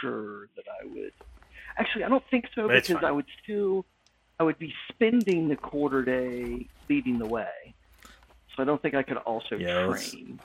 [0.00, 1.12] sure that I would.
[1.78, 3.04] Actually, I don't think so It's because.
[3.04, 3.86] I would still,
[4.40, 7.74] I would be spending the quarter day leading the way.
[8.56, 10.40] So I don't think I could also Yeah, let's- train.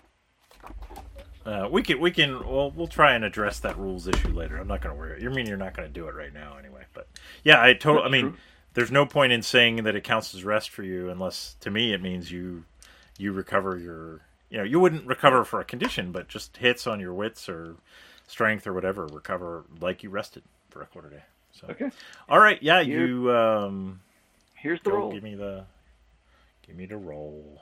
[1.45, 4.57] Uh, we can we can well we'll try and address that rules issue later.
[4.57, 5.21] I'm not going to worry.
[5.21, 6.83] You mean you're not going to do it right now anyway?
[6.93, 7.07] But
[7.43, 8.05] yeah, I totally.
[8.05, 8.37] I mean, true.
[8.73, 11.93] there's no point in saying that it counts as rest for you unless to me
[11.93, 12.65] it means you
[13.17, 16.99] you recover your you know you wouldn't recover for a condition, but just hits on
[16.99, 17.75] your wits or
[18.27, 21.23] strength or whatever recover like you rested for a quarter day.
[21.53, 21.89] So Okay,
[22.27, 24.01] all right, yeah, Here- you um
[24.55, 25.11] here's the roll.
[25.11, 25.63] give me the
[26.67, 27.61] give me the roll.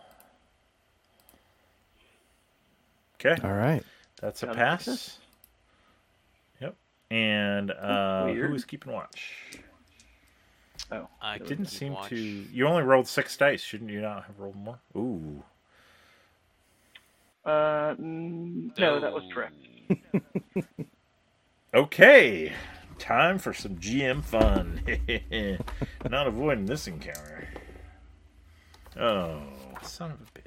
[3.25, 3.41] Okay.
[3.47, 3.83] All right.
[4.21, 4.83] That's a Got pass.
[4.85, 5.17] success.
[6.61, 6.75] Yep.
[7.11, 8.51] And uh, who weird.
[8.51, 9.33] was keeping watch?
[10.91, 12.09] Oh, I Didn't seem watch.
[12.09, 12.15] to.
[12.15, 13.61] You only rolled six dice.
[13.61, 14.79] Shouldn't you not have rolled more?
[14.95, 15.43] Ooh.
[17.45, 19.55] uh, mm, no, that was correct.
[21.73, 22.53] Okay.
[22.97, 24.81] Time for some GM fun.
[26.09, 27.47] not avoiding this encounter.
[28.99, 29.41] Oh,
[29.83, 30.46] son of a bitch.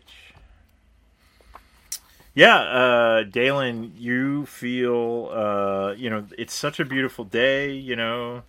[2.32, 8.44] Yeah, uh, Dalen, you feel, uh, you know, it's such a beautiful day, you know,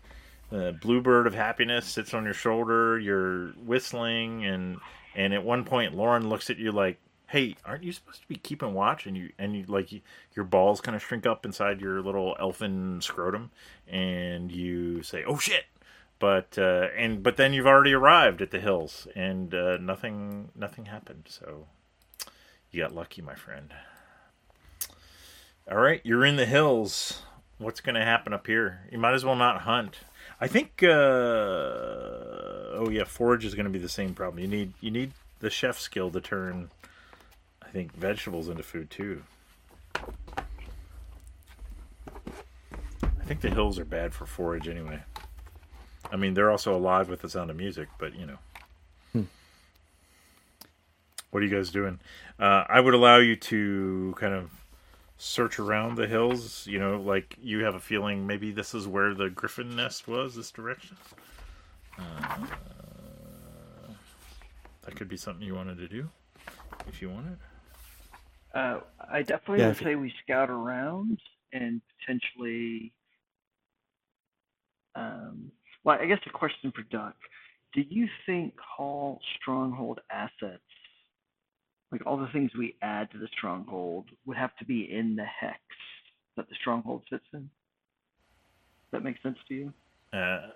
[0.52, 4.78] the bluebird of happiness sits on your shoulder, you're whistling, and,
[5.16, 8.36] and at one point, Lauren looks at you like, hey, aren't you supposed to be
[8.36, 9.08] keeping watch?
[9.08, 10.02] And you, and you, like, you,
[10.36, 13.50] your balls kind of shrink up inside your little elfin scrotum,
[13.88, 15.66] and you say, oh shit.
[16.20, 20.86] But, uh, and, but then you've already arrived at the hills, and, uh, nothing, nothing
[20.86, 21.66] happened, so
[22.72, 23.74] you got lucky, my friend.
[25.70, 27.22] All right, you're in the hills.
[27.58, 28.88] What's going to happen up here?
[28.92, 30.00] You might as well not hunt.
[30.40, 30.82] I think.
[30.82, 30.88] Uh,
[32.74, 34.42] oh yeah, forage is going to be the same problem.
[34.42, 36.72] You need you need the chef skill to turn.
[37.62, 39.24] I think vegetables into food too.
[43.04, 45.00] I think the hills are bad for forage anyway.
[46.12, 48.40] I mean, they're also alive with the sound of music, but you know.
[51.32, 52.00] What are you guys doing?
[52.40, 54.52] Uh, I would allow you to kind of
[55.18, 56.68] search around the hills.
[56.68, 60.36] You know, like you have a feeling maybe this is where the griffin nest was.
[60.36, 60.98] This direction.
[61.98, 62.46] Uh,
[64.84, 66.10] that could be something you wanted to do,
[66.88, 67.38] if you wanted.
[68.54, 68.80] Uh,
[69.10, 71.20] I definitely Yeah, would if- say we scout around
[71.54, 72.94] and potentially.
[74.96, 75.52] Um,
[75.86, 77.16] well, I guess a question for Duck:
[77.74, 80.62] Do you think Hall Stronghold assets,
[81.92, 85.26] like all the things we add to the Stronghold, would have to be in the
[85.26, 85.60] hex
[86.38, 87.42] that the Stronghold sits in?
[87.42, 87.50] Does
[88.94, 89.74] that make sense to you?
[90.14, 90.48] Uh,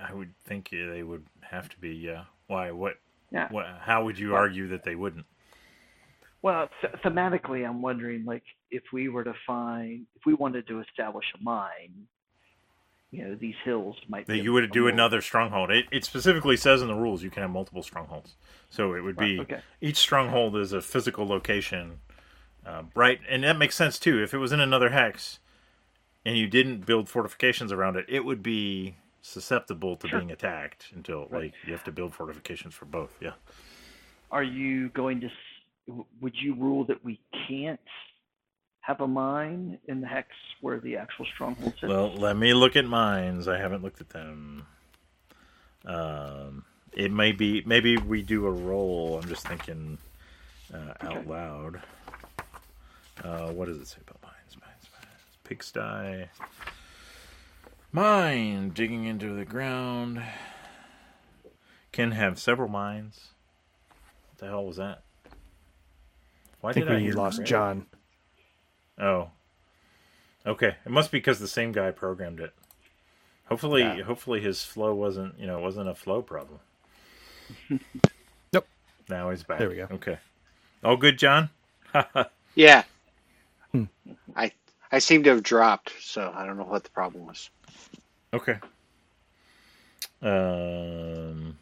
[0.00, 1.90] I would think they would have to be.
[1.90, 2.24] Yeah.
[2.46, 2.70] Why?
[2.70, 2.94] What?
[3.30, 3.48] Yeah.
[3.50, 3.66] What?
[3.80, 5.26] How would you argue that they wouldn't?
[6.42, 10.80] Well, th- thematically, I'm wondering, like, if we were to find, if we wanted to
[10.80, 12.06] establish a mine,
[13.14, 14.26] you know, these hills might.
[14.26, 15.70] That be you would do another stronghold.
[15.70, 18.34] It, it specifically says in the rules you can have multiple strongholds.
[18.70, 19.60] So it would be Right, okay.
[19.80, 22.00] each stronghold is a physical location,
[22.66, 23.20] um, right?
[23.28, 24.22] And that makes sense too.
[24.22, 25.38] If it was in another hex,
[26.26, 30.18] and you didn't build fortifications around it, it would be susceptible to Sure.
[30.18, 31.44] being attacked until Right.
[31.44, 33.16] like you have to build fortifications for both.
[33.20, 33.32] Yeah.
[34.30, 35.30] Are you going to?
[36.20, 37.78] Would you rule that we can't
[38.86, 40.28] have a mine in the hex
[40.60, 41.84] where the actual stronghold sits?
[41.90, 43.48] Well, let me look at mines.
[43.48, 44.66] I haven't looked at them.
[45.86, 49.18] Um, it may be maybe we do a roll.
[49.22, 49.96] I'm just thinking
[50.72, 51.28] uh, out Okay.
[51.30, 51.82] loud.
[53.22, 54.56] Uh, what does it say about mines?
[54.60, 55.38] Mines, mines.
[55.44, 56.28] Pigsty.
[57.92, 60.22] Mine digging into the ground.
[61.92, 63.28] Can have several mines.
[64.30, 65.02] What the hell was that?
[66.60, 67.46] Why I think did I we hear lost Greg?
[67.48, 67.86] John.
[68.98, 69.30] Oh.
[70.46, 70.76] Okay.
[70.84, 72.52] It must be because the same guy programmed it.
[73.46, 74.02] Hopefully Yeah.
[74.02, 76.60] hopefully his flow wasn't you know, it wasn't a flow problem.
[78.52, 78.66] Nope.
[79.08, 79.58] Now he's back.
[79.58, 79.88] There we go.
[79.92, 80.18] Okay.
[80.82, 81.50] All good, John?
[82.56, 82.84] Yeah.
[83.72, 83.84] Hmm.
[84.36, 84.52] I
[84.92, 87.50] I seem to have dropped, so I don't know what the problem was.
[88.32, 88.58] Okay.
[90.22, 91.58] Um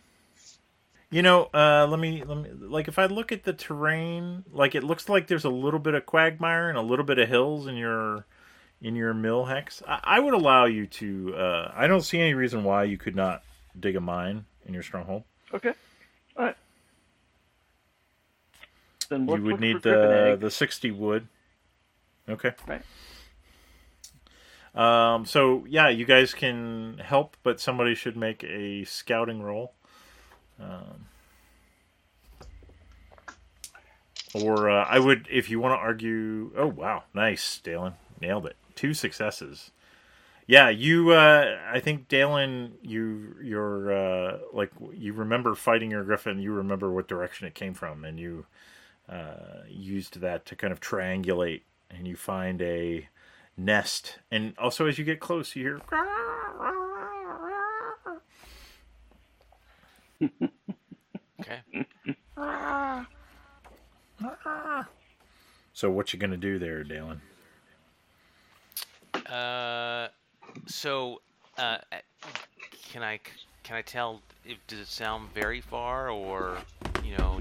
[1.13, 4.75] you know, uh, let me let me like if I look at the terrain, like
[4.75, 7.67] it looks like there's a little bit of quagmire and a little bit of hills
[7.67, 8.25] in your
[8.81, 9.83] in your mill hex.
[9.87, 11.37] I, I would allow you to.
[11.37, 13.43] Uh, I don't see any reason why you could not
[13.79, 15.25] dig a mine in your stronghold.
[15.53, 15.75] okay.
[16.35, 16.57] All right.
[19.11, 21.29] Then you would need the the sixty wood.
[22.27, 22.53] Okay.
[22.67, 22.83] Right.
[24.75, 25.27] Um.
[25.27, 29.75] So yeah, you guys can help, but somebody should make a scouting roll.
[30.63, 31.07] Um.
[34.35, 36.53] Or uh, I would, if you want to argue.
[36.57, 38.57] Oh wow, nice, Dalen, nailed it.
[38.75, 39.73] Two successes.
[40.47, 41.11] Yeah, you.
[41.11, 46.41] Uh, I think Dalen, you, you're uh, like you remember fighting your griffin.
[46.41, 48.47] You remember what direction it came from, and you
[49.09, 53.09] uh, used that to kind of triangulate, and you find a
[53.57, 54.19] nest.
[54.31, 55.81] And also, as you get close, you hear.
[61.41, 61.61] Okay.
[65.75, 67.21] So, what you gonna do there, Dalen?
[69.27, 70.09] Uh,
[70.67, 71.23] so,
[71.57, 71.79] uh,
[72.91, 73.19] can I
[73.63, 74.21] can I tell?
[74.45, 76.59] If, does it sound very far, or
[77.03, 77.41] you know?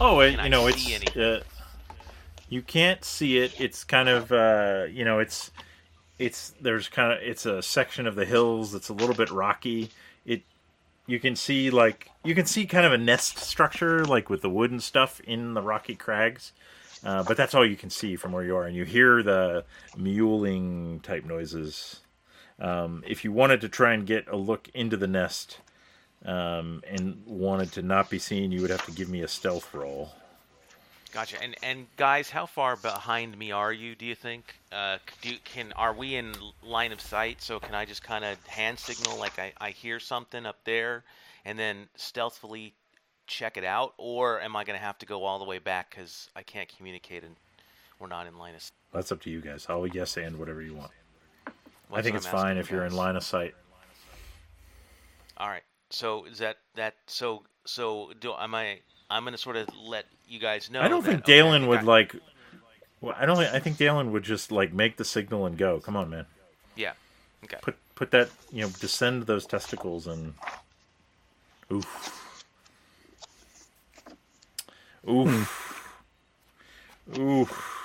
[0.00, 1.42] Oh, it, you know, it's uh,
[2.48, 3.58] you can't see it.
[3.60, 5.50] It's kind of uh, you know, it's
[6.18, 9.90] it's there's kind of it's a section of the hills that's a little bit rocky.
[10.26, 10.42] It
[11.06, 14.50] you can see like you can see kind of a nest structure like with the
[14.50, 16.52] wooden stuff in the rocky crags.
[17.04, 19.64] Uh, but that's all you can see from where you are, and you hear the
[19.96, 22.00] mewling type noises.
[22.60, 25.58] Um, if you wanted to try and get a look into the nest,
[26.24, 29.74] um, and wanted to not be seen, you would have to give me a stealth
[29.74, 30.12] roll.
[31.12, 31.42] Gotcha.
[31.42, 33.94] And and guys, how far behind me are you?
[33.94, 34.54] Do you think?
[34.72, 36.32] Uh, do can are we in
[36.62, 37.42] line of sight?
[37.42, 41.04] So can I just kind of hand signal like I, I hear something up there,
[41.44, 42.72] and then stealthily
[43.26, 45.90] check it out, or am I going to have to go all the way back
[45.90, 47.36] because I can't communicate and
[47.98, 48.72] we're not in line of sight?
[48.92, 49.66] That's up to you guys.
[49.68, 50.90] I'll yes and whatever you want.
[51.92, 53.54] I think it's I'm fine if you're in line of sight.
[55.36, 55.62] All right.
[55.90, 58.78] So is that that so so do am I?
[59.10, 60.80] I'm going to sort of let you guys know.
[60.80, 62.16] I don't that, think Dalen think would I- like.
[63.00, 63.36] Well, I don't.
[63.36, 65.80] think I think Dalen would just like make the signal and go.
[65.80, 66.24] Come on, man.
[66.76, 66.92] Yeah.
[67.44, 67.58] Okay.
[67.60, 70.34] Put put that you know descend those testicles and.
[71.72, 72.34] Oof.
[75.08, 75.98] Oof.
[77.18, 77.78] Oof.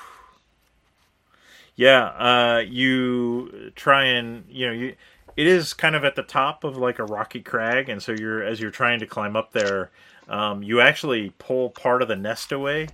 [1.75, 4.95] Yeah, uh, you try and you know you.
[5.35, 8.43] It is kind of at the top of like a rocky crag, and so you're
[8.43, 9.91] as you're trying to climb up there,
[10.27, 12.87] um, you actually pull part of the nest away,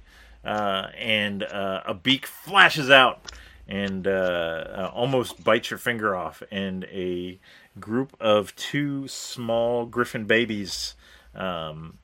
[0.43, 3.31] uh, and uh, a beak flashes out
[3.67, 7.39] and uh, uh, almost bites your finger off, and a
[7.79, 10.95] group of two small griffin babies
[11.33, 11.97] um,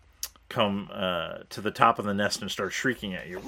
[0.48, 3.40] come uh, to the top of the nest and start shrieking at you.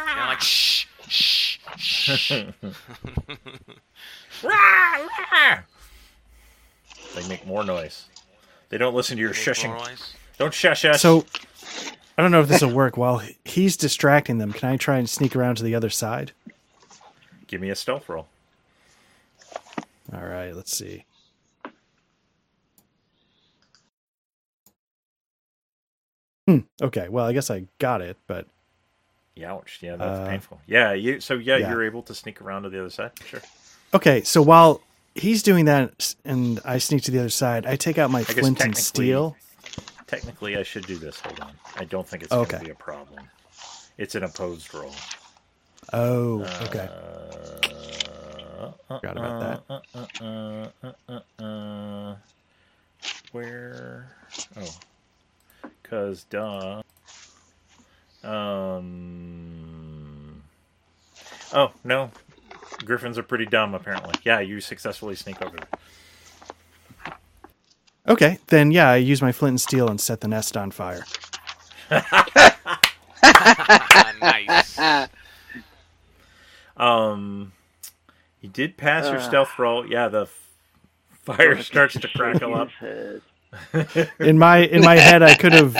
[0.00, 2.32] And I'm like shh shh shh.
[7.14, 8.06] They make more noise.
[8.68, 9.76] They don't listen to your shushing.
[9.78, 10.14] noise?
[10.38, 11.02] Don't shush us.
[11.02, 11.26] So
[12.16, 12.96] I don't know if this will work.
[12.96, 16.32] While he's distracting them, can I try and sneak around to the other side?
[17.46, 18.26] give me a stealth roll.
[20.14, 21.04] All right, let's see.
[26.48, 26.60] Hmm.
[26.82, 27.08] Okay.
[27.08, 28.46] Well, I guess I got it, but
[29.44, 29.78] Ouch!
[29.80, 30.60] Yeah, that's Uh, painful.
[30.66, 31.20] Yeah, you.
[31.20, 31.70] So yeah, yeah.
[31.70, 33.12] you're able to sneak around to the other side.
[33.24, 33.40] Sure.
[33.94, 34.22] okay.
[34.22, 34.80] So while
[35.14, 38.38] he's doing that, and I sneak to the other side, I take out my guess
[38.38, 39.36] flint and steel.
[40.06, 41.20] Technically, I should do this.
[41.20, 41.52] Hold on.
[41.76, 42.50] I don't think it's Okay.
[42.50, 43.20] going to be a problem.
[43.98, 44.94] It's an opposed roll.
[45.92, 46.88] Oh, okay.
[46.88, 49.62] Uh, Forgot about that.
[49.68, 49.80] Uh,
[50.22, 52.16] uh, uh, uh, uh,
[53.32, 54.06] where?
[54.56, 54.74] Oh,
[55.82, 56.82] cause duh.
[58.72, 60.42] Um.
[61.52, 62.10] Oh no,
[62.82, 63.74] griffins are pretty dumb.
[63.74, 64.40] Apparently, yeah.
[64.40, 65.56] You successfully sneak over.
[65.56, 67.14] there.
[68.08, 71.04] Okay, then yeah, I use my flint and steel and set the nest on fire.
[73.24, 75.08] Ah, nice.
[76.76, 77.52] Um,
[78.40, 79.22] you did pass your Uh.
[79.22, 79.86] stealth roll.
[79.86, 80.48] Yeah, the f-
[81.22, 82.68] fire starts to crackle up.
[84.18, 85.76] In my in my head, I could have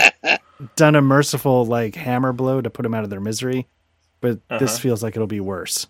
[0.75, 3.67] done a merciful like hammer blow to put them out of their misery,
[4.21, 4.77] but this Uh-huh.
[4.79, 5.87] feels like it'll be worse.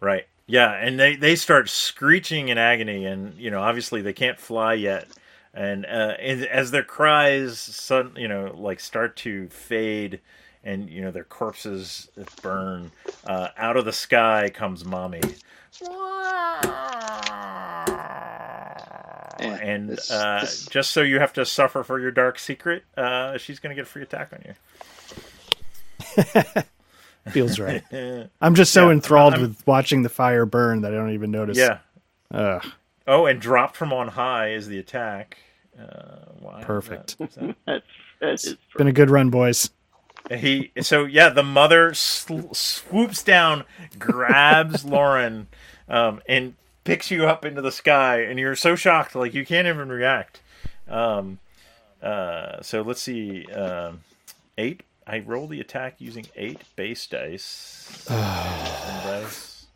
[0.00, 0.26] Right.
[0.46, 4.74] Yeah, and they they start screeching in agony, and you know, obviously they can't fly
[4.74, 5.06] yet.
[5.52, 10.20] And uh, as, as their cries, sudden, you know, like start to fade,
[10.64, 12.08] and you know their corpses
[12.42, 12.92] burn.
[13.26, 15.20] Uh, out of the sky comes mommy,
[19.40, 23.36] and this- uh, this- just so you have to suffer for your dark secret, uh,
[23.38, 24.42] she's going to get a free attack on
[27.32, 27.82] Feels right.
[28.40, 31.30] I'm just so Yeah, enthralled I'm- with watching the fire burn that I don't even
[31.30, 31.58] notice.
[31.58, 31.78] yeah.
[32.32, 32.64] Ugh.
[33.06, 35.38] Oh, and dropped from on high is the attack.
[35.78, 37.18] Uh, why is Perfect.
[37.18, 37.34] that- is
[37.66, 37.82] that-
[38.20, 39.70] That's that is Been a good run, boys.
[40.30, 43.64] He so yeah, the mother sl- swoops down,
[43.98, 45.46] grabs Lauren,
[45.88, 49.66] um, and picks you up into the sky, and you're so shocked, like you can't
[49.68, 50.40] even react.
[50.86, 51.38] Um,
[52.02, 54.00] uh, so let's see, um,
[54.58, 54.82] eight.
[55.08, 58.04] I roll the attack using eight base dice.
[58.08, 59.66] Dice.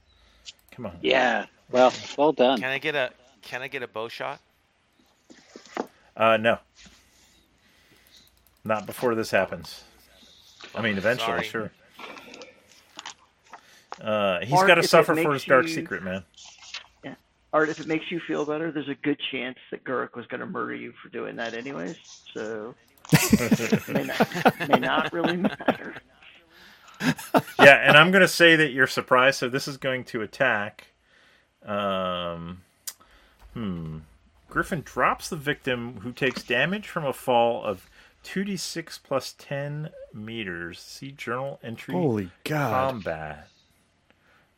[0.72, 0.96] Come on.
[1.00, 1.46] Yeah.
[1.70, 2.60] Well, well done.
[2.60, 3.10] Can I get a
[3.40, 4.40] Can I get a bow shot?
[6.14, 6.58] Uh, no.
[8.64, 9.82] Not before this happens.
[10.74, 11.48] I mean, eventually, Sorry.
[11.48, 11.72] sure.
[14.00, 16.24] Uh, he's Mark, got to if it suffer for makes his dark you- secret, man.
[17.54, 20.40] Art, if it makes you feel better, there's a good chance that Guruk was going
[20.40, 21.98] to murder you for doing that anyways.
[22.32, 22.74] So
[23.88, 25.94] may not, may not really matter.
[27.58, 29.38] yeah, and I'm going to say that you're surprised.
[29.38, 30.88] So this is going to attack.
[31.64, 32.62] Um,
[33.54, 33.98] hmm.
[34.48, 37.88] Griffin drops the victim who takes damage from a fall of
[38.24, 40.78] 2d6 plus 10 meters.
[40.78, 42.90] See journal entry Holy God!
[42.90, 43.48] combat.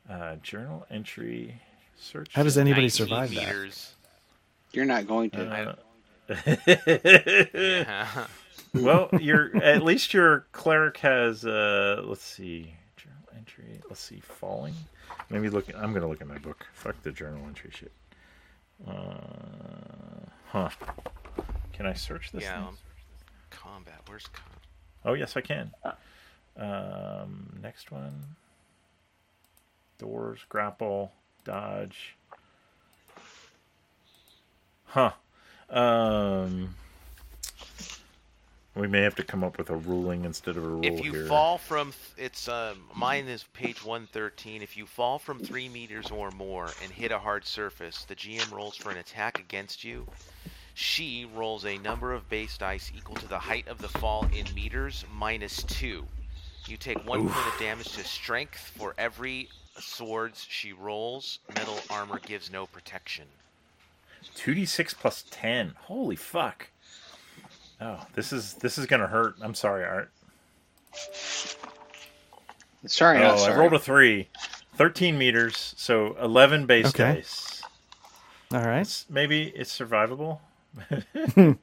[0.09, 1.61] Uh, journal entry
[1.97, 2.29] search.
[2.35, 3.89] How does anybody 19 survive that?
[4.73, 5.47] You're not going to.
[5.47, 5.75] Uh,
[8.75, 11.45] well, your at least your cleric has.
[11.45, 13.81] Uh, let's see, journal entry.
[13.89, 14.75] Let's see, falling.
[15.31, 15.67] Maybe look.
[15.77, 16.67] I'm gonna look at my book.
[16.73, 17.93] Fuck the journal entry shit.
[18.87, 18.93] Uh,
[20.49, 20.69] huh?
[21.73, 22.45] Can I search this?
[22.45, 22.55] Yeah.
[22.55, 22.69] thing?
[22.69, 22.79] um,
[23.51, 24.01] combat?
[24.07, 24.45] Where's com-
[25.05, 25.71] Oh yes, I can.
[26.57, 28.15] Um, next one.
[29.99, 31.13] Doors, grapple,
[31.45, 32.17] dodge.
[34.87, 35.13] Huh.
[35.71, 36.75] Um.
[38.77, 41.13] We may have to come up with a ruling instead of a rule If you
[41.13, 41.27] here.
[41.27, 44.63] fall from, it's um, mine is page 113.
[44.63, 48.51] If you fall from three meters or more and hit a hard surface, the GM
[48.51, 50.05] rolls for an attack against you.
[50.75, 54.53] She rolls a number of base dice equal to the height of the fall in
[54.57, 56.05] meters minus two.
[56.67, 61.39] You take one point of damage to strength for every swords she rolls.
[61.55, 63.27] Metal armor gives no protection.
[64.37, 65.75] 2d6 plus 10.
[65.83, 66.69] Holy fuck.
[67.81, 69.35] Oh, this is this is gonna hurt.
[69.43, 70.11] I'm sorry, Art.
[72.87, 74.29] Sorry, oh, not I rolled a three.
[74.77, 77.15] 13 meters, so 11 base Okay.
[77.15, 77.63] dice.
[78.53, 78.81] All right.
[78.81, 80.41] It's, maybe it's survivable.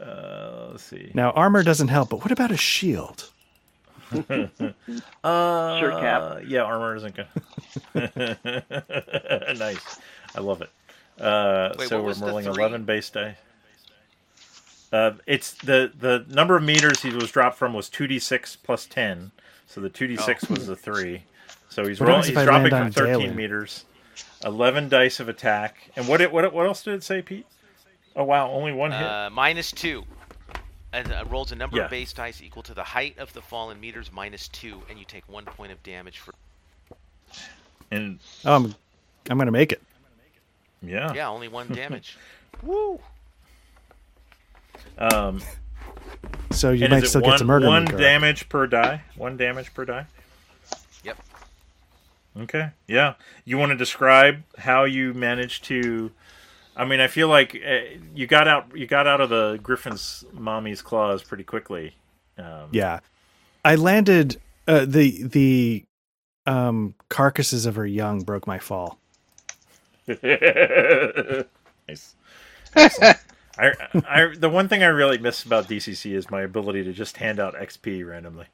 [0.00, 1.10] uh, let's see.
[1.14, 3.30] Now armor doesn't help, but what about a shield?
[5.24, 6.42] Uh, Sure, Cap.
[6.46, 7.26] Yeah, armor isn't good.
[9.58, 9.98] nice.
[10.36, 10.70] I love it.
[11.20, 13.36] Uh, Wait, so we're rolling 11 base die.
[14.92, 19.32] Uh, it's the the number of meters he was dropped from was 2d6 plus 10.
[19.66, 21.22] So the 2d6 was the 3.
[21.68, 23.36] So he's rolling, he's dropping from 13 Dalen?
[23.36, 23.84] meters.
[24.44, 25.90] 11 dice of attack.
[25.96, 27.46] And what it, what what else did it say, Pete?
[28.14, 29.02] Oh wow, only one hit.
[29.02, 30.04] Uh, minus two.
[30.92, 31.84] And uh, rolls a number Yeah.
[31.86, 34.96] of base dice equal to the height of the fall in meters minus two, and
[34.96, 36.32] you take one point of damage for.
[37.90, 38.74] and Oh, I'm,
[39.28, 39.82] I'm gonna make it.
[40.88, 41.12] Yeah.
[41.14, 42.16] Yeah, only one damage.
[42.62, 43.00] Woo.
[44.98, 45.40] Um,
[46.50, 47.92] So you might still one, get to murder one me.
[47.96, 49.02] Damage per die?
[49.16, 50.06] One damage per die?
[51.04, 51.18] Yep.
[52.42, 52.70] Okay.
[52.86, 53.14] Yeah.
[53.44, 56.10] You want to describe how you managed to?
[56.76, 58.76] I mean, I feel like uh, you got out.
[58.76, 61.94] You got out of the griffin's mommy's claws pretty quickly.
[62.38, 63.00] Um, Yeah,
[63.64, 64.40] I landed.
[64.66, 65.84] Uh, the the
[66.46, 68.98] um, carcasses of her young broke my fall.
[71.88, 72.14] nice.
[72.76, 73.14] I,
[73.58, 77.38] I, the one thing I really miss about DCC is my ability to just hand
[77.38, 78.46] out XP randomly.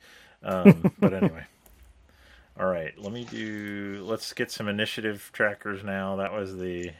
[0.42, 1.44] Um, but anyway.
[2.60, 4.04] All right, let me do.
[4.06, 6.16] Let's get some initiative trackers now.
[6.16, 6.90] That was the.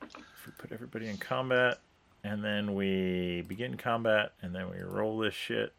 [0.00, 1.80] If we put everybody in combat,
[2.22, 5.72] and then we begin combat, and then we roll this shit.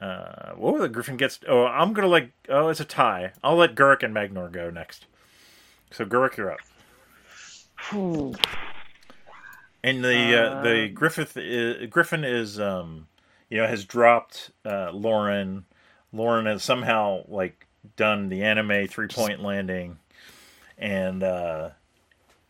[0.00, 1.40] Uh, whoa, the Griffin gets.
[1.46, 2.30] Oh, I'm gonna like.
[2.48, 3.32] Oh, it's a tie.
[3.44, 5.04] I'll let Gurk and Magnor go next.
[5.90, 6.60] So Gurk, you're up.
[7.90, 8.34] Whew.
[9.82, 13.06] And the uh, the Um, Griffith is, Griffin is um
[13.48, 15.64] you know has dropped uh, Lauren.
[16.12, 19.98] Lauren has somehow like done the anime three point landing,
[20.76, 21.70] and uh,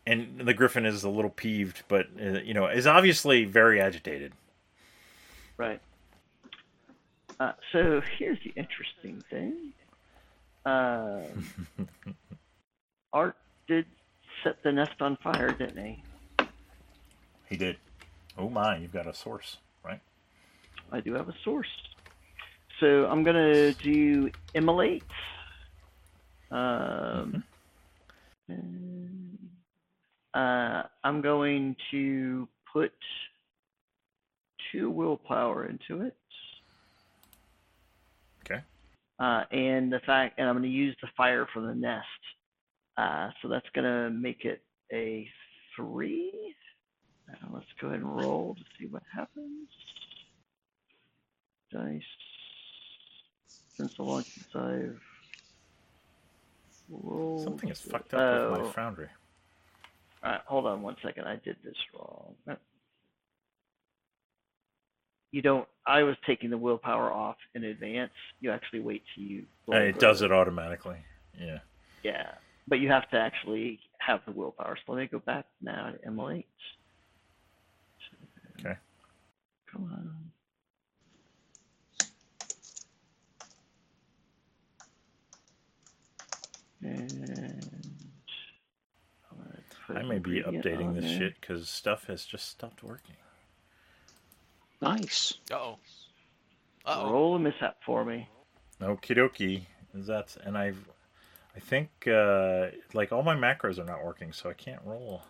[0.05, 4.33] and the Griffin is a little peeved, but uh, you know is obviously very agitated.
[5.57, 5.81] Right.
[7.39, 9.73] Uh, so here's the interesting thing.
[13.13, 13.35] Art
[13.67, 13.85] did
[14.43, 16.03] set the nest on fire, didn't he?
[17.49, 17.77] He did.
[18.37, 19.99] Oh my, you've got a source, right?
[20.91, 21.67] I do have a source.
[22.79, 25.03] So I'm gonna do immolate.
[26.51, 27.43] Um,
[28.47, 29.37] and,
[30.33, 32.93] uh, I'm going to put
[34.71, 36.15] two willpower into it.
[38.45, 38.61] Okay.
[39.19, 42.05] Uh, and the fact, and I'm going to use the fire from the nest.
[42.97, 45.27] Uh, so that's going to make it a
[45.75, 46.55] three.
[47.27, 49.69] Now let's go ahead and roll to see what happens.
[51.71, 52.01] Dice.
[53.77, 54.99] Been so long since I've
[56.89, 57.43] rolled.
[57.43, 58.71] Something is fucked up with my Oh.
[58.71, 59.09] foundry.
[60.23, 61.25] All right, hold on one second.
[61.27, 62.35] I did this wrong.
[65.31, 65.67] You don't.
[65.85, 68.13] I was taking the willpower off in advance.
[68.39, 69.45] You actually wait till you.
[69.67, 70.97] And Uh, it does it automatically.
[71.37, 71.59] Yeah.
[72.03, 72.31] Yeah,
[72.67, 74.77] but you have to actually have the willpower.
[74.85, 76.47] So let me go back now to immolate.
[78.59, 78.75] Okay.
[79.71, 80.13] Come on.
[86.83, 87.11] And
[89.31, 91.17] I'm gonna put I may be updating this there.
[91.19, 93.15] shit because stuff has just stopped working.
[94.81, 95.33] Nice.
[95.51, 95.77] Uh oh.
[96.85, 97.11] Uh oh.
[97.11, 98.29] Roll a mishap for me.
[98.81, 99.65] Okie dokie.
[99.93, 100.77] That's and I've
[101.57, 105.23] I think uh, like all my macros are not working, so I can't roll.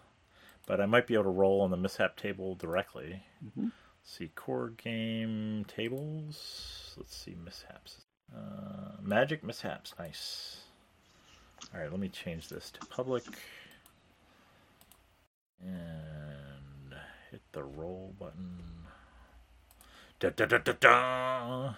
[0.66, 3.24] But I might be able to roll on the mishap table directly.
[3.44, 3.72] Mhm.
[4.04, 6.94] see core game tables.
[6.98, 8.02] Let's see mishaps.
[8.36, 9.94] Uh, magic mishaps.
[9.98, 10.64] Nice.
[11.74, 13.24] All right, let me change this to public
[15.62, 16.96] and
[17.32, 18.60] hit the roll button.
[20.20, 21.74] Da, da, da, da, da.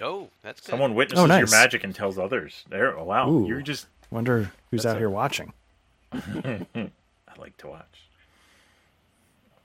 [0.00, 0.70] Oh, that's good.
[0.70, 2.64] Someone witnesses Oh, your magic and tells others.
[2.70, 3.46] There, oh, wow, Ooh.
[3.46, 3.86] you're just.
[4.10, 5.52] Wonder who's That's out a- here watching.
[6.12, 6.98] I
[7.38, 8.08] like to watch.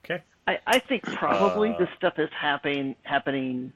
[0.04, 0.22] Okay.
[0.46, 3.72] I, I think probably Uh, this stuff is happening happening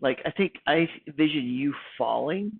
[0.00, 2.52] like I think I vision you falling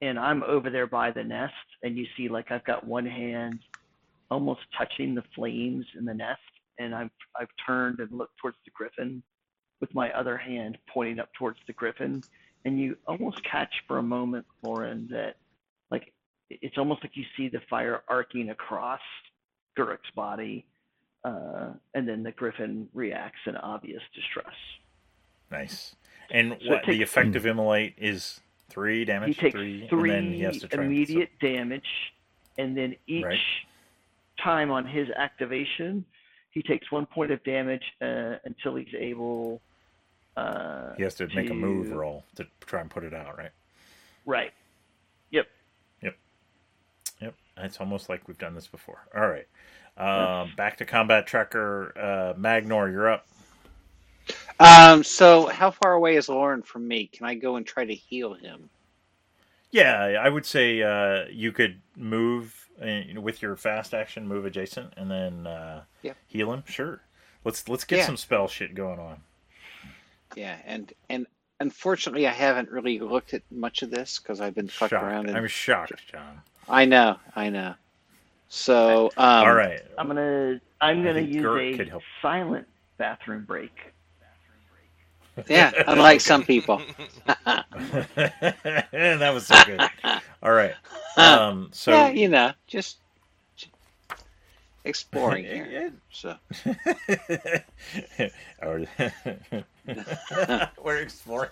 [0.00, 1.54] and I'm over there by the nest
[1.84, 3.60] and you see like I've got one hand
[4.30, 6.40] almost touching the flames in the nest
[6.80, 7.10] and I've
[7.40, 9.22] I've turned and looked towards the griffin
[9.82, 12.22] with my other hand pointing up towards the griffin
[12.64, 15.34] and you almost catch for a moment, Lauren, that
[15.90, 16.12] like
[16.48, 19.00] it's almost like you see the fire arcing across
[19.76, 20.64] Guruk's body
[21.24, 24.54] uh, and then the griffin reacts in obvious distress.
[25.50, 25.96] Nice.
[26.30, 29.34] And So what the takes- effective immolate is three damage.
[29.34, 32.12] he takes three, three, and then he has to try and- immediate damage,
[32.56, 33.38] and then each Right.
[34.38, 36.04] time on his activation,
[36.50, 39.60] he takes one point of damage uh, until he's able.
[40.36, 43.50] Uh, he has to make a move roll to try and put it out, right?
[44.24, 44.52] Right.
[45.30, 45.46] Yep.
[46.02, 46.16] Yep.
[47.20, 47.34] Yep.
[47.58, 49.06] It's almost like we've done this before.
[49.14, 49.46] All right.
[49.98, 51.92] Um, back to combat tracker.
[51.96, 53.26] Uh, Magnor, you're up.
[54.58, 57.08] Um, so how far away is Lauren from me?
[57.08, 58.70] Can I go and try to heal him?
[59.70, 64.94] Yeah, I would say uh, you could move uh, with your fast action, move adjacent,
[64.96, 66.16] and then uh, Yep.
[66.26, 66.62] heal him.
[66.66, 67.00] Sure.
[67.44, 68.06] Let's let's get Yeah.
[68.06, 69.22] some spell shit going on.
[70.36, 71.26] Yeah, and and
[71.60, 75.04] unfortunately, I haven't really looked at much of this because I've been fucking Shocked.
[75.04, 75.28] around.
[75.28, 76.40] And, I'm shocked, John.
[76.68, 77.74] I know, I know.
[78.48, 79.80] So, um, All right.
[79.98, 80.60] I'm gonna.
[80.80, 82.02] I'm gonna think use Gurk could a help.
[82.20, 82.66] silent
[82.98, 83.72] bathroom break.
[85.48, 86.82] Yeah, unlike some people.
[87.36, 89.80] that was so good.
[90.42, 90.74] All right.
[91.14, 92.96] Um, so yeah, you know, just
[94.84, 95.92] exploring here.
[96.10, 96.36] So,
[98.62, 98.84] Or-
[100.82, 101.50] We're exploring.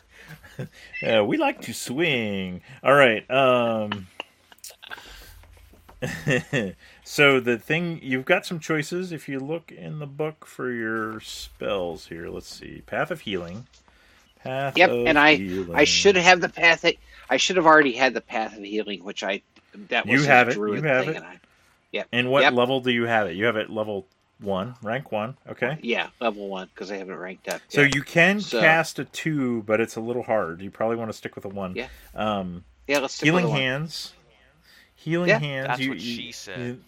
[1.07, 2.62] Uh, we like to swing.
[2.82, 3.28] All right.
[3.31, 4.07] Um,
[7.05, 9.12] so the thing you've got some choices.
[9.12, 12.82] If you look in the book for your spells here, let's see.
[12.86, 13.66] Path of healing.
[14.43, 14.77] Path.
[14.78, 15.74] yep, of and I healing.
[15.77, 16.85] I should have the path.
[17.28, 19.43] I should have already had the path of healing, which I
[19.89, 21.23] that You was have a it, druid you have thing, it.
[21.23, 21.39] I,
[21.92, 22.08] Yep.
[22.12, 22.52] And what Yep.
[22.54, 23.36] level do you have it?
[23.36, 24.06] You have it level
[24.38, 25.36] one, rank one.
[25.48, 25.78] Okay.
[25.82, 27.60] Yeah, level one because I haven't ranked up.
[27.68, 27.94] So yet.
[27.94, 30.62] you can So- cast a two, but it's a little hard.
[30.62, 31.74] You probably want to stick with a one.
[31.74, 31.88] Yeah.
[32.14, 33.60] Um, yeah, let's stick healing with the one.
[33.60, 34.12] hands.
[34.94, 35.38] Healing Yeah.
[35.38, 35.66] hands.
[35.68, 36.80] That's you, what she said.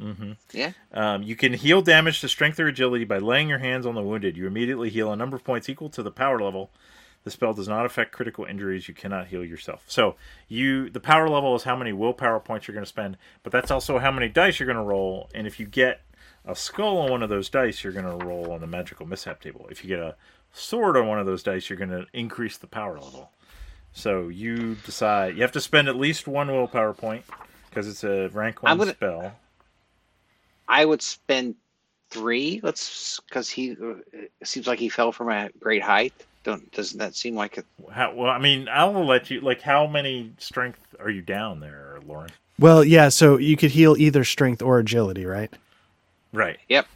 [0.00, 0.72] mm-hmm Yeah.
[0.92, 4.02] Um, you can heal damage to strength or agility by laying your hands on the
[4.02, 4.36] wounded.
[4.36, 6.70] You immediately heal a number of points equal to the power level.
[7.24, 8.86] The spell does not affect critical injuries.
[8.86, 9.82] You cannot heal yourself.
[9.86, 13.50] So you, the power level is how many willpower points you're going to spend, but
[13.50, 15.30] that's also how many dice you're going to roll.
[15.34, 16.02] And if you get
[16.44, 19.40] a skull on one of those dice, you're going to roll on the magical mishap
[19.40, 19.66] table.
[19.70, 20.16] If you get a
[20.52, 23.30] sword on one of those dice, you're going to increase the power level.
[23.94, 25.36] So you decide.
[25.36, 27.24] You have to spend at least one willpower point
[27.70, 29.36] because it's a rank one I'm gonna- spell.
[30.68, 31.54] I would spend
[32.10, 32.60] three.
[32.62, 36.12] Let's because he uh, it seems like he fell from a great height.
[36.44, 39.40] Don't doesn't that seem like a How, well, I mean, I'll let you.
[39.40, 42.30] Like, how many strength are you down there, Lauren?
[42.58, 43.08] Well, yeah.
[43.08, 45.52] So you could heal either strength or agility, right?
[46.32, 46.58] Right.
[46.68, 46.86] yep?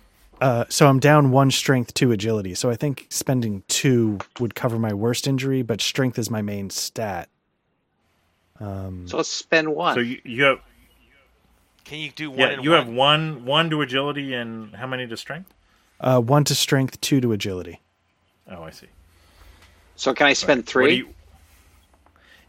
[0.40, 2.54] Uh, so I'm down one strength, two agility.
[2.54, 6.70] So I think spending two would cover my worst injury, but strength is my main
[6.70, 7.28] stat.
[8.60, 9.94] Um, So let's spend one.
[9.94, 10.60] So you you have
[11.84, 12.78] Can you do one yeah you one?
[12.78, 15.52] have one one to agility and how many to strength?
[16.00, 17.80] uh, one to strength, two to agility.
[18.50, 18.86] Oh, I see.
[19.98, 20.94] So can I spend What do three?
[20.96, 21.14] you,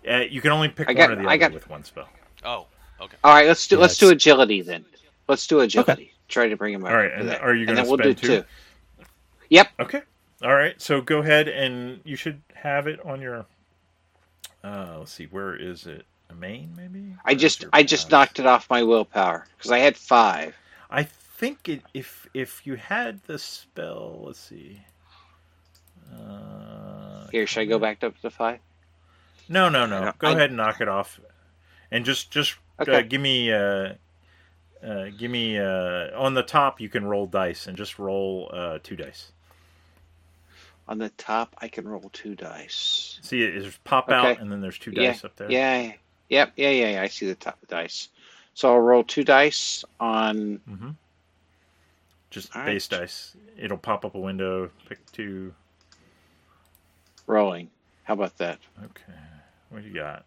[0.09, 1.83] uh, you can only pick I one got- or the I other got- with one
[1.83, 2.07] spell.
[2.45, 2.67] Oh,
[3.01, 3.17] okay.
[3.23, 4.85] All right, let's do Yeah, let's do agility then.
[5.27, 6.13] Let's do agility.
[6.27, 6.91] Try to bring him up.
[6.91, 7.41] All right, and that.
[7.41, 8.41] are you gonna then we'll spend do two?
[8.41, 9.05] two.
[9.49, 9.67] Yep.
[9.79, 10.01] Okay.
[10.43, 10.79] All right.
[10.79, 13.45] So go ahead and you should have it on your.
[14.63, 15.25] Uh, let's see.
[15.25, 16.05] Where is it?
[16.29, 17.15] A main, maybe.
[17.25, 18.11] I Where's just I just paths?
[18.11, 20.55] knocked it off my willpower because I had five.
[20.91, 24.81] I think it, if if you had the spell, let's see.
[26.13, 26.78] Uh,
[27.31, 28.59] Here, should I go back up to five?
[29.47, 30.13] No, no, no.
[30.19, 31.19] Go I- ahead and knock it off,
[31.91, 33.93] and just just uh, give me uh,
[34.83, 36.79] uh, give me uh, on the top.
[36.79, 39.31] You can roll dice and just roll uh, two dice.
[40.87, 43.19] On the top, I can roll two dice.
[43.21, 45.51] See, it is pop out, and then there's two Yeah, dice up there.
[45.51, 45.93] Yeah.
[46.29, 46.53] Yep.
[46.55, 46.69] Yeah.
[46.69, 46.89] Yeah.
[46.91, 47.01] Yeah.
[47.03, 48.09] I see the top of dice.
[48.55, 50.57] So I'll roll two dice on.
[50.67, 50.89] hmm
[52.29, 53.01] Just All base right.
[53.01, 53.35] dice.
[53.57, 54.69] It'll pop up a window.
[54.87, 55.53] Pick two.
[57.29, 57.69] Rolling.
[58.03, 58.59] How about that?
[58.83, 59.13] Okay.
[59.69, 60.25] What do you got?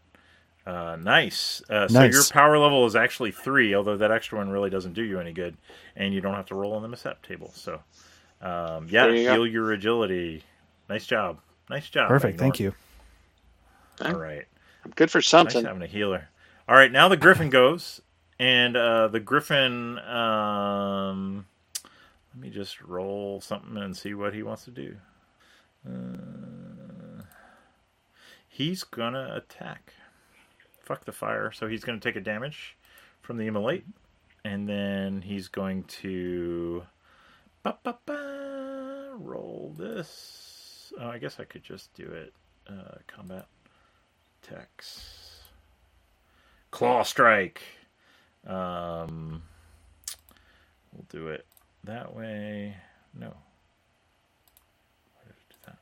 [0.65, 1.61] Uh, nice.
[1.69, 2.13] Uh, So Nice.
[2.15, 5.33] your power level is actually three, although that extra one really doesn't do you any
[5.33, 5.57] good,
[5.97, 7.51] and you don't have to roll on the mishap table.
[7.55, 7.81] So
[8.41, 9.33] Um, yeah, There you go.
[9.35, 10.43] heal your agility.
[10.89, 11.39] Nice job.
[11.71, 12.09] Nice job.
[12.09, 12.39] Perfect.
[12.41, 12.75] Thank you.
[14.01, 14.47] All right.
[14.85, 15.47] I'm good for something.
[15.47, 15.67] Nice something.
[15.69, 16.29] having a healer.
[16.69, 18.01] All right, now the Griffin goes,
[18.41, 19.99] and uh, the Griffin.
[20.01, 21.47] Um,
[22.35, 24.97] let me just roll something and see what he wants to do.
[25.87, 26.82] Uh,
[28.63, 29.93] he's gonna attack.
[30.83, 31.51] Fuck the fire.
[31.51, 32.77] So he's gonna take a damage
[33.21, 33.85] from the immolate,
[34.45, 36.85] and then he's going to.
[37.65, 40.93] Ba, ba, ba, roll this.
[41.01, 42.33] Oh, I guess I could just do it.
[42.69, 43.47] Uh, combat
[44.43, 45.41] attacks.
[46.71, 47.63] Claw strike.
[48.47, 49.43] Um,
[50.93, 51.47] we'll do it
[51.85, 52.77] that way.
[53.15, 53.35] No.
[55.15, 55.79] Why did I do that?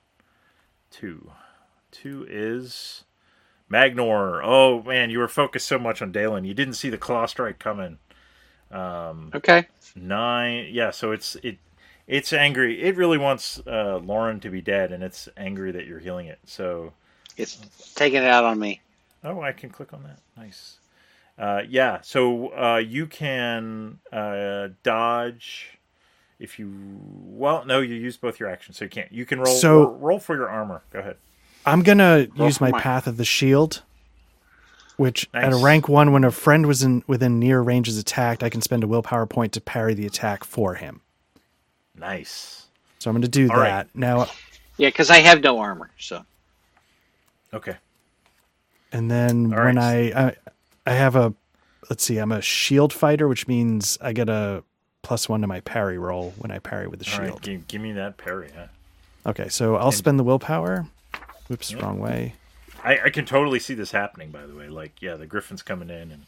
[0.91, 1.31] Two.
[1.91, 3.05] Two is
[3.71, 4.41] Magnor.
[4.45, 7.59] Oh man, you were focused so much on Dalen, you didn't see the claw strike
[7.59, 7.99] coming.
[8.71, 9.67] Um, Okay.
[9.97, 10.69] nine.
[10.71, 11.59] Yeah, so it's it.
[12.07, 12.83] It's angry.
[12.83, 16.41] It really wants uh, Lauren to be dead, and it's angry that you're healing it.
[16.45, 16.93] So
[17.37, 17.57] It's
[17.95, 18.81] taking it out on me.
[19.23, 20.19] Oh, I can click on that.
[20.37, 20.79] Nice.
[21.39, 25.79] Uh, yeah, so uh, you can uh, dodge
[26.39, 26.71] if you.
[27.25, 29.11] Well, no, you use both your actions, so you can't.
[29.13, 29.55] You can roll.
[29.55, 30.83] So- roll, roll for your armor.
[30.93, 31.17] Go ahead.
[31.67, 33.83] I'm gonna Roll use for my path of the shield,
[34.97, 38.43] which at a rank one, when a friend was in within near range is attacked,
[38.43, 41.03] I can spend a willpower point to parry the attack for him.
[41.97, 42.67] Nice.
[43.01, 43.87] So I'm going to do All that right.
[43.95, 44.27] now.
[44.77, 45.91] Yeah, because I have no armor.
[45.99, 46.25] So
[47.53, 47.77] Okay.
[48.93, 50.15] And then All when right.
[50.15, 50.37] I, I
[50.87, 51.35] I have a
[51.89, 54.65] let's see, I'm a shield fighter, which means I get a
[55.03, 57.27] plus one to my parry roll when I parry with the All right.
[57.27, 57.43] shield.
[57.43, 58.51] Give, give me that parry.
[58.55, 58.67] Huh?
[59.27, 60.87] Okay, so I'll spend the willpower.
[61.51, 61.83] Whoops, Yep.
[61.83, 62.35] wrong way.
[62.85, 64.31] I, I can totally see this happening.
[64.31, 66.27] By the way, like yeah, the Griffin's coming in, and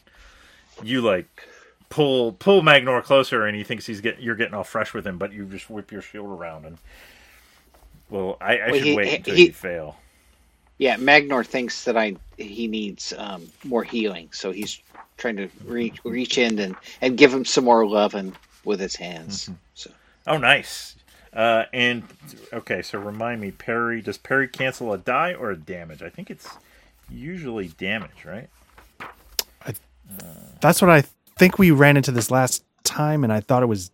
[0.83, 1.47] you like
[1.89, 5.17] pull pull Magnor closer, and he thinks he's get you're getting all fresh with him,
[5.17, 6.77] but you just whip your shield around and.
[8.09, 9.95] Well, I, I Well, should he- wait until he- you fail.
[10.77, 14.79] yeah, Magnor thinks that I he needs um, more healing, so he's
[15.17, 18.35] trying to reach reach in and, and give him some more love and
[18.65, 19.45] with his hands.
[19.45, 19.53] Mm-hmm.
[19.75, 19.91] So
[20.27, 20.95] Oh, nice.
[21.35, 22.03] Uh, and
[22.51, 24.01] okay, so remind me, parry.
[24.01, 26.03] Does parry cancel a die or a damage?
[26.03, 26.47] I think it's
[27.09, 28.49] usually damage, right?
[30.61, 31.03] That's what I
[31.37, 33.91] think we ran into this last time, and I thought it was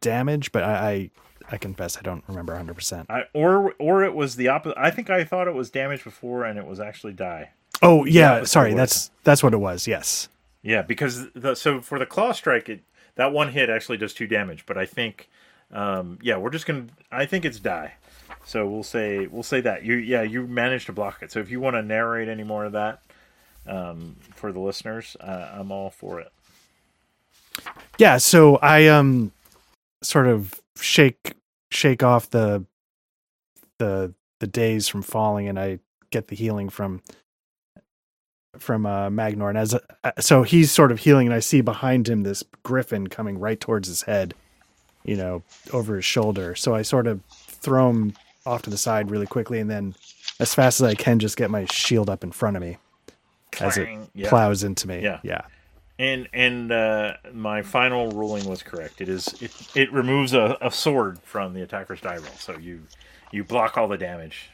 [0.00, 1.10] damage, but I I,
[1.52, 2.74] I confess I don't remember 100.
[2.74, 4.78] percent or or it was the opposite.
[4.78, 7.50] I think I thought it was damage before, and it was actually die.
[7.82, 9.86] Oh yeah, sorry, that's that's what it was.
[9.86, 10.28] Yes.
[10.62, 12.80] Yeah, because the, so for the claw strike, it
[13.14, 14.64] that one hit actually does two damage.
[14.66, 15.28] But I think,
[15.72, 16.86] um, yeah, we're just gonna.
[17.10, 17.94] I think it's die.
[18.44, 21.30] So we'll say we'll say that you yeah you managed to block it.
[21.30, 23.02] So if you want to narrate any more of that
[23.66, 26.32] um, for the listeners, uh, I'm all for it.
[27.98, 29.32] Yeah, so I um
[30.02, 31.34] sort of shake
[31.70, 32.64] shake off the
[33.78, 35.80] the the daze from falling and I
[36.10, 37.02] get the healing from
[38.56, 42.08] from uh Magnor and as uh, so he's sort of healing and I see behind
[42.08, 44.34] him this griffin coming right towards his head,
[45.08, 46.54] you know, over his shoulder.
[46.54, 48.14] So I sort of throw him
[48.46, 49.94] off to the side really quickly and then
[50.40, 52.76] as fast as I can just get my shield up in front of me
[53.60, 54.28] as it Yeah.
[54.28, 55.02] plows into me.
[55.02, 55.20] Yeah.
[55.22, 55.42] Yeah.
[55.98, 59.00] And and uh, my final ruling was correct.
[59.00, 62.82] It is it, it removes a, a sword from the attacker's die roll, so you
[63.32, 64.50] you block all the damage.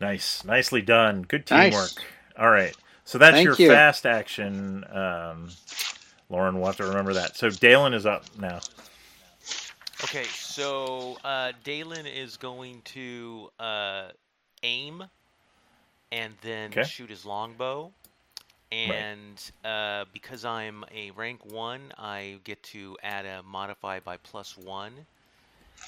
[0.00, 1.22] Nice, nicely done.
[1.22, 1.70] Good Nice.
[1.72, 2.02] teamwork.
[2.36, 2.74] All right,
[3.04, 3.68] so that's Thank your you.
[3.70, 4.84] fast action.
[4.92, 5.50] Um,
[6.28, 7.36] Lauren will have to remember that.
[7.36, 8.58] So Dalen is up now.
[10.02, 14.10] Okay, so uh, Dalen is going to uh,
[14.62, 15.04] aim
[16.12, 16.82] and then Okay.
[16.82, 17.92] shoot his longbow.
[18.72, 24.56] And uh, because I'm a rank one, I get to add a modify by plus
[24.56, 25.06] one.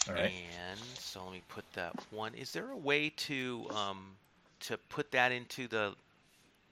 [0.08, 0.34] All right.
[0.34, 2.34] And so let me put that one.
[2.34, 4.16] Is there a way to um,
[4.60, 5.94] to put that into the?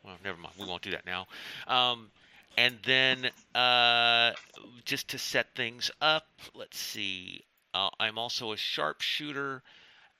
[0.04, 0.54] Well, never mind.
[0.58, 1.26] We won't do that now.
[1.66, 2.10] Um,
[2.56, 4.32] and then uh,
[4.84, 7.44] just to set things up, let's see.
[7.74, 9.62] Uh, I'm also a sharpshooter,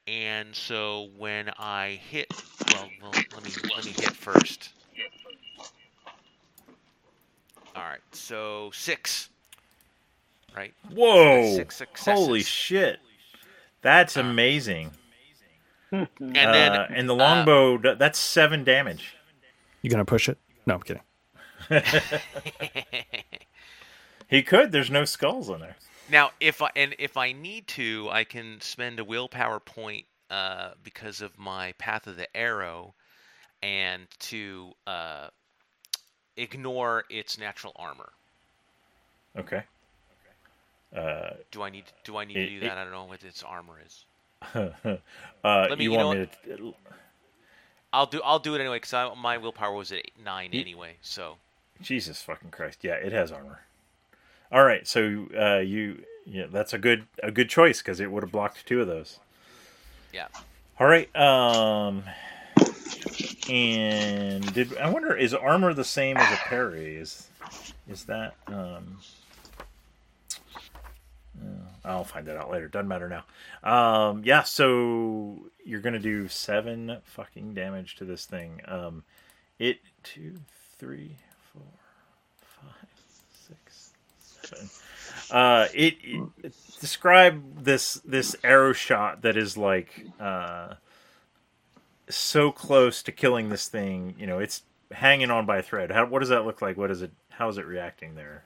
[0.07, 2.29] and so when I hit,
[2.71, 4.71] well, well, let me let me hit first.
[7.75, 9.29] All right, so six.
[10.57, 10.73] Right.
[10.91, 11.55] Whoa!
[11.55, 12.25] Six successes.
[12.27, 12.99] Holy shit!
[13.83, 14.91] That's Uh, amazing.
[15.93, 19.15] And then uh, and the uh, longbow th- that's seven damage.
[19.83, 20.39] You going to push it?
[20.67, 21.03] No, I'm kidding.
[24.29, 24.73] He could.
[24.73, 25.77] There's no skulls on there.
[26.11, 30.71] Now, if I and if I need to, I can spend a willpower point uh,
[30.83, 32.95] because of my path of the arrow,
[33.63, 35.29] and to uh,
[36.37, 38.11] ignore its natural armor.
[39.39, 39.63] Okay.
[40.97, 42.79] Uh, Do I need do I need to It- do it- that?
[42.79, 44.05] I don't know what its armor is.
[44.55, 44.67] uh,
[45.45, 46.75] Let me- you you know me to?
[47.93, 50.97] I'll do I'll do it anyway because my willpower was at eight, nine anyway.
[51.01, 51.37] So
[51.81, 52.83] Jesus fucking Christ!
[52.83, 53.61] Yeah, it has armor.
[54.53, 58.23] All right, so uh, you yeah, that's a good a good choice because it would
[58.23, 59.19] have blocked two of those.
[60.13, 60.29] yeah.
[60.79, 62.03] All right, um,
[63.49, 66.97] and did I wonder is armor the same as a parry?
[66.97, 67.29] Is
[67.89, 68.99] is that um?
[71.41, 71.49] uh,
[71.85, 72.69] I'll find that out later.
[72.69, 73.25] Doesn't matter now.
[73.63, 78.61] Um, yeah, so you're gonna do seven fucking damage to this thing.
[78.67, 79.05] Um,
[79.59, 80.35] it two,
[80.79, 81.17] three,
[81.53, 81.63] four,
[82.41, 82.89] five,
[83.47, 83.93] six,
[85.31, 90.75] Uh, it, it describe this this arrow shot that is like uh
[92.09, 94.15] so close to killing this thing.
[94.19, 94.63] You know, it's
[94.93, 95.91] hanging on by a thread.
[95.91, 96.77] How what does that look like?
[96.77, 97.11] What is it?
[97.31, 98.45] How is it reacting there?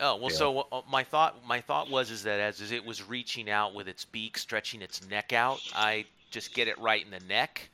[0.00, 0.36] Oh well, Yeah.
[0.36, 3.74] so uh, my thought my thought was is that as, as it was reaching out
[3.74, 7.68] with its beak, stretching its neck out, I just get it right in the neck.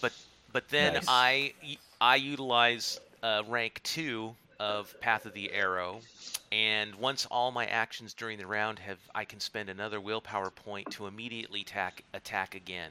[0.00, 0.12] But
[0.52, 1.04] but then Nice.
[1.06, 1.54] I
[2.00, 6.00] I utilize uh, rank two of Path of the Arrow,
[6.52, 10.90] and once all my actions during the round have, I can spend another willpower point
[10.92, 12.90] to immediately attack attack again.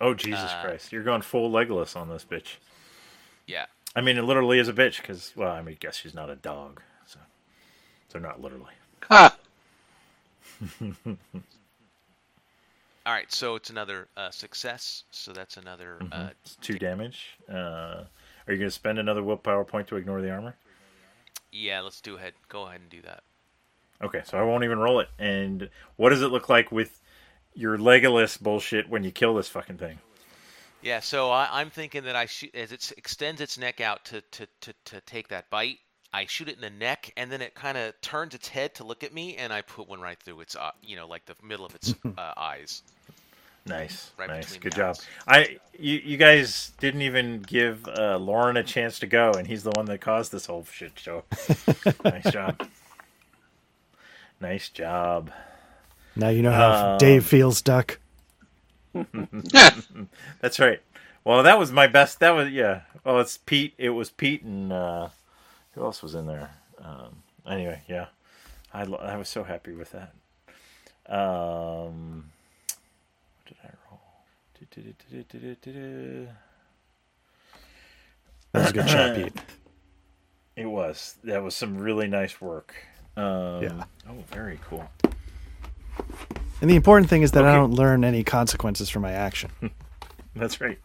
[0.00, 0.92] Oh Jesus Uh, Christ!
[0.92, 2.56] You're going full Legolas on this bitch.
[3.46, 3.66] Yeah.
[3.96, 6.36] I mean, it literally is a bitch because well, I mean, guess she's not a
[6.36, 7.18] dog, so
[8.08, 8.74] so not literally.
[9.08, 9.36] Ha!
[13.06, 15.04] All right, so it's another uh, success.
[15.10, 15.98] So that's another.
[16.12, 17.38] Uh, It's two damage.
[17.48, 18.04] Uh,
[18.46, 20.54] are you going to spend another willpower point to ignore the armor?
[21.52, 22.34] Yeah, let's do ahead.
[22.48, 23.22] Go ahead and do that.
[24.02, 25.08] Okay, so I won't even roll it.
[25.18, 27.00] And what does it look like with
[27.54, 29.98] your Legolas bullshit when you kill this fucking thing?
[30.82, 34.22] Yeah, so I, I'm thinking that I shoot as it extends its neck out to,
[34.22, 35.78] to, to, to take that bite.
[36.12, 38.84] I shoot it in the neck, and then it kind of turns its head to
[38.84, 41.36] look at me, and I put one right through its, uh, you know, like the
[41.42, 42.82] middle of its uh, eyes.
[43.66, 44.96] Nice, Right nice, good job.
[44.96, 45.06] eyes.
[45.26, 49.62] I you, you guys didn't even give uh, Lauren a chance to go, and he's
[49.62, 51.24] the one that caused this whole shit show.
[52.04, 52.66] nice job.
[54.40, 55.30] Nice job.
[56.16, 57.98] Now you know how Um, Dave feels, Duck.
[60.40, 60.80] That's right.
[61.24, 62.18] Well, that was my best.
[62.20, 62.80] That was yeah.
[63.04, 63.74] Oh, it's Pete.
[63.78, 65.08] It was Pete and uh,
[65.72, 66.50] who else was in there?
[66.82, 68.06] Um, anyway, yeah.
[68.72, 70.12] I lo- I was so happy with that.
[71.14, 72.39] Um, what
[73.50, 74.00] did I roll?
[78.52, 79.32] That was a good shot, Pete.
[80.56, 81.16] It was.
[81.24, 82.74] That was some really nice work.
[83.16, 83.84] Um, Yeah.
[84.08, 84.88] Oh, very cool.
[86.60, 89.50] And the important thing is that I don't learn any consequences for my action
[90.36, 90.78] That's right.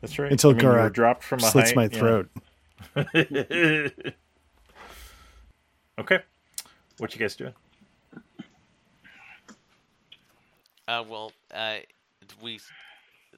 [0.00, 0.32] That's right.
[0.32, 1.98] until I mean, you were dropped from a slits height, my yeah.
[1.98, 2.28] throat.
[6.00, 6.18] okay.
[6.98, 7.54] What you guys doing?
[10.86, 11.76] Uh, well, uh,
[12.42, 12.60] we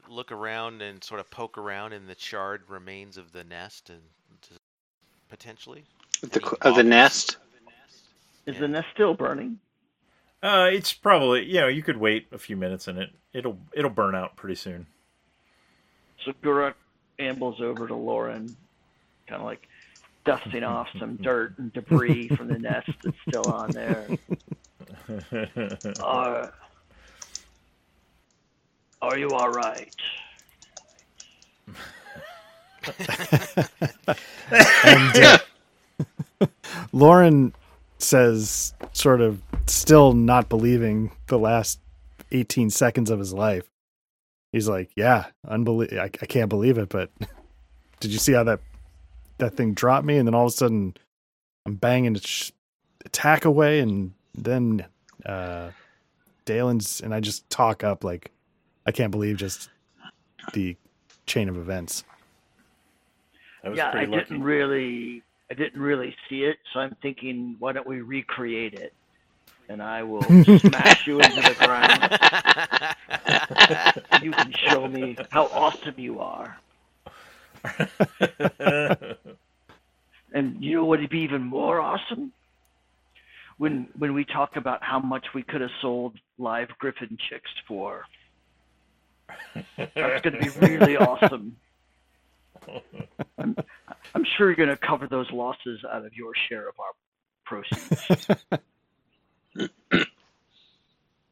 [0.09, 4.01] look around and sort of poke around in the charred remains of the nest, and
[5.29, 5.85] potentially.
[6.23, 7.37] The, Any of the nest.
[8.47, 8.61] Is Yeah.
[8.63, 9.59] the nest still burning?
[10.43, 13.91] Uh, it's probably you know you could wait a few minutes and it it'll it'll
[13.91, 14.87] burn out pretty soon.
[16.25, 16.75] So Guruk
[17.19, 18.55] ambles over to Lauren,
[19.27, 19.67] kind of like
[20.25, 24.07] dusting off some dirt and debris from the nest that's still on there.
[26.01, 26.53] Are,
[29.03, 29.95] are you all right?
[34.85, 36.47] And uh,
[36.93, 37.55] Lauren
[37.99, 41.81] says, sort of still not believing the last
[42.33, 43.69] 18 seconds of his life.
[44.53, 47.11] He's like, "Yeah, unbelie- I, I can't believe it, but
[48.01, 48.61] did you see how that
[49.39, 50.17] that thing dropped me?
[50.19, 50.95] And then all of a sudden,
[51.67, 52.53] I'm banging sh-
[53.05, 54.87] attack away, and then
[55.27, 55.71] uh,
[56.47, 58.31] Dalen's and I just talk up like,
[58.87, 59.69] I can't believe just
[60.53, 60.77] the
[61.27, 62.05] chain of events."
[63.65, 64.29] Was yeah, I lucky.
[64.29, 68.93] didn't really, I didn't really see it, so I'm thinking, why don't we recreate it?
[69.69, 70.23] And I will
[70.61, 72.19] smash you into the ground.
[74.23, 76.57] You can show me how awesome you are.
[80.33, 82.31] And you know what would be even more awesome?
[83.57, 88.05] When when we talk about how much we could have sold live Griffin chicks for.
[89.77, 91.57] That's going to be really awesome.
[93.39, 93.57] I'm,
[94.15, 96.93] I'm sure you're going to cover those losses out of your share of our
[97.45, 98.27] proceeds.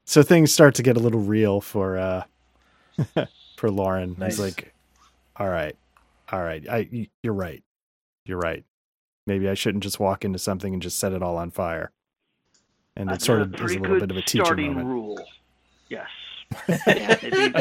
[0.04, 2.24] so things start to get a little real for uh
[3.56, 4.14] for Lauren.
[4.18, 4.32] Nice.
[4.36, 4.74] He's like,
[5.36, 5.76] "All right,
[6.30, 7.62] all right, I y- you're right,
[8.24, 8.64] you're right.
[9.26, 11.90] Maybe I shouldn't just walk into something and just set it all on fire."
[12.96, 14.86] and That's it sort of is a little bit of a teacher starting moment.
[14.86, 15.18] rule.
[15.88, 16.06] Yes.
[16.86, 17.16] Yeah.
[17.22, 17.52] Maybe,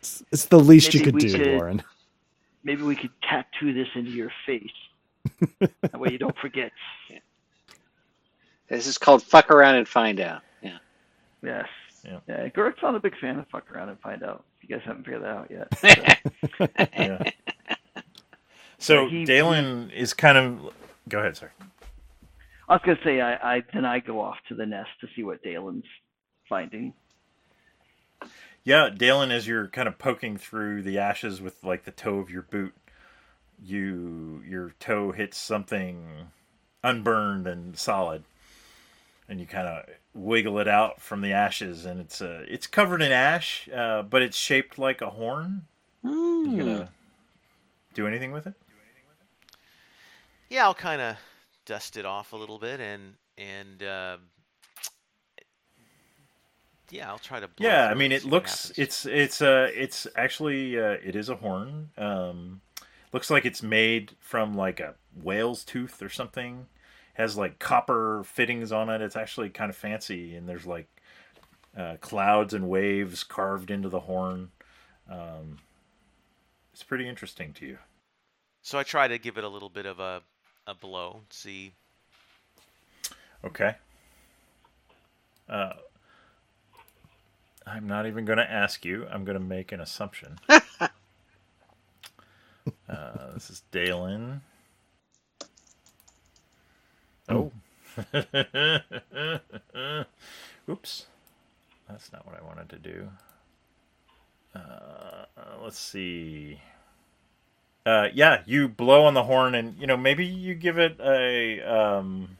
[0.00, 1.82] It's, it's the least you could do, should- Lauren.
[2.64, 4.70] maybe we could tattoo this into your face.
[5.82, 6.72] that way you don't forget.
[8.68, 10.42] This is called fuck around and find out.
[10.62, 10.78] Yeah.
[11.42, 11.68] Yes.
[12.04, 12.18] Yeah.
[12.26, 12.48] Yeah.
[12.48, 14.44] Gurk's not a big fan of fuck around and find out.
[14.60, 15.68] If you guys haven't figured that out yet.
[16.96, 17.30] Yeah.
[18.78, 20.72] So He- Dalen is kind of.
[21.08, 21.50] Go ahead, sir.
[22.68, 25.22] I was gonna say I, I then I go off to the nest to see
[25.22, 25.84] what Dalen's
[26.48, 26.94] finding.
[28.64, 32.30] Yeah, Dalen, as you're kind of poking through the ashes with like the toe of
[32.30, 32.74] your boot,
[33.60, 36.28] you your toe hits something
[36.84, 38.24] unburned and solid,
[39.28, 43.02] and you kind of wiggle it out from the ashes, and it's uh, it's covered
[43.02, 45.62] in ash, uh, but it's shaped like a horn.
[46.44, 46.56] You Hmm.
[46.56, 46.90] gonna
[47.94, 48.54] do anything with it?
[50.48, 51.16] Yeah, I'll kind of
[51.64, 54.20] dust it off a little bit and and um,
[56.92, 57.48] yeah, I'll try to.
[57.48, 61.36] blow Yeah, I mean, it looks it's it's uh it's actually uh, it is a
[61.36, 61.88] horn.
[61.96, 62.60] Um,
[63.14, 66.66] looks like it's made from like a whale's tooth or something.
[67.14, 69.00] Has like copper fittings on it.
[69.00, 70.86] It's actually kind of fancy, and there's like
[71.76, 74.50] uh, clouds and waves carved into the horn.
[75.10, 75.60] Um,
[76.74, 77.78] it's pretty interesting to you.
[78.60, 80.20] So I try to give it a little bit of a
[80.66, 81.72] a blow, see.
[83.44, 83.76] Okay.
[85.48, 85.72] Uh,
[87.66, 89.06] I'm not even going to ask you.
[89.10, 90.38] I'm going to make an assumption.
[90.48, 90.88] uh,
[93.34, 94.42] this is Dalen.
[97.28, 97.50] Oh.
[100.68, 101.06] Oops.
[101.88, 103.08] That's not what I wanted to do.
[104.54, 105.24] Uh,
[105.62, 106.60] let's see.
[107.84, 111.60] Uh, yeah, you blow on the horn, and you know maybe you give it a
[111.62, 112.36] um,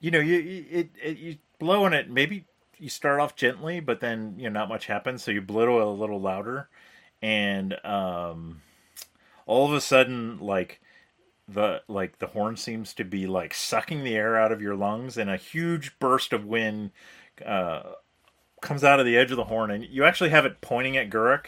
[0.00, 2.08] you know, you you- it, it you blow on it.
[2.10, 2.44] Maybe
[2.80, 5.92] you start off gently, but then you know not much happens, so you blow a
[5.92, 6.68] little louder,
[7.22, 8.62] and um,
[9.46, 10.80] all of a sudden, like
[11.48, 15.16] the like the horn seems to be like sucking the air out of your lungs,
[15.16, 16.90] and a huge burst of wind
[17.44, 17.82] uh,
[18.60, 21.10] comes out of the edge of the horn, and you actually have it pointing at
[21.10, 21.46] Guruk.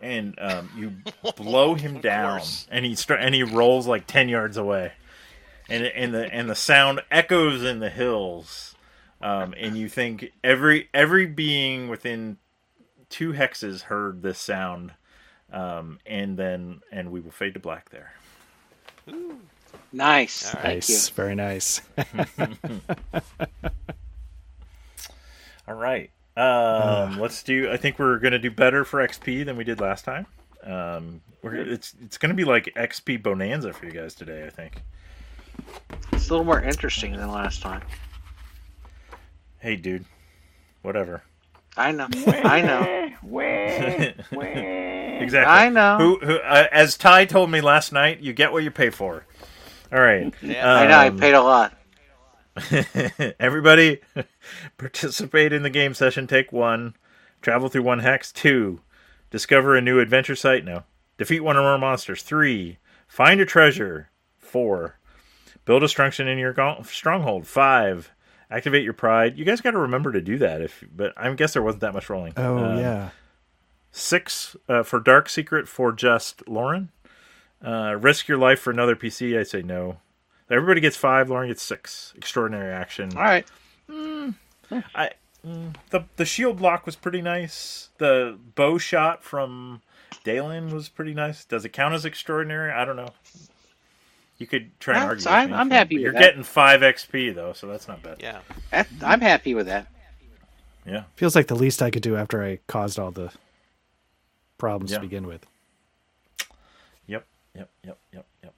[0.00, 0.94] And um, you
[1.36, 2.66] blow him down, course.
[2.72, 4.90] and he start and he rolls like ten yards away
[5.68, 8.71] and and the and the sound echoes in the hills,
[9.22, 12.38] um, and you think every every being within
[13.08, 14.92] two hexes heard this sound,
[15.52, 18.14] um, and then and we will fade to black there.
[19.92, 20.54] Nice.
[20.54, 20.82] All right.
[20.82, 21.82] Thank Nice, very nice.
[25.68, 27.70] All right, um, let's do.
[27.70, 30.26] I think we're gonna do better for XP than we did last time.
[30.64, 34.44] Um, we're, it's it's gonna be like XP bonanza for you guys today.
[34.44, 34.82] I think.
[36.12, 37.82] It's a little more interesting than last time.
[39.62, 40.04] Hey, dude,
[40.82, 41.22] whatever.
[41.76, 42.08] I know.
[42.26, 43.08] I know.
[45.22, 45.52] Exactly.
[45.54, 45.98] I know.
[45.98, 49.24] Who, who uh, as Ty told me last night, you get what you pay for.
[49.92, 50.34] All right.
[50.42, 50.68] Yeah.
[50.74, 50.96] I know.
[50.96, 51.78] I Um, paid a lot.
[53.38, 54.00] Everybody
[54.78, 56.26] participate in the game session.
[56.26, 56.96] Take one.
[57.40, 58.32] Travel through one hex.
[58.32, 58.80] Two.
[59.30, 60.64] Discover a new adventure site.
[60.64, 60.82] No.
[61.18, 62.22] Defeat one or more monsters.
[62.24, 62.78] Three.
[63.06, 64.10] Find a treasure.
[64.38, 64.98] Four.
[65.64, 67.46] Build a stronghold in your go- stronghold.
[67.46, 68.10] Five.
[68.52, 69.38] Activate your pride.
[69.38, 70.60] You guys got to remember to do that.
[70.60, 72.34] If but I guess there wasn't that much rolling.
[72.36, 73.08] Oh Uh, yeah.
[73.90, 76.90] Six uh, for Dark Secret for just Lauren.
[77.64, 79.38] Uh, risk your life for another PC.
[79.38, 79.98] I say no.
[80.50, 81.30] Everybody gets five.
[81.30, 82.12] Lauren gets six.
[82.16, 83.10] Extraordinary action.
[83.16, 83.46] All right.
[83.90, 85.10] I
[85.46, 87.90] mm, the the shield block was pretty nice.
[87.98, 89.82] The bow shot from
[90.24, 91.44] Dalen was pretty nice.
[91.44, 92.70] Does it count as extraordinary?
[92.72, 93.10] I don't know.
[94.42, 95.18] You could try and No, argue.
[95.24, 96.18] with I'm- me I'm if you want, happy with You're that.
[96.20, 98.16] getting five XP though, so that's not bad.
[98.20, 98.40] Yeah.
[98.72, 99.86] That, I'm happy with that.
[100.84, 101.04] Yeah.
[101.14, 103.30] Feels like the least I could do after I caused all the
[104.58, 104.96] problems Yeah.
[104.98, 105.46] to begin with.
[107.06, 107.24] Yep.
[107.54, 107.70] Yep.
[107.84, 107.98] Yep.
[108.12, 108.26] Yep.
[108.42, 108.54] Yep.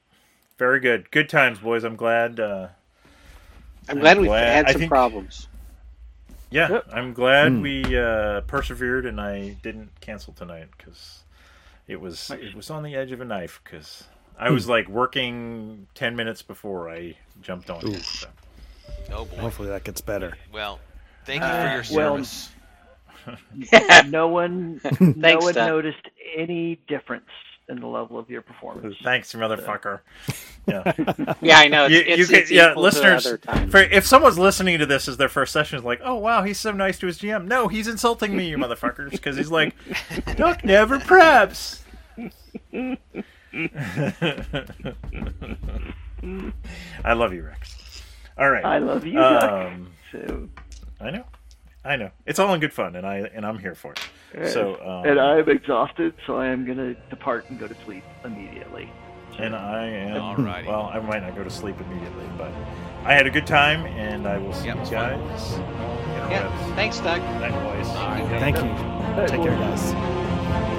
[0.58, 1.10] Very good.
[1.10, 1.84] Good times, boys.
[1.84, 2.40] I'm glad.
[2.40, 2.68] Uh,
[3.90, 5.48] I'm glad we've glad- had some think- problems.
[6.50, 6.86] yeah, Yep.
[6.94, 7.60] I'm glad Hmm.
[7.60, 11.24] we uh, persevered and I didn't cancel tonight because
[11.86, 14.04] it was it was on the edge of a knife because
[14.38, 18.02] I was like working ten minutes before I jumped on it.
[18.02, 18.26] So.
[19.12, 19.36] Oh boy.
[19.36, 20.36] Hopefully that gets better.
[20.52, 20.80] Well,
[21.24, 22.50] thank you Uh, for your well- service.
[24.08, 25.66] No one, no Thanks, one Doc.
[25.68, 27.24] noticed any difference
[27.70, 28.96] in the level of your performance.
[29.02, 30.00] Thanks, motherfucker.
[30.68, 30.92] Yeah,
[31.40, 31.86] Yeah, I know.
[31.86, 33.26] It's, you, it's, you can, it's yeah, equal to listeners.
[33.26, 33.70] other times.
[33.70, 36.60] For, if someone's listening to this as their first session, is like, "Oh wow, he's
[36.60, 39.74] so nice to his GM." No, he's insulting me, you motherfuckers, because he's like,
[40.36, 41.80] "Duck never preps."
[47.04, 48.02] I love you, Rex.
[48.38, 48.64] All right.
[48.64, 49.50] I love you, Duck.
[49.50, 50.48] Um, So,
[51.00, 51.24] I know,
[51.84, 52.10] I know.
[52.26, 54.48] It's all in good fun, and I and I'm here for it.
[54.50, 58.90] So, um, and I'm exhausted, so I am gonna depart and go to sleep immediately.
[59.38, 60.36] and I am.
[60.36, 60.66] Alrighty.
[60.66, 62.52] Well, I might not go to sleep immediately, but
[63.04, 65.52] I had a good time, and I will see Yep, you guys.
[65.54, 65.60] fun.
[66.30, 66.74] Yeah.
[66.76, 67.20] Thanks, Doug.
[67.20, 67.88] Night, boys.
[67.88, 68.30] All right.
[68.30, 68.40] Yep.
[68.40, 69.26] Thank you.
[69.26, 70.73] Take care, guys.